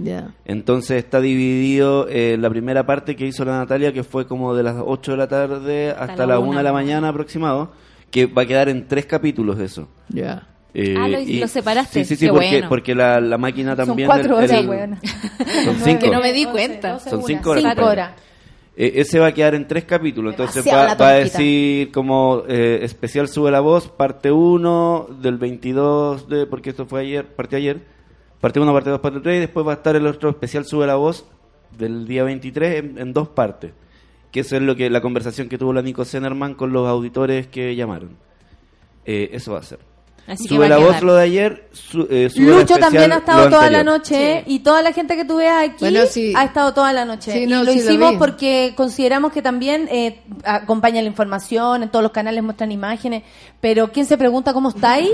[0.04, 0.34] Ya.
[0.46, 4.64] Entonces está dividido eh, la primera parte que hizo la Natalia, que fue como de
[4.64, 6.50] las 8 de la tarde hasta, la la una.
[6.50, 7.72] 1 de la mañana aproximado,
[8.10, 9.88] que va a quedar en tres capítulos de eso.
[10.10, 10.48] Ya.
[10.74, 12.04] Eh, Ah, lo- y- lo separaste.
[12.04, 12.70] Sí, sí, sí, Qué porque, bueno.
[12.70, 14.08] porque la, la máquina Son también...
[14.08, 15.00] cuatro el- horas, el- weona.
[15.66, 16.00] Son cinco.
[16.00, 17.00] Que no me di cuenta.
[17.00, 17.64] Son cinco horas.
[17.76, 18.12] Cinco horas.
[18.78, 22.80] Eh, ese va a quedar en tres capítulos, entonces va, va a decir como eh,
[22.84, 27.82] especial sube la voz, parte 1 del 22 de, porque esto fue ayer, parte ayer,
[28.42, 30.86] parte 1, parte 2, parte 3, y después va a estar el otro especial sube
[30.88, 31.26] la voz
[31.78, 33.72] del día 23 en, en dos partes,
[34.32, 37.48] que eso es lo que la conversación que tuvo la Nico Zenerman con los auditores
[37.48, 38.18] que llamaron.
[39.06, 39.80] Eh, eso va a ser.
[40.28, 43.18] Así que sube la voz lo de ayer, su- eh, sube Lucho especial también ha
[43.18, 44.44] estado toda la noche ¿eh?
[44.46, 46.32] y toda la gente que tú veas aquí Bueno, sí.
[46.38, 47.32] ha estado toda la noche.
[47.34, 51.90] Sí, no, lo sí lo hicimos porque consideramos que también eh, acompaña la información, en
[51.90, 53.24] todos los canales muestran imágenes,
[53.60, 55.12] pero quien se pregunta cómo está ahí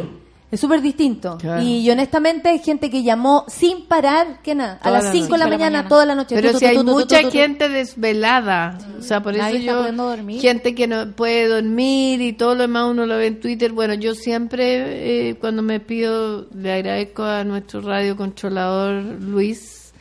[0.50, 1.38] es súper distinto.
[1.38, 1.62] Claro.
[1.62, 5.38] Y honestamente hay gente que llamó sin parar, que nada, a las la 5 de
[5.38, 6.36] la mañana, toda la noche.
[6.36, 9.92] Pero Tu, tu, si hay tu, mucha gente desvelada, o sea, por Nadie eso está
[9.92, 10.42] yo, dormir.
[10.42, 13.74] gente que no puede dormir y todo lo demás uno lo ve en Twitter.
[13.74, 19.92] Bueno, yo siempre, eh, cuando me pido, le agradezco a nuestro radio controlador Luis,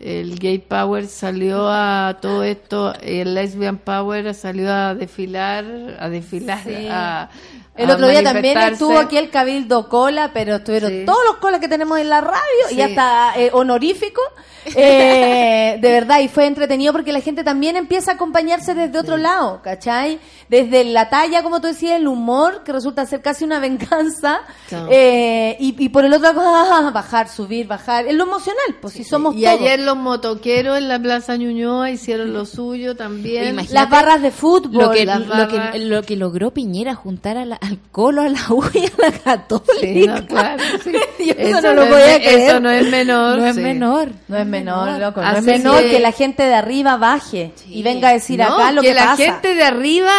[0.00, 5.64] el Gay Power salió a todo esto, el Lesbian Power salió a desfilar,
[5.98, 6.60] a desfilar,
[6.90, 7.30] a,
[7.76, 11.02] El otro día también estuvo aquí el Cabildo Cola, pero estuvieron Sí.
[11.04, 12.76] todos los colas que tenemos en la radio Sí.
[12.76, 14.20] y hasta eh, honorífico.
[14.76, 19.16] Eh, de verdad, y fue entretenido porque la gente también empieza a acompañarse desde otro
[19.18, 20.18] lado, ¿cachai?
[20.48, 24.40] Desde la talla, como tú decías, el humor, que resulta ser casi una venganza.
[24.68, 24.88] Claro.
[24.90, 28.06] eh, y, y por el otro lado, bajar, subir, bajar.
[28.06, 29.60] Es lo emocional, pues si somos Y todos.
[29.60, 33.48] ayer los motoqueros en la Plaza Ñuñoa hicieron lo suyo también.
[33.50, 34.82] Imagínate Las barras de fútbol.
[34.84, 38.40] lo que, lo, que, lo que logró Piñera juntar a la- al Colo, a la
[38.50, 39.80] U y a la Católica.
[39.80, 40.92] Sí, no, claro, sí.
[41.26, 42.50] Yo Eso no lo es podía me- creer.
[42.50, 43.38] Eso no es menor.
[43.38, 43.60] No es sí.
[43.62, 44.12] menor.
[44.28, 45.22] No es menor, loco.
[45.22, 48.72] No es menor que- que la gente de arriba baje y venga a decir acá
[48.72, 49.16] lo que, la pasa.
[49.24, 50.12] gente de arriba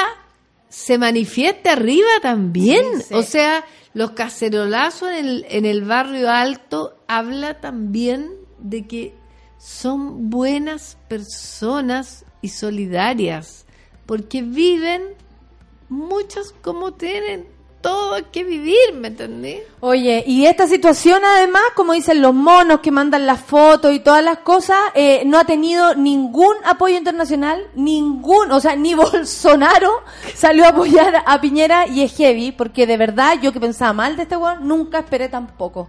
[0.70, 2.86] se manifieste arriba también.
[3.12, 3.64] O sea,
[3.94, 9.16] los cacerolazos en el, en el barrio alto habla también de que
[9.58, 13.66] son buenas personas y solidarias,
[14.06, 15.02] porque viven
[15.90, 17.56] muchas como tienen
[17.86, 19.62] todo que vivir, ¿me entendés?
[19.80, 24.24] Oye, y esta situación además, como dicen los monos que mandan las fotos y todas
[24.24, 30.02] las cosas, eh, no ha tenido ningún apoyo internacional, ningún, o sea, ni Bolsonaro
[30.34, 34.16] salió a apoyar a Piñera y es heavy, porque de verdad yo que pensaba mal
[34.16, 35.88] de este weón, nunca esperé tampoco.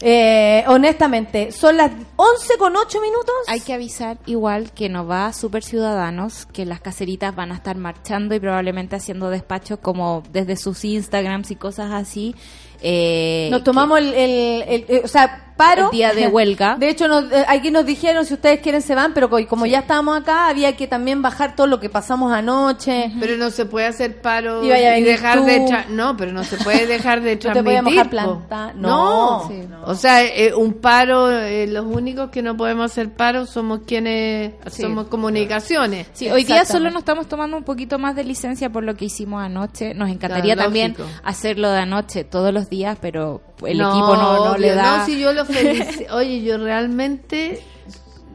[0.00, 3.34] Eh, honestamente, son las 11 con 8 minutos.
[3.48, 7.76] Hay que avisar igual que nos va Super Ciudadanos, que las caseritas van a estar
[7.76, 12.34] marchando y probablemente haciendo despachos como desde sus Instagrams y cosas así.
[12.82, 15.86] Eh, Nos tomamos el, el- el- eh, o sea, paro.
[15.86, 16.76] El día de huelga.
[16.78, 19.64] De hecho, nos- eh, aquí nos dijeron, si ustedes quieren se van, pero co- como
[19.64, 23.10] ya estábamos acá, había que también bajar todo lo que pasamos anoche.
[23.18, 25.44] Pero no se puede hacer paro Y dejar tú.
[25.46, 27.84] de tra- no, pero no se puede dejar de No te transmitir.
[27.84, 28.10] dejar po.
[28.10, 28.74] plantar.
[28.76, 29.48] No.
[29.48, 33.80] Sí, O sea, eh, un paro, eh, los únicos que no podemos hacer paro somos
[33.86, 36.06] quienes somos comunicaciones.
[36.12, 39.06] Sí, hoy día solo nos estamos tomando un poquito más de licencia por lo que
[39.06, 39.94] hicimos anoche.
[39.94, 40.94] Nos encantaría Claro, también
[41.24, 44.98] hacerlo de anoche todos los días, pero el No, equipo no, no le da.
[44.98, 46.14] No, si yo lo felicito.
[46.14, 47.62] Oye, yo realmente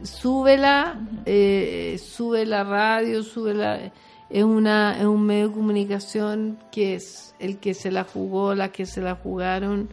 [0.04, 3.92] súbela, eh, sube la radio, sube la
[4.30, 8.70] es una es un medio de comunicación que es el que se la jugó, las
[8.70, 9.90] que se la jugaron,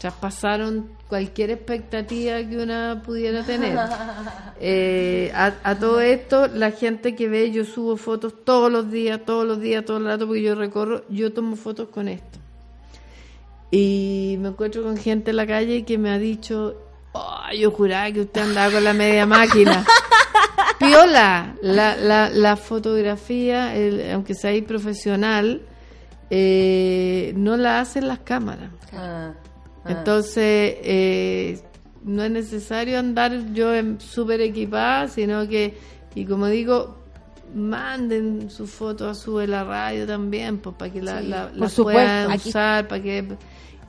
[0.00, 3.78] traspasaron cualquier expectativa que una pudiera tener.
[4.64, 9.20] Eh, a, a todo esto, la gente que ve, yo subo fotos todos los días,
[9.26, 12.38] todos los días, todo el rato, porque yo recorro, yo tomo fotos con esto.
[13.74, 16.76] Y me encuentro con gente en la calle que me ha dicho,
[17.12, 19.84] "Oh, yo juraba que usted andaba con la media máquina.
[20.78, 25.62] Piola, la, la, la fotografía, el- aunque sea ahí profesional,
[26.28, 28.70] eh, no la hacen las cámaras.
[28.92, 29.32] Ah,
[29.84, 29.90] ah.
[29.90, 31.60] Entonces, eh,
[32.04, 35.76] no es necesario andar yo súper equipada, sino que,
[36.14, 36.98] y como digo,
[37.54, 41.50] manden su foto a sube la radio también, pues para que la, la,
[41.94, 43.36] puedan Aquí- usar, para que...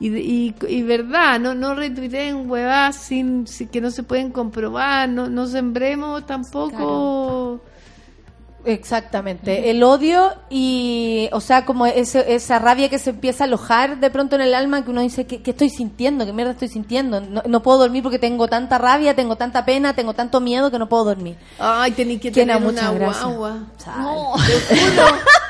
[0.00, 5.08] Y, y, y verdad, no, no retuiteen huevadas sin, sin- que no se pueden comprobar,
[5.08, 7.60] no, no sembremos tampoco...
[8.64, 13.98] Exactamente, el odio y, o sea, como ese, esa rabia que se empieza a alojar
[14.00, 16.24] de pronto en el alma que uno dice, ¿qué, qué estoy sintiendo?
[16.24, 17.20] ¿Qué mierda estoy sintiendo?
[17.20, 20.78] No, no puedo dormir porque tengo tanta rabia, tengo tanta pena, tengo tanto miedo que
[20.78, 21.36] no puedo dormir.
[21.58, 23.58] Ay, tenéis que tener una guagua.
[23.76, 24.04] Sal.
[24.68, 25.06] Te juro,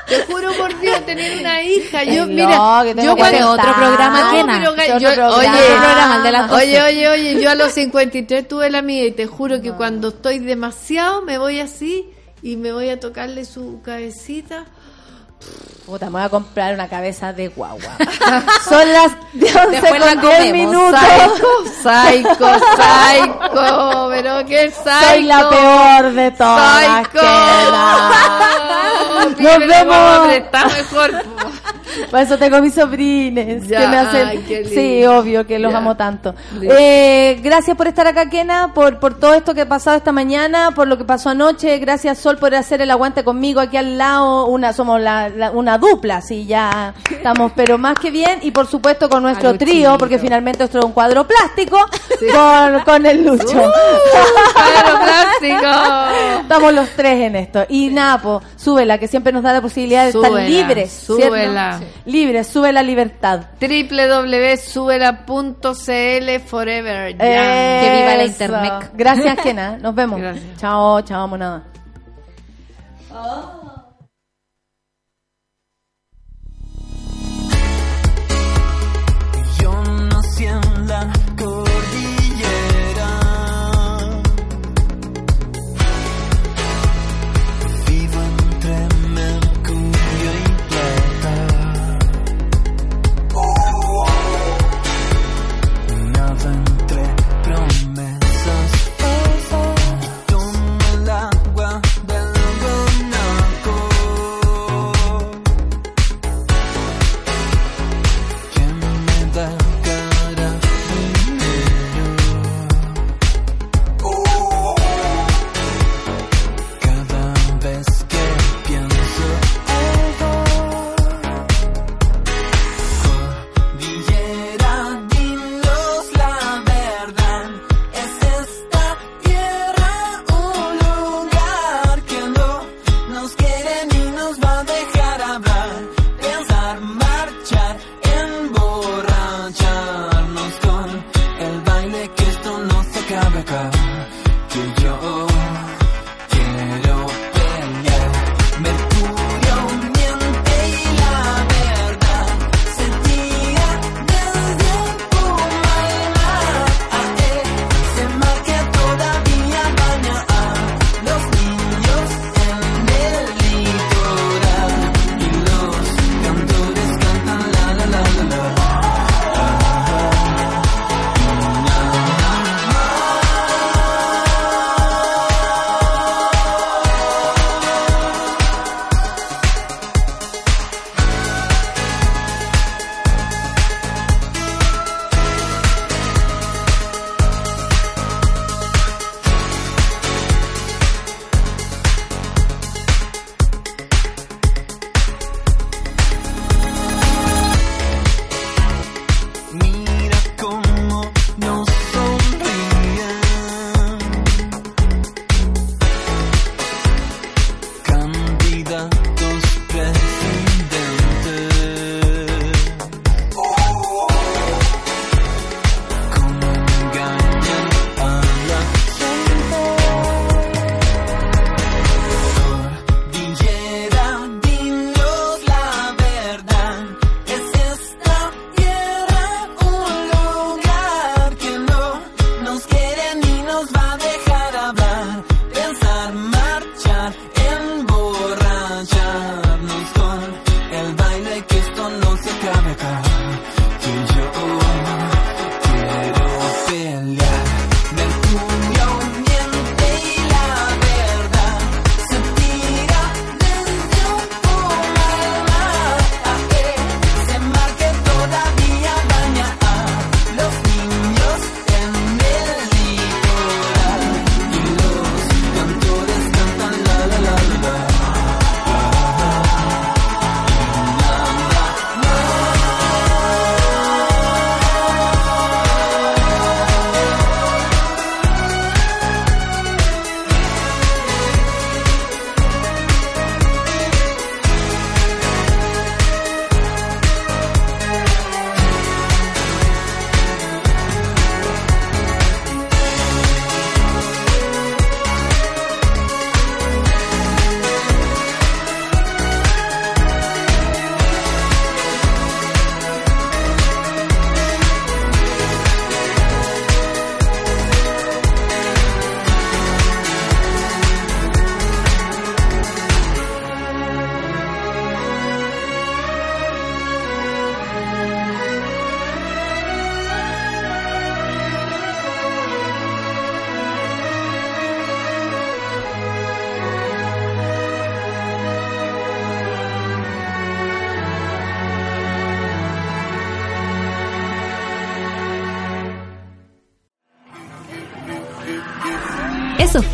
[0.07, 2.03] te juro por Dios, tener una hija.
[2.03, 3.47] Yo, mira, no, que tengo yo que cuando...
[3.47, 3.69] contar.
[3.69, 5.37] otro programa, No, pero, yo- otro programa.
[5.37, 6.83] oye, programa, de las oye, 12.
[6.87, 10.39] oye, oye, yo a los 53 tuve la mía y te juro que cuando estoy
[10.39, 12.09] demasiado me voy así
[12.45, 14.65] y me voy a tocarle su cabecita.
[15.85, 17.95] Puta, me voy a comprar una cabeza de guagua.
[18.67, 20.51] Son las 11 Después la con 10 comemos.
[20.53, 20.99] minutos.
[21.83, 24.89] Psycho, psycho, pero qué psycho.
[25.11, 27.07] Soy la peor de todas.
[27.07, 27.21] Psycho.
[29.15, 30.29] Nos Nos vemos.
[30.33, 31.11] Está mejor.
[31.23, 31.49] po.
[32.11, 34.27] Por eso tengo mis sobrines Ya, que me hacen.
[34.27, 34.69] ay, qué lindo.
[34.75, 35.77] sí, obvio que los Ya.
[35.77, 36.35] amo tanto.
[36.61, 40.71] Eh, gracias por estar acá, Kena, por, por todo esto que ha pasado esta mañana,
[40.71, 41.77] por lo que pasó anoche.
[41.77, 44.45] Gracias, Sol, por hacer el aguante conmigo aquí al lado.
[44.47, 48.39] Una somos la, la- una dupla, sí, ya estamos, pero más que bien.
[48.41, 49.71] Y por supuesto con nuestro Aluchito.
[49.71, 51.77] trío, porque finalmente esto es un cuadro plástico
[52.33, 53.45] con, con el Lucho.
[53.45, 55.67] Cuadro plástico.
[56.41, 57.65] Estamos los tres en esto.
[57.69, 60.91] Y Napo, súbela, que siempre nos da la posibilidad de estar libres.
[60.91, 61.79] súbela.
[62.05, 63.41] Libres, sube la libertad.
[63.59, 67.17] www.subela.cl forever.
[67.17, 67.81] Ya.
[67.81, 68.73] Que viva la internet.
[68.93, 69.77] Gracias, Kena.
[69.77, 70.19] Nos vemos.
[70.19, 70.57] Gracias.
[70.57, 71.63] Chao, chao, monada.
[73.09, 73.64] Yo
[80.85, 81.14] nací